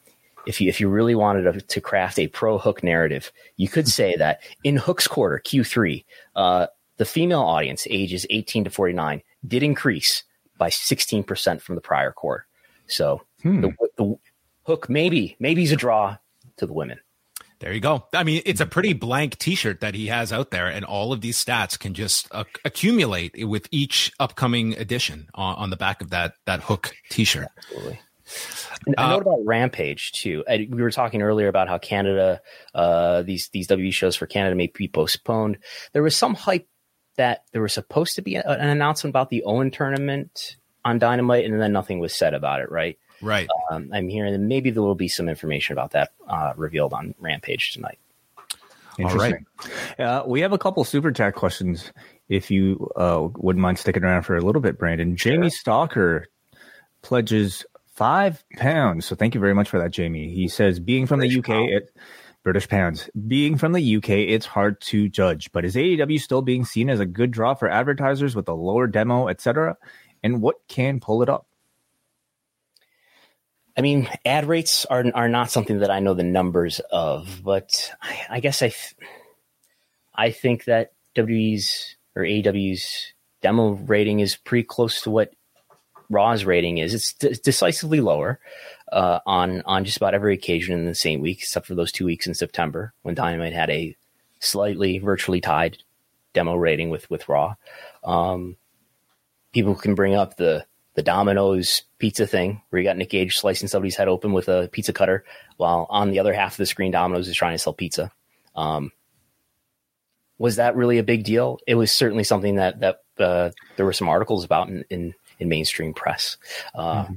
If 0.47 0.63
you 0.63 0.71
if 0.71 0.81
you 0.81 0.89
really 0.89 1.15
wanted 1.15 1.43
to, 1.53 1.61
to 1.61 1.81
craft 1.83 2.19
a 2.19 2.29
pro 2.29 2.57
hook 2.57 2.83
narrative, 2.83 3.33
you 3.59 3.69
could 3.69 3.87
say 3.87 4.17
that 4.17 4.41
in 4.65 4.79
Hook's 4.79 5.07
quarter 5.07 5.43
Q3, 5.45 6.07
uh, 6.37 6.69
the 6.97 7.05
female 7.05 7.43
audience 7.43 7.87
ages 7.91 8.25
18 8.31 8.65
to 8.65 8.71
49 8.71 9.21
did 9.47 9.63
increase 9.63 10.25
by 10.57 10.71
16% 10.71 11.61
from 11.61 11.75
the 11.75 11.83
prior 11.83 12.13
quarter. 12.13 12.47
So 12.87 13.21
hmm. 13.43 13.61
the, 13.61 13.73
the 13.99 14.19
hook 14.71 14.89
maybe 14.89 15.37
maybe 15.39 15.63
is 15.65 15.73
a 15.73 15.77
draw 15.77 16.17
to 16.61 16.67
the 16.67 16.73
women. 16.73 17.01
There 17.61 17.75
you 17.75 17.81
go. 17.81 18.07
I 18.15 18.25
mean, 18.25 18.41
it's 18.47 18.61
a 18.61 18.67
pretty 18.67 18.95
blank 18.95 19.37
T-shirt 19.37 19.81
that 19.81 19.95
he 19.95 20.07
has 20.07 20.33
out 20.33 20.51
there, 20.51 20.67
and 20.67 20.83
all 20.83 21.13
of 21.13 21.21
these 21.21 21.43
stats 21.43 21.79
can 21.79 21.93
just 21.93 22.27
uh, 22.31 22.45
accumulate 22.65 23.47
with 23.47 23.69
each 23.71 24.13
upcoming 24.19 24.73
edition 24.79 25.29
on, 25.35 25.57
on, 25.57 25.71
the 25.71 25.77
back 25.77 26.01
of 26.01 26.09
that 26.09 26.33
that 26.47 26.63
hook 26.63 26.93
T-shirt. 27.11 27.49
Absolutely. 27.59 28.01
And 28.87 28.95
uh, 28.97 29.03
a 29.03 29.09
note 29.11 29.23
about 29.23 29.41
Rampage 29.45 30.13
too. 30.13 30.43
We 30.49 30.81
were 30.81 30.91
talking 30.91 31.21
earlier 31.21 31.49
about 31.49 31.69
how 31.69 31.77
Canada, 31.77 32.41
uh, 32.75 33.23
these 33.23 33.51
these 33.53 33.67
W 33.67 33.93
shows 33.93 34.17
for 34.17 34.27
Canada 34.27 34.57
may 34.57 34.69
be 34.69 34.89
postponed. 34.89 35.59
There 35.93 36.03
was 36.03 36.17
some 36.17 36.35
hype 36.35 36.67
that 37.17 37.45
there 37.53 37.61
was 37.61 37.75
supposed 37.75 38.15
to 38.15 38.23
be 38.23 38.37
a, 38.37 38.43
an 38.43 38.71
announcement 38.71 39.13
about 39.13 39.29
the 39.29 39.43
Owen 39.43 39.71
tournament 39.71 40.57
on 40.83 40.99
Dynamite, 40.99 41.45
and 41.45 41.61
then 41.61 41.73
nothing 41.73 41.99
was 41.99 42.17
said 42.17 42.33
about 42.33 42.63
it. 42.63 42.71
Right? 42.71 42.99
Right. 43.23 43.49
Um, 43.71 43.91
I'm 43.93 44.09
hearing 44.09 44.33
that 44.33 44.39
maybe 44.39 44.71
there 44.71 44.83
will 44.83 44.95
be 44.95 45.09
some 45.09 45.29
information 45.29 45.73
about 45.73 45.93
that 45.93 46.13
uh, 46.29 46.53
revealed 46.57 46.93
on 46.93 47.15
Rampage 47.19 47.73
tonight. 47.73 47.99
Interesting. 48.99 49.47
All 49.61 49.69
right. 49.99 50.05
Uh, 50.05 50.25
we 50.27 50.41
have 50.41 50.53
a 50.53 50.59
couple 50.59 50.85
super 50.85 51.13
chat 51.13 51.35
questions. 51.35 51.93
If 52.29 52.51
you 52.51 52.89
uh, 52.97 53.29
wouldn't 53.37 53.63
mind 53.63 53.79
sticking 53.79 54.05
around 54.05 54.23
for 54.23 54.37
a 54.37 54.41
little 54.41 54.61
bit, 54.61 54.79
Brandon. 54.79 55.17
Jamie 55.17 55.51
Stalker 55.51 56.27
pledges 57.03 57.65
five 57.95 58.43
pounds. 58.57 59.07
So 59.07 59.15
thank 59.17 59.35
you 59.35 59.41
very 59.41 59.55
much 59.55 59.69
for 59.69 59.79
that, 59.79 59.91
Jamie. 59.91 60.33
He 60.33 60.49
says, 60.49 60.81
being 60.81 61.07
from 61.07 61.21
British 61.21 61.35
the 61.35 61.41
UK, 61.41 61.47
pound. 61.47 61.71
it, 61.71 61.97
British 62.43 62.69
pounds. 62.69 63.11
Being 63.27 63.57
from 63.57 63.73
the 63.73 63.97
UK, 63.97 64.11
it's 64.11 64.47
hard 64.47 64.81
to 64.83 65.09
judge. 65.09 65.53
But 65.53 65.65
is 65.65 65.77
AEW 65.77 66.21
still 66.21 66.43
being 66.43 66.65
seen 66.65 66.89
as 66.89 67.01
a 67.01 67.07
good 67.07 67.31
draw 67.31 67.55
for 67.55 67.69
advertisers 67.69 68.35
with 68.35 68.49
a 68.49 68.55
lower 68.55 68.87
demo, 68.87 69.29
etc.? 69.29 69.77
And 70.23 70.41
what 70.41 70.57
can 70.69 71.01
pull 71.01 71.23
it 71.23 71.29
up? 71.29 71.47
I 73.81 73.83
mean, 73.83 74.11
ad 74.27 74.45
rates 74.45 74.85
are 74.85 75.07
are 75.15 75.31
not 75.31 75.51
something 75.51 75.79
that 75.79 75.91
I 75.91 76.01
know 76.01 76.13
the 76.13 76.23
numbers 76.23 76.83
of, 76.93 77.41
but 77.43 77.91
I, 78.03 78.27
I 78.29 78.41
guess 78.41 78.61
I, 78.61 78.75
I 80.15 80.33
think 80.33 80.65
that 80.65 80.93
WWE's 81.17 81.97
or 82.15 82.23
AW's 82.23 83.15
demo 83.41 83.71
rating 83.71 84.21
is 84.21 84.37
pretty 84.37 84.65
close 84.65 85.01
to 85.01 85.11
what 85.11 85.33
Raw's 86.11 86.45
rating 86.45 86.77
is. 86.77 86.93
It's 86.93 87.15
d- 87.15 87.35
decisively 87.43 88.03
lower 88.03 88.39
uh, 88.93 89.21
on 89.25 89.63
on 89.63 89.87
just 89.87 89.97
about 89.97 90.13
every 90.13 90.35
occasion 90.35 90.79
in 90.79 90.85
the 90.85 90.95
same 90.95 91.23
week, 91.23 91.39
except 91.39 91.67
for 91.67 91.75
those 91.75 91.91
two 91.91 92.05
weeks 92.05 92.27
in 92.27 92.35
September 92.35 92.93
when 93.01 93.15
Dynamite 93.15 93.55
had 93.55 93.71
a 93.71 93.97
slightly 94.41 94.99
virtually 94.99 95.41
tied 95.41 95.79
demo 96.35 96.55
rating 96.55 96.91
with 96.91 97.09
with 97.09 97.31
Raw. 97.31 97.55
Um, 98.05 98.59
people 99.55 99.75
can 99.75 99.95
bring 99.95 100.15
up 100.15 100.37
the 100.37 100.67
the 101.01 101.05
Domino's 101.05 101.85
pizza 101.99 102.27
thing 102.27 102.61
where 102.69 102.83
you 102.83 102.87
got 102.87 102.99
Nick 102.99 103.09
Gage 103.09 103.39
slicing 103.39 103.69
somebody's 103.69 103.97
head 103.97 104.07
open 104.07 104.35
with 104.35 104.51
a 104.51 104.69
pizza 104.71 104.93
cutter, 104.93 105.25
while 105.57 105.87
on 105.89 106.11
the 106.11 106.19
other 106.19 106.35
half 106.35 106.53
of 106.53 106.57
the 106.59 106.67
screen, 106.67 106.93
Domino's 106.93 107.27
is 107.27 107.35
trying 107.35 107.55
to 107.55 107.59
sell 107.59 107.73
pizza. 107.73 108.13
Um, 108.55 108.93
was 110.37 110.57
that 110.57 110.77
really 110.77 110.99
a 110.99 111.03
big 111.03 111.25
deal? 111.25 111.59
It 111.67 111.77
was 111.77 111.91
certainly 111.91 112.23
something 112.23 112.57
that 112.57 112.81
that 112.81 113.01
uh, 113.19 113.51
there 113.77 113.87
were 113.87 113.95
some 113.95 114.11
articles 114.11 114.45
about 114.45 114.69
in 114.69 114.85
in, 114.91 115.15
in 115.39 115.49
mainstream 115.49 115.95
press. 115.95 116.37
Uh, 116.75 117.05
mm-hmm. 117.05 117.15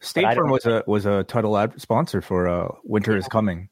State 0.00 0.34
Farm 0.34 0.50
was 0.50 0.66
a 0.66 0.84
was 0.86 1.06
a 1.06 1.24
title 1.24 1.56
ad 1.56 1.80
sponsor 1.80 2.20
for 2.20 2.48
uh, 2.48 2.68
Winter 2.84 3.12
yeah. 3.12 3.18
is 3.18 3.28
Coming. 3.28 3.70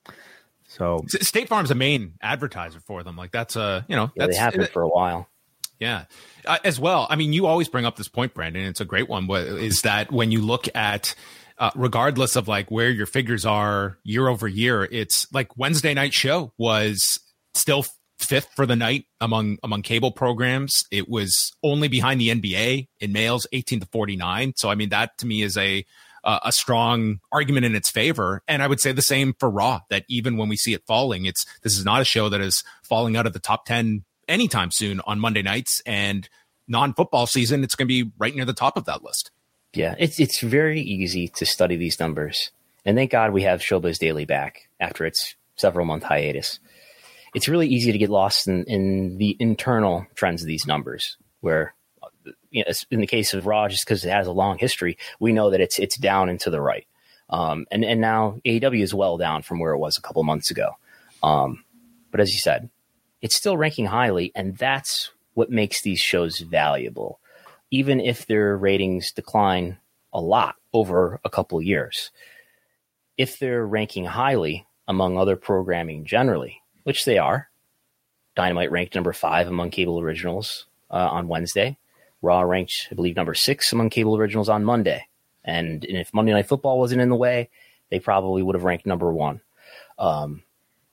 So 0.69 1.05
State 1.07 1.49
Farm's 1.49 1.71
a 1.71 1.75
main 1.75 2.15
advertiser 2.23 2.81
for 2.81 3.03
them. 3.03 3.19
Like 3.19 3.33
that's 3.33 3.57
a 3.57 3.85
you 3.91 3.97
know 3.97 4.11
yeah, 4.15 4.25
that's, 4.25 4.39
they 4.39 4.43
have 4.43 4.55
been 4.55 4.67
for 4.69 4.81
a 4.81 4.89
while. 4.89 5.29
Yeah, 5.79 6.05
uh, 6.45 6.59
as 6.65 6.81
well. 6.81 7.07
I 7.09 7.17
mean, 7.17 7.33
you 7.33 7.47
always 7.47 7.69
bring 7.69 7.85
up 7.85 7.97
this 7.97 8.09
point, 8.09 8.35
Brandon. 8.35 8.65
It's 8.65 8.81
a 8.81 8.85
great 8.85 9.09
one. 9.09 9.31
Is 9.31 9.83
that 9.83 10.11
when 10.11 10.33
you 10.33 10.41
look 10.41 10.67
at 10.75 11.15
uh, 11.59 11.71
regardless 11.75 12.37
of 12.37 12.49
like 12.49 12.71
where 12.71 12.91
your 12.91 13.07
figures 13.07 13.47
are 13.47 13.99
year 14.03 14.29
over 14.29 14.49
year, 14.49 14.89
it's 14.91 15.33
like 15.33 15.57
Wednesday 15.57 15.95
night 15.95 16.15
show 16.15 16.53
was 16.59 17.21
still 17.55 17.85
fifth 18.19 18.49
for 18.55 18.67
the 18.67 18.77
night 18.77 19.05
among 19.21 19.59
among 19.63 19.83
cable 19.83 20.11
programs. 20.11 20.85
It 20.91 21.09
was 21.09 21.53
only 21.63 21.89
behind 21.89 22.21
the 22.21 22.31
NBA 22.31 22.89
in 23.01 23.13
males, 23.13 23.47
eighteen 23.53 23.81
to 23.81 23.87
forty 23.87 24.17
nine. 24.17 24.55
So 24.57 24.71
I 24.71 24.75
mean, 24.75 24.89
that 24.89 25.17
to 25.19 25.27
me 25.27 25.43
is 25.43 25.57
a 25.57 25.85
uh, 26.25 26.41
a 26.45 26.53
strong 26.53 27.21
argument 27.33 27.65
in 27.65 27.75
its 27.75 27.91
favor. 27.91 28.43
And 28.49 28.63
I 28.63 28.67
would 28.67 28.81
say 28.81 28.93
the 28.93 29.03
same 29.03 29.35
for 29.39 29.49
Raw. 29.49 29.81
That 29.91 30.05
even 30.09 30.37
when 30.37 30.49
we 30.49 30.57
see 30.57 30.75
it 30.75 30.83
falling, 30.87 31.25
it's 31.25 31.47
this 31.63 31.79
is 31.79 31.85
not 31.85 32.01
a 32.03 32.05
show 32.05 32.29
that 32.29 32.41
is 32.41 32.65
falling 32.83 33.17
out 33.17 33.27
of 33.27 33.33
the 33.33 33.39
top 33.39 33.65
ten 33.65 34.05
anytime 34.29 34.71
soon 34.71 35.01
on 35.07 35.19
Monday 35.19 35.43
nights. 35.43 35.83
And 35.87 36.29
non 36.69 36.95
football 36.95 37.27
season, 37.27 37.65
it's 37.65 37.75
going 37.75 37.89
to 37.89 38.05
be 38.05 38.11
right 38.19 38.35
near 38.35 38.45
the 38.45 38.53
top 38.53 38.77
of 38.77 38.85
that 38.85 39.03
list. 39.03 39.31
Yeah, 39.75 39.95
it's 39.99 40.19
it's 40.19 40.41
very 40.41 40.81
easy 40.81 41.29
to 41.29 41.47
study 41.47 41.77
these 41.77 42.01
numbers, 42.01 42.51
and 42.85 42.97
thank 42.97 43.11
God 43.11 43.33
we 43.33 43.43
have 43.43 43.61
Showbuzz 43.61 43.99
Daily 43.99 44.25
back 44.25 44.69
after 44.81 45.05
its 45.05 45.35
several 45.57 45.85
month 45.85 46.05
hiatus. 46.05 46.59
It's 47.35 47.49
really 47.49 47.69
easy 47.69 47.93
to 47.93 47.99
get 47.99 48.09
lost 48.09 48.49
in, 48.49 48.65
in 48.65 49.19
the 49.19 49.37
internal 49.39 50.07
trends 50.15 50.41
of 50.41 50.49
these 50.49 50.67
numbers, 50.67 51.19
where 51.41 51.75
you 52.51 52.65
know, 52.65 52.73
in 52.91 53.01
the 53.01 53.07
case 53.07 53.35
of 53.35 53.47
Raw, 53.47 53.69
just 53.69 53.85
because 53.85 54.05
it 54.05 54.11
has 54.11 54.27
a 54.27 54.33
long 54.33 54.57
history, 54.57 54.97
we 55.21 55.33
know 55.33 55.51
that 55.51 55.61
it's 55.61 55.79
it's 55.79 55.99
down 55.99 56.31
and 56.31 56.41
to 56.41 56.51
the 56.51 56.61
right. 56.61 56.87
Um, 57.29 57.67
and 57.71 57.85
and 57.85 58.01
now 58.01 58.41
AEW 58.47 58.83
is 58.83 58.95
well 58.95 59.19
down 59.19 59.43
from 59.43 59.59
where 59.59 59.75
it 59.75 59.79
was 59.79 59.99
a 59.99 60.03
couple 60.03 60.23
months 60.25 60.51
ago. 60.51 60.71
Um, 61.23 61.63
but 62.11 62.21
as 62.21 62.33
you 62.33 62.39
said, 62.39 62.71
it's 63.21 63.37
still 63.37 63.57
ranking 63.57 63.87
highly, 63.87 64.33
and 64.35 64.57
that's 64.57 65.11
what 65.35 65.51
makes 65.51 65.83
these 65.83 66.01
shows 66.01 66.39
valuable 66.41 67.21
even 67.71 68.01
if 68.01 68.27
their 68.27 68.57
ratings 68.57 69.13
decline 69.13 69.79
a 70.13 70.21
lot 70.21 70.57
over 70.73 71.21
a 71.25 71.31
couple 71.31 71.61
years. 71.61 72.11
If 73.17 73.39
they're 73.39 73.67
ranking 73.67 74.07
highly 74.07 74.67
among 74.87 75.19
other 75.19 75.37
programming 75.37 76.05
generally, 76.05 76.63
which 76.85 77.05
they 77.05 77.19
are, 77.19 77.49
Dynamite 78.37 78.71
ranked 78.71 78.95
number 78.95 79.13
five 79.13 79.49
among 79.49 79.71
cable 79.71 80.01
originals 80.01 80.67
uh, 80.91 81.09
on 81.11 81.29
Wednesday. 81.29 81.77
Raw 82.23 82.41
ranked, 82.43 82.89
I 82.91 82.95
believe, 82.95 83.17
number 83.17 83.35
six 83.35 83.73
among 83.73 83.91
cable 83.91 84.17
originals 84.17 84.49
on 84.49 84.65
Monday. 84.65 85.07
And, 85.45 85.85
and, 85.85 85.99
if 85.99 86.13
Monday 86.15 86.33
Night 86.33 86.47
Football 86.47 86.79
wasn't 86.79 87.01
in 87.01 87.09
the 87.09 87.17
way, 87.17 87.49
they 87.91 88.01
probably 88.01 88.43
would 88.43 88.55
have 88.55 88.65
ranked 88.65 88.87
number 88.87 89.13
one. 89.13 89.41
Um, 89.99 90.43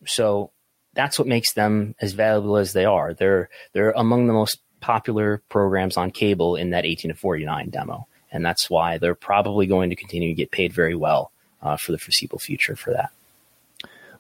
so 0.05 0.51
that's 0.95 1.19
what 1.19 1.27
makes 1.27 1.53
them 1.53 1.93
as 2.01 2.13
valuable 2.13 2.57
as 2.57 2.73
they 2.73 2.85
are. 2.85 3.13
They're 3.13 3.49
they're 3.73 3.91
among 3.91 4.27
the 4.27 4.33
most 4.33 4.59
popular 4.79 5.41
programs 5.49 5.97
on 5.97 6.11
cable 6.11 6.55
in 6.55 6.71
that 6.71 6.85
18 6.85 7.09
to 7.09 7.17
49 7.17 7.69
demo. 7.69 8.07
And 8.31 8.45
that's 8.45 8.69
why 8.69 8.97
they're 8.97 9.15
probably 9.15 9.65
going 9.65 9.89
to 9.89 9.95
continue 9.95 10.29
to 10.29 10.35
get 10.35 10.51
paid 10.51 10.73
very 10.73 10.95
well 10.95 11.31
uh, 11.61 11.77
for 11.77 11.91
the 11.91 11.97
foreseeable 11.97 12.39
future 12.39 12.75
for 12.75 12.91
that. 12.91 13.11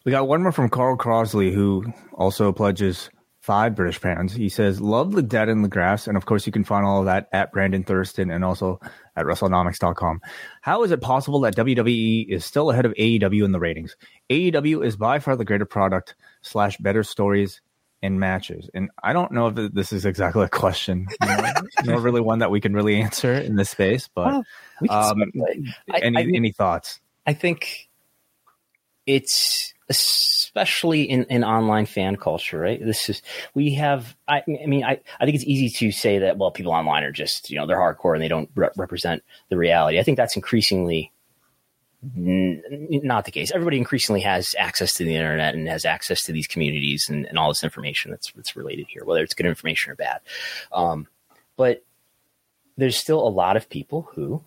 We 0.03 0.11
got 0.11 0.27
one 0.27 0.43
more 0.43 0.51
from 0.51 0.69
Carl 0.69 0.97
Crosley, 0.97 1.53
who 1.53 1.91
also 2.13 2.51
pledges 2.51 3.09
five 3.45 3.75
British 3.75 4.01
pounds. 4.01 4.33
He 4.33 4.49
says, 4.49 4.81
Love 4.81 5.11
the 5.11 5.21
dead 5.21 5.49
in 5.49 5.61
the 5.61 5.67
grass. 5.69 6.07
And 6.07 6.17
of 6.17 6.25
course, 6.25 6.47
you 6.47 6.51
can 6.51 6.63
find 6.63 6.83
all 6.83 7.01
of 7.01 7.05
that 7.05 7.29
at 7.31 7.51
Brandon 7.51 7.83
Thurston 7.83 8.31
and 8.31 8.43
also 8.43 8.79
at 9.15 9.25
WrestleNomics.com. 9.25 10.21
How 10.61 10.83
is 10.83 10.89
it 10.89 10.99
possible 10.99 11.41
that 11.41 11.55
WWE 11.55 12.27
is 12.27 12.43
still 12.43 12.71
ahead 12.71 12.85
of 12.85 12.93
AEW 12.93 13.45
in 13.45 13.51
the 13.51 13.59
ratings? 13.59 13.95
AEW 14.31 14.83
is 14.83 14.97
by 14.97 15.19
far 15.19 15.35
the 15.35 15.45
greater 15.45 15.65
product 15.65 16.15
slash 16.41 16.77
better 16.77 17.03
stories 17.03 17.61
and 18.01 18.19
matches? 18.19 18.67
And 18.73 18.89
I 19.03 19.13
don't 19.13 19.31
know 19.31 19.49
if 19.49 19.73
this 19.73 19.93
is 19.93 20.05
exactly 20.05 20.43
a 20.43 20.49
question, 20.49 21.05
you 21.21 21.27
know, 21.27 21.53
not 21.83 22.01
really 22.01 22.21
one 22.21 22.39
that 22.39 22.49
we 22.49 22.61
can 22.61 22.73
really 22.73 22.99
answer 22.99 23.31
in 23.31 23.57
this 23.57 23.69
space. 23.69 24.09
But 24.13 24.43
well, 24.81 25.11
um, 25.11 25.21
I, 25.93 25.99
any 25.99 26.17
I 26.17 26.21
any 26.35 26.51
thoughts? 26.51 26.99
I 27.27 27.33
think 27.33 27.89
it's 29.05 29.74
especially 29.89 31.03
in, 31.03 31.25
in 31.25 31.43
online 31.43 31.85
fan 31.85 32.15
culture, 32.15 32.59
right? 32.59 32.83
This 32.83 33.09
is 33.09 33.21
we 33.53 33.75
have. 33.75 34.15
I, 34.27 34.43
I 34.47 34.65
mean, 34.65 34.83
I, 34.83 34.99
I 35.19 35.25
think 35.25 35.35
it's 35.35 35.43
easy 35.43 35.69
to 35.69 35.91
say 35.91 36.19
that 36.19 36.37
well, 36.37 36.51
people 36.51 36.71
online 36.71 37.03
are 37.03 37.11
just 37.11 37.49
you 37.49 37.57
know 37.57 37.67
they're 37.67 37.77
hardcore 37.77 38.13
and 38.13 38.23
they 38.23 38.27
don't 38.27 38.49
re- 38.55 38.69
represent 38.75 39.23
the 39.49 39.57
reality. 39.57 39.99
I 39.99 40.03
think 40.03 40.17
that's 40.17 40.35
increasingly 40.35 41.11
not 42.13 43.25
the 43.25 43.31
case. 43.31 43.51
Everybody 43.51 43.77
increasingly 43.77 44.21
has 44.21 44.55
access 44.59 44.93
to 44.93 45.03
the 45.03 45.15
internet 45.15 45.55
and 45.55 45.67
has 45.67 45.85
access 45.85 46.23
to 46.23 46.31
these 46.31 46.47
communities 46.47 47.09
and, 47.09 47.25
and 47.25 47.37
all 47.37 47.49
this 47.49 47.63
information 47.63 48.11
that's 48.11 48.31
that's 48.33 48.55
related 48.55 48.87
here, 48.87 49.03
whether 49.05 49.23
it's 49.23 49.33
good 49.33 49.45
information 49.45 49.91
or 49.91 49.95
bad. 49.95 50.21
Um, 50.71 51.07
but 51.57 51.83
there's 52.77 52.97
still 52.97 53.25
a 53.25 53.29
lot 53.29 53.57
of 53.57 53.69
people 53.69 54.09
who 54.13 54.43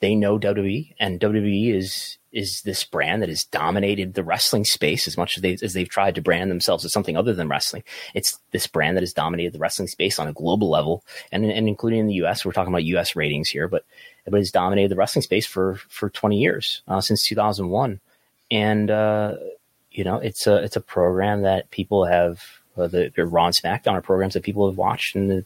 they 0.00 0.14
know 0.14 0.38
WWE, 0.38 0.94
and 0.98 1.20
WWE 1.20 1.74
is 1.74 2.18
is 2.32 2.62
this 2.62 2.82
brand 2.84 3.22
that 3.22 3.28
has 3.28 3.44
dominated 3.44 4.14
the 4.14 4.24
wrestling 4.24 4.64
space 4.64 5.06
as 5.06 5.16
much 5.16 5.36
as 5.36 5.42
they 5.42 5.56
as 5.62 5.74
they've 5.74 5.88
tried 5.88 6.14
to 6.14 6.22
brand 6.22 6.50
themselves 6.50 6.84
as 6.84 6.92
something 6.92 7.16
other 7.16 7.34
than 7.34 7.48
wrestling. 7.48 7.82
It's 8.14 8.38
this 8.52 8.66
brand 8.66 8.96
that 8.96 9.02
has 9.02 9.12
dominated 9.12 9.52
the 9.52 9.58
wrestling 9.58 9.88
space 9.88 10.18
on 10.18 10.28
a 10.28 10.32
global 10.32 10.70
level, 10.70 11.04
and 11.30 11.44
and 11.44 11.68
including 11.68 12.00
in 12.00 12.06
the 12.06 12.14
U.S. 12.14 12.44
We're 12.44 12.52
talking 12.52 12.72
about 12.72 12.84
U.S. 12.84 13.14
ratings 13.14 13.50
here, 13.50 13.68
but 13.68 13.84
but 14.24 14.38
has 14.38 14.50
dominated 14.50 14.90
the 14.90 14.96
wrestling 14.96 15.22
space 15.22 15.46
for 15.46 15.76
for 15.88 16.08
20 16.08 16.38
years 16.38 16.82
uh, 16.88 17.00
since 17.00 17.26
2001, 17.26 18.00
and 18.50 18.90
uh, 18.90 19.36
you 19.90 20.04
know 20.04 20.16
it's 20.16 20.46
a 20.46 20.56
it's 20.56 20.76
a 20.76 20.80
program 20.80 21.42
that 21.42 21.70
people 21.70 22.06
have. 22.06 22.42
Uh, 22.74 22.86
the, 22.86 23.12
the 23.14 23.26
Raw 23.26 23.44
and 23.44 23.54
SmackDown 23.54 23.92
are 23.92 24.00
programs 24.00 24.32
that 24.32 24.44
people 24.44 24.66
have 24.66 24.78
watched 24.78 25.14
and 25.14 25.44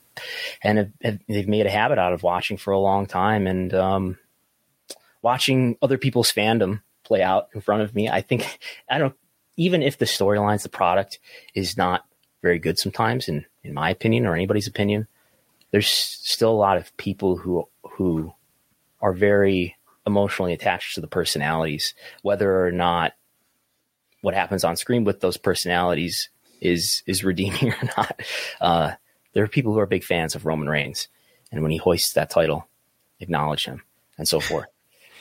and 0.63 0.79
have, 0.79 0.91
have, 1.03 1.19
they've 1.27 1.49
made 1.49 1.67
a 1.67 1.71
habit 1.71 1.99
out 1.99 2.13
of 2.13 2.23
watching 2.23 2.57
for 2.57 2.71
a 2.71 2.79
long 2.79 3.07
time 3.07 3.49
and 3.49 3.75
um, 3.75 4.17
watching 5.27 5.77
other 5.83 5.99
people's 5.99 6.31
fandom 6.31 6.81
play 7.03 7.21
out 7.21 7.49
in 7.53 7.61
front 7.61 7.83
of 7.83 7.93
me. 7.97 8.09
I 8.09 8.21
think 8.21 8.61
I 8.89 8.99
don't 8.99 9.17
even 9.57 9.83
if 9.83 9.99
the 9.99 10.05
storylines, 10.05 10.63
the 10.63 10.69
product 10.69 11.19
is 11.53 11.77
not 11.77 12.05
very 12.43 12.61
good 12.61 12.79
sometimes, 12.79 13.29
in 13.29 13.45
in 13.65 13.75
my 13.75 13.91
opinion 13.91 14.25
or 14.25 14.37
anybody's 14.37 14.69
opinion, 14.69 15.09
there's 15.73 15.89
still 15.89 16.53
a 16.53 16.65
lot 16.69 16.77
of 16.77 16.97
people 16.97 17.37
who 17.37 17.69
who 17.83 18.33
are 19.01 19.13
very 19.13 19.75
emotionally 20.07 20.53
attached 20.53 20.95
to 20.95 21.01
the 21.01 21.09
personalities, 21.09 21.95
whether 22.23 22.65
or 22.65 22.71
not 22.71 23.13
what 24.21 24.35
happens 24.35 24.63
on 24.63 24.77
screen 24.77 25.03
with 25.03 25.21
those 25.21 25.37
personalities 25.37 26.29
is 26.61 27.03
is 27.05 27.25
redeeming 27.31 27.73
or 27.73 27.91
not. 27.97 28.21
Uh, 28.61 28.93
there 29.33 29.43
are 29.43 29.49
people 29.49 29.73
who 29.73 29.81
are 29.81 29.87
big 29.87 30.05
fans 30.05 30.37
of 30.37 30.47
Roman 30.47 30.69
Reigns, 30.69 31.09
and 31.51 31.63
when 31.63 31.73
he 31.73 31.79
hoists 31.79 32.13
that 32.13 32.31
title, 32.31 32.69
acknowledge 33.19 33.65
him 33.65 33.83
and 34.17 34.29
so 34.29 34.39
forth. 34.39 34.67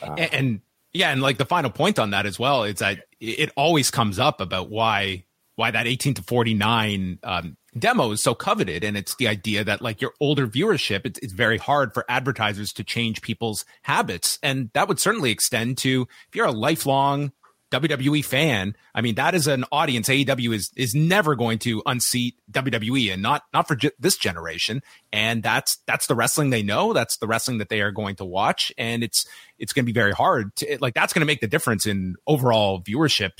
Uh, 0.01 0.15
and, 0.17 0.33
and 0.33 0.61
yeah, 0.93 1.11
and 1.11 1.21
like 1.21 1.37
the 1.37 1.45
final 1.45 1.69
point 1.69 1.99
on 1.99 2.11
that 2.11 2.25
as 2.25 2.39
well 2.39 2.63
is 2.63 2.79
that 2.79 3.05
it 3.19 3.51
always 3.57 3.91
comes 3.91 4.19
up 4.19 4.39
about 4.41 4.69
why 4.69 5.25
why 5.55 5.71
that 5.71 5.87
18 5.87 6.15
to 6.15 6.21
49 6.21 7.19
um, 7.23 7.57
demo 7.77 8.11
is 8.11 8.21
so 8.21 8.35
coveted. 8.35 8.83
And 8.83 8.97
it's 8.97 9.15
the 9.15 9.27
idea 9.27 9.63
that 9.63 9.81
like 9.81 10.01
your 10.01 10.13
older 10.19 10.47
viewership 10.47 11.05
it's, 11.05 11.19
it's 11.19 11.33
very 11.33 11.57
hard 11.57 11.93
for 11.93 12.05
advertisers 12.09 12.73
to 12.73 12.83
change 12.83 13.21
people's 13.21 13.65
habits. 13.83 14.37
And 14.43 14.69
that 14.73 14.87
would 14.87 14.99
certainly 14.99 15.31
extend 15.31 15.77
to 15.79 16.07
if 16.27 16.35
you're 16.35 16.45
a 16.45 16.51
lifelong 16.51 17.31
WWE 17.71 18.23
fan, 18.23 18.75
I 18.93 19.01
mean 19.01 19.15
that 19.15 19.35
is 19.35 19.47
an 19.47 19.65
audience 19.71 20.07
AEW 20.07 20.53
is 20.53 20.71
is 20.75 20.93
never 20.93 21.35
going 21.35 21.59
to 21.59 21.81
unseat 21.85 22.35
WWE 22.51 23.13
and 23.13 23.21
not 23.21 23.43
not 23.53 23.67
for 23.67 23.77
this 23.99 24.17
generation. 24.17 24.81
And 25.11 25.41
that's 25.41 25.79
that's 25.87 26.07
the 26.07 26.15
wrestling 26.15 26.51
they 26.51 26.63
know, 26.63 26.93
that's 26.93 27.17
the 27.17 27.27
wrestling 27.27 27.57
that 27.57 27.69
they 27.69 27.81
are 27.81 27.91
going 27.91 28.15
to 28.17 28.25
watch. 28.25 28.71
And 28.77 29.03
it's 29.03 29.25
it's 29.57 29.73
going 29.73 29.83
to 29.83 29.91
be 29.91 29.99
very 29.99 30.11
hard 30.11 30.55
to 30.57 30.77
like 30.79 30.93
that's 30.93 31.13
going 31.13 31.21
to 31.21 31.25
make 31.25 31.41
the 31.41 31.47
difference 31.47 31.85
in 31.85 32.15
overall 32.27 32.81
viewership 32.81 33.31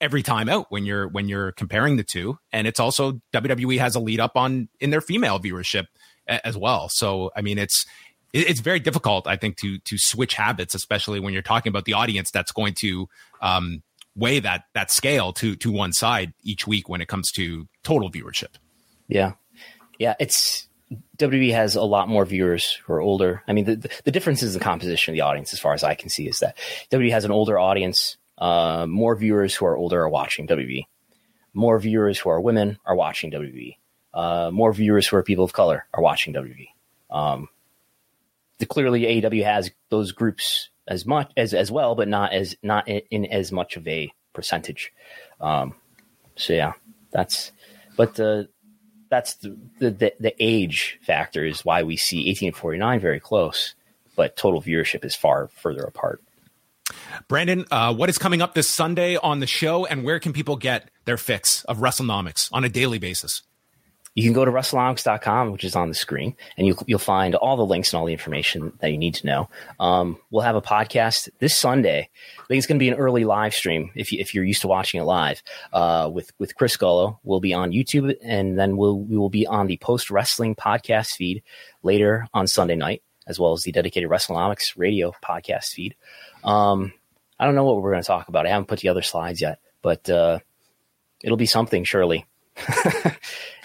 every 0.00 0.22
time 0.22 0.48
out 0.48 0.66
when 0.70 0.84
you're 0.84 1.08
when 1.08 1.28
you're 1.28 1.52
comparing 1.52 1.96
the 1.96 2.04
two. 2.04 2.38
And 2.52 2.66
it's 2.66 2.80
also 2.80 3.20
WWE 3.34 3.78
has 3.78 3.94
a 3.94 4.00
lead 4.00 4.20
up 4.20 4.36
on 4.36 4.68
in 4.80 4.90
their 4.90 5.00
female 5.00 5.40
viewership 5.40 5.86
as 6.28 6.56
well. 6.56 6.88
So 6.88 7.30
i 7.36 7.42
mean 7.42 7.58
it's 7.58 7.86
it's 8.32 8.60
very 8.60 8.80
difficult 8.80 9.26
i 9.26 9.36
think 9.36 9.56
to 9.56 9.78
to 9.78 9.96
switch 9.98 10.34
habits 10.34 10.74
especially 10.74 11.20
when 11.20 11.32
you're 11.32 11.42
talking 11.42 11.70
about 11.70 11.84
the 11.84 11.92
audience 11.92 12.30
that's 12.30 12.52
going 12.52 12.74
to 12.74 13.08
um 13.40 13.82
weigh 14.16 14.40
that 14.40 14.64
that 14.74 14.90
scale 14.90 15.32
to 15.34 15.54
to 15.56 15.70
one 15.70 15.92
side 15.92 16.32
each 16.42 16.66
week 16.66 16.88
when 16.88 17.00
it 17.00 17.06
comes 17.06 17.30
to 17.32 17.68
total 17.84 18.10
viewership. 18.10 18.56
Yeah, 19.08 19.32
yeah, 19.98 20.14
it's 20.18 20.66
WWE 21.18 21.52
has 21.52 21.76
a 21.76 21.82
lot 21.82 22.08
more 22.08 22.24
viewers 22.24 22.72
who 22.84 22.94
are 22.94 23.00
older. 23.00 23.42
I 23.46 23.52
mean, 23.52 23.66
the, 23.66 23.76
the, 23.76 23.90
the 24.04 24.10
difference 24.10 24.42
is 24.42 24.54
the 24.54 24.60
composition 24.60 25.12
of 25.12 25.16
the 25.16 25.20
audience, 25.20 25.52
as 25.52 25.60
far 25.60 25.74
as 25.74 25.84
I 25.84 25.94
can 25.94 26.08
see, 26.08 26.26
is 26.26 26.38
that 26.38 26.56
WWE 26.90 27.10
has 27.10 27.24
an 27.24 27.30
older 27.30 27.58
audience. 27.58 28.16
Uh, 28.38 28.86
more 28.88 29.16
viewers 29.16 29.54
who 29.54 29.66
are 29.66 29.76
older 29.76 30.02
are 30.02 30.08
watching 30.08 30.46
WWE. 30.46 30.84
More 31.54 31.78
viewers 31.78 32.18
who 32.18 32.28
are 32.30 32.40
women 32.40 32.78
are 32.84 32.94
watching 32.94 33.30
WWE. 33.30 33.76
Uh, 34.12 34.50
more 34.52 34.72
viewers 34.72 35.06
who 35.06 35.16
are 35.16 35.22
people 35.22 35.44
of 35.44 35.52
color 35.52 35.86
are 35.94 36.02
watching 36.02 36.34
WWE. 36.34 36.68
Um, 37.10 37.48
the, 38.58 38.66
clearly, 38.66 39.02
AEW 39.02 39.44
has 39.44 39.70
those 39.90 40.12
groups 40.12 40.70
as 40.88 41.04
much 41.06 41.32
as 41.36 41.54
as 41.54 41.70
well, 41.70 41.94
but 41.94 42.08
not 42.08 42.32
as 42.32 42.56
not 42.62 42.88
in, 42.88 43.26
as 43.26 43.52
much 43.52 43.76
of 43.76 43.86
a 43.88 44.10
percentage. 44.32 44.92
Um, 45.40 45.74
so 46.36 46.52
yeah, 46.52 46.72
that's 47.10 47.52
but 47.96 48.14
the 48.14 48.48
that's 49.10 49.34
the, 49.34 49.56
the 49.78 50.12
the 50.18 50.34
age 50.38 50.98
factor 51.02 51.44
is 51.44 51.64
why 51.64 51.82
we 51.82 51.96
see 51.96 52.28
18 52.30 52.48
and 52.48 52.56
49 52.56 53.00
very 53.00 53.20
close, 53.20 53.74
but 54.14 54.36
total 54.36 54.62
viewership 54.62 55.04
is 55.04 55.14
far 55.14 55.48
further 55.48 55.82
apart. 55.82 56.22
Brandon, 57.28 57.64
uh, 57.70 57.92
what 57.92 58.08
is 58.08 58.18
coming 58.18 58.40
up 58.40 58.54
this 58.54 58.68
Sunday 58.68 59.16
on 59.16 59.40
the 59.40 59.46
show, 59.46 59.86
and 59.86 60.04
where 60.04 60.20
can 60.20 60.32
people 60.32 60.56
get 60.56 60.88
their 61.04 61.16
fix 61.16 61.64
of 61.64 61.78
WrestleNomics 61.78 62.48
on 62.52 62.62
a 62.62 62.68
daily 62.68 62.98
basis? 62.98 63.42
You 64.16 64.22
can 64.24 64.32
go 64.32 64.46
to 64.46 64.50
WrestleNomics.com, 64.50 65.52
which 65.52 65.62
is 65.62 65.76
on 65.76 65.90
the 65.90 65.94
screen, 65.94 66.34
and 66.56 66.66
you'll, 66.66 66.82
you'll 66.86 66.98
find 66.98 67.34
all 67.34 67.58
the 67.58 67.66
links 67.66 67.92
and 67.92 68.00
all 68.00 68.06
the 68.06 68.14
information 68.14 68.72
that 68.80 68.90
you 68.90 68.96
need 68.96 69.14
to 69.16 69.26
know. 69.26 69.50
Um, 69.78 70.18
we'll 70.30 70.42
have 70.42 70.56
a 70.56 70.62
podcast 70.62 71.28
this 71.38 71.56
Sunday. 71.56 72.08
I 72.38 72.46
think 72.48 72.56
it's 72.56 72.66
going 72.66 72.78
to 72.78 72.82
be 72.82 72.88
an 72.88 72.94
early 72.94 73.24
live 73.26 73.52
stream 73.52 73.90
if, 73.94 74.10
you, 74.12 74.18
if 74.18 74.34
you're 74.34 74.42
used 74.42 74.62
to 74.62 74.68
watching 74.68 75.02
it 75.02 75.04
live 75.04 75.42
uh, 75.70 76.10
with, 76.10 76.32
with 76.38 76.56
Chris 76.56 76.78
Gullo. 76.78 77.18
We'll 77.24 77.40
be 77.40 77.52
on 77.52 77.72
YouTube, 77.72 78.16
and 78.22 78.58
then 78.58 78.78
we'll, 78.78 78.98
we 78.98 79.18
will 79.18 79.28
be 79.28 79.46
on 79.46 79.66
the 79.66 79.76
post 79.76 80.10
wrestling 80.10 80.54
podcast 80.54 81.10
feed 81.10 81.42
later 81.82 82.26
on 82.32 82.46
Sunday 82.46 82.74
night, 82.74 83.02
as 83.26 83.38
well 83.38 83.52
as 83.52 83.64
the 83.64 83.72
dedicated 83.72 84.08
WrestleNomics 84.08 84.78
radio 84.78 85.12
podcast 85.22 85.74
feed. 85.74 85.94
Um, 86.42 86.94
I 87.38 87.44
don't 87.44 87.54
know 87.54 87.64
what 87.64 87.82
we're 87.82 87.92
going 87.92 88.02
to 88.02 88.06
talk 88.06 88.28
about. 88.28 88.46
I 88.46 88.48
haven't 88.48 88.68
put 88.68 88.80
the 88.80 88.88
other 88.88 89.02
slides 89.02 89.42
yet, 89.42 89.58
but 89.82 90.08
uh, 90.08 90.38
it'll 91.22 91.36
be 91.36 91.44
something, 91.44 91.84
surely. 91.84 92.24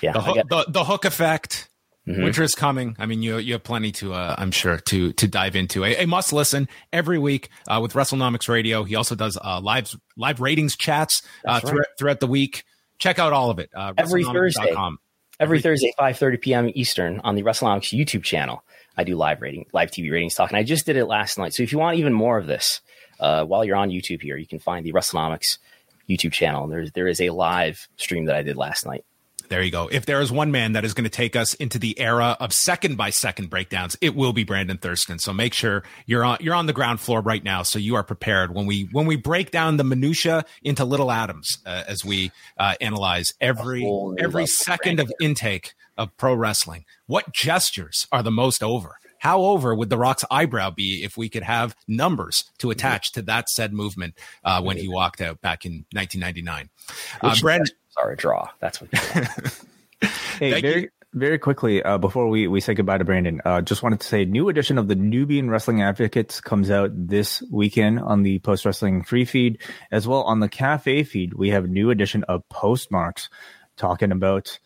yeah, 0.01 0.13
the, 0.13 0.21
hook, 0.21 0.37
the, 0.49 0.65
the 0.67 0.83
hook 0.83 1.05
effect. 1.05 1.69
Mm-hmm. 2.07 2.23
Winter 2.23 2.41
is 2.41 2.55
coming. 2.55 2.95
I 2.97 3.05
mean, 3.05 3.21
you 3.21 3.37
you 3.37 3.53
have 3.53 3.63
plenty 3.63 3.91
to, 3.93 4.15
uh, 4.15 4.35
I'm 4.35 4.49
sure, 4.49 4.77
to 4.77 5.13
to 5.13 5.27
dive 5.27 5.55
into. 5.55 5.85
A, 5.85 5.97
a 5.97 6.07
must 6.07 6.33
listen 6.33 6.67
every 6.91 7.19
week 7.19 7.49
uh, 7.67 7.79
with 7.79 7.93
WrestleNomics 7.93 8.49
Radio. 8.49 8.83
He 8.83 8.95
also 8.95 9.13
does 9.13 9.37
uh, 9.37 9.59
live 9.61 9.93
live 10.17 10.41
ratings 10.41 10.75
chats 10.75 11.21
uh, 11.47 11.51
right. 11.51 11.63
throughout, 11.63 11.85
throughout 11.99 12.19
the 12.19 12.27
week. 12.27 12.63
Check 12.97 13.19
out 13.19 13.33
all 13.33 13.51
of 13.51 13.59
it. 13.59 13.69
Uh, 13.75 13.93
every 13.97 14.23
Thursday. 14.23 14.71
Every, 14.71 14.97
every 15.39 15.61
Thursday, 15.61 15.93
five 15.95 16.17
thirty 16.17 16.37
p.m. 16.37 16.71
Eastern 16.73 17.21
on 17.23 17.35
the 17.35 17.43
WrestleNomics 17.43 17.95
YouTube 17.95 18.23
channel. 18.23 18.63
I 18.97 19.03
do 19.03 19.15
live 19.15 19.39
rating, 19.41 19.67
live 19.71 19.91
TV 19.91 20.11
ratings 20.11 20.33
talk, 20.33 20.49
and 20.49 20.57
I 20.57 20.63
just 20.63 20.87
did 20.87 20.97
it 20.97 21.05
last 21.05 21.37
night. 21.37 21.53
So 21.53 21.61
if 21.61 21.71
you 21.71 21.77
want 21.77 21.97
even 21.97 22.13
more 22.13 22.39
of 22.39 22.47
this, 22.47 22.81
uh, 23.19 23.45
while 23.45 23.63
you're 23.63 23.77
on 23.77 23.89
YouTube 23.89 24.21
here, 24.21 24.37
you 24.37 24.47
can 24.47 24.59
find 24.59 24.85
the 24.85 24.91
WrestleNomics 24.91 25.59
YouTube 26.09 26.33
channel. 26.33 26.63
And 26.63 26.73
there's 26.73 26.91
there 26.93 27.07
is 27.07 27.21
a 27.21 27.29
live 27.29 27.87
stream 27.97 28.25
that 28.25 28.35
I 28.35 28.41
did 28.41 28.57
last 28.57 28.85
night. 28.87 29.05
There 29.51 29.61
you 29.61 29.69
go. 29.69 29.89
If 29.91 30.05
there 30.05 30.21
is 30.21 30.31
one 30.31 30.49
man 30.49 30.71
that 30.71 30.85
is 30.85 30.93
going 30.93 31.03
to 31.03 31.09
take 31.09 31.35
us 31.35 31.55
into 31.55 31.77
the 31.77 31.99
era 31.99 32.37
of 32.39 32.53
second 32.53 32.95
by 32.95 33.09
second 33.09 33.49
breakdowns, 33.49 33.97
it 33.99 34.15
will 34.15 34.31
be 34.31 34.45
Brandon 34.45 34.77
Thurston. 34.77 35.19
So 35.19 35.33
make 35.33 35.53
sure 35.53 35.83
you're 36.05 36.23
on 36.23 36.37
you're 36.39 36.55
on 36.55 36.67
the 36.67 36.73
ground 36.73 37.01
floor 37.01 37.19
right 37.19 37.43
now, 37.43 37.61
so 37.63 37.77
you 37.77 37.95
are 37.95 38.03
prepared 38.03 38.55
when 38.55 38.65
we 38.65 38.87
when 38.93 39.07
we 39.07 39.17
break 39.17 39.51
down 39.51 39.75
the 39.75 39.83
minutia 39.83 40.45
into 40.63 40.85
little 40.85 41.11
atoms 41.11 41.57
uh, 41.65 41.83
as 41.85 42.05
we 42.05 42.31
uh, 42.57 42.75
analyze 42.79 43.33
every 43.41 43.85
every 44.17 44.45
second 44.47 45.01
of 45.01 45.11
intake 45.19 45.73
of 45.97 46.15
pro 46.15 46.33
wrestling. 46.33 46.85
What 47.07 47.33
gestures 47.33 48.07
are 48.09 48.23
the 48.23 48.31
most 48.31 48.63
over? 48.63 48.99
How 49.19 49.41
over 49.41 49.75
would 49.75 49.89
The 49.89 49.97
Rock's 49.97 50.25
eyebrow 50.31 50.71
be 50.71 51.03
if 51.03 51.15
we 51.15 51.29
could 51.29 51.43
have 51.43 51.75
numbers 51.87 52.45
to 52.57 52.71
attach 52.71 53.11
to 53.11 53.21
that 53.23 53.49
said 53.49 53.71
movement 53.71 54.15
uh, 54.43 54.63
when 54.63 54.77
he 54.77 54.87
walked 54.87 55.21
out 55.21 55.41
back 55.41 55.63
in 55.63 55.85
1999? 55.91 56.69
Uh, 57.21 57.35
Brandon, 57.39 57.67
are 57.97 58.11
a 58.11 58.17
draw. 58.17 58.49
That's 58.59 58.81
what. 58.81 58.93
hey, 60.39 60.61
very 60.61 60.81
you. 60.83 60.89
very 61.13 61.39
quickly 61.39 61.83
uh, 61.83 61.97
before 61.97 62.27
we 62.27 62.47
we 62.47 62.59
say 62.59 62.73
goodbye 62.73 62.97
to 62.97 63.05
Brandon, 63.05 63.41
uh, 63.45 63.61
just 63.61 63.83
wanted 63.83 63.99
to 64.01 64.07
say 64.07 64.25
new 64.25 64.49
edition 64.49 64.77
of 64.77 64.87
the 64.87 64.95
Nubian 64.95 65.49
Wrestling 65.49 65.81
Advocates 65.81 66.41
comes 66.41 66.69
out 66.71 66.91
this 66.93 67.43
weekend 67.51 67.99
on 67.99 68.23
the 68.23 68.39
Post 68.39 68.65
Wrestling 68.65 69.03
Free 69.03 69.25
feed, 69.25 69.59
as 69.91 70.07
well 70.07 70.23
on 70.23 70.39
the 70.39 70.49
Cafe 70.49 71.03
feed. 71.03 71.33
We 71.33 71.49
have 71.49 71.69
new 71.69 71.89
edition 71.89 72.23
of 72.25 72.47
Postmarks 72.49 73.29
talking 73.77 74.11
about 74.11 74.59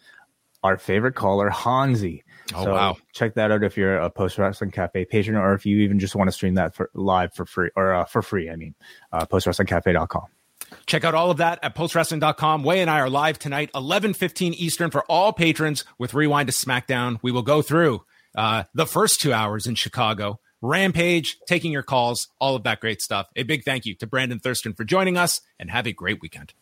our 0.63 0.77
favorite 0.77 1.15
caller 1.15 1.49
Hanzi. 1.49 2.23
Oh 2.53 2.63
so 2.63 2.73
wow! 2.73 2.97
Check 3.13 3.35
that 3.35 3.51
out 3.51 3.63
if 3.63 3.77
you're 3.77 3.97
a 3.97 4.09
Post 4.09 4.37
Wrestling 4.37 4.71
Cafe 4.71 5.05
patron, 5.05 5.35
or 5.35 5.53
if 5.53 5.65
you 5.65 5.79
even 5.79 5.99
just 5.99 6.15
want 6.15 6.27
to 6.27 6.31
stream 6.31 6.55
that 6.55 6.75
for 6.75 6.89
live 6.93 7.33
for 7.33 7.45
free 7.45 7.69
or 7.75 7.93
uh, 7.93 8.05
for 8.05 8.21
free. 8.21 8.49
I 8.49 8.55
mean, 8.55 8.75
uh, 9.11 9.25
postwrestlingcafe.com. 9.25 10.25
Check 10.85 11.03
out 11.03 11.15
all 11.15 11.31
of 11.31 11.37
that 11.37 11.59
at 11.63 11.75
postwrestling.com. 11.75 12.63
Wai 12.63 12.75
and 12.75 12.89
I 12.89 12.99
are 12.99 13.09
live 13.09 13.39
tonight, 13.39 13.71
11:15 13.73 14.53
Eastern 14.53 14.91
for 14.91 15.03
all 15.09 15.33
patrons 15.33 15.83
with 15.97 16.13
Rewind 16.13 16.47
to 16.47 16.53
SmackDown. 16.53 17.19
We 17.21 17.31
will 17.31 17.43
go 17.43 17.61
through 17.61 18.05
uh, 18.35 18.63
the 18.73 18.85
first 18.85 19.21
two 19.21 19.33
hours 19.33 19.67
in 19.67 19.75
Chicago. 19.75 20.39
Rampage, 20.61 21.37
taking 21.47 21.71
your 21.71 21.83
calls, 21.83 22.29
all 22.39 22.55
of 22.55 22.63
that 22.63 22.79
great 22.79 23.01
stuff. 23.01 23.27
A 23.35 23.43
big 23.43 23.63
thank 23.63 23.85
you 23.85 23.95
to 23.95 24.07
Brandon 24.07 24.39
Thurston 24.39 24.73
for 24.73 24.83
joining 24.83 25.17
us, 25.17 25.41
and 25.59 25.69
have 25.69 25.85
a 25.85 25.93
great 25.93 26.21
weekend. 26.21 26.53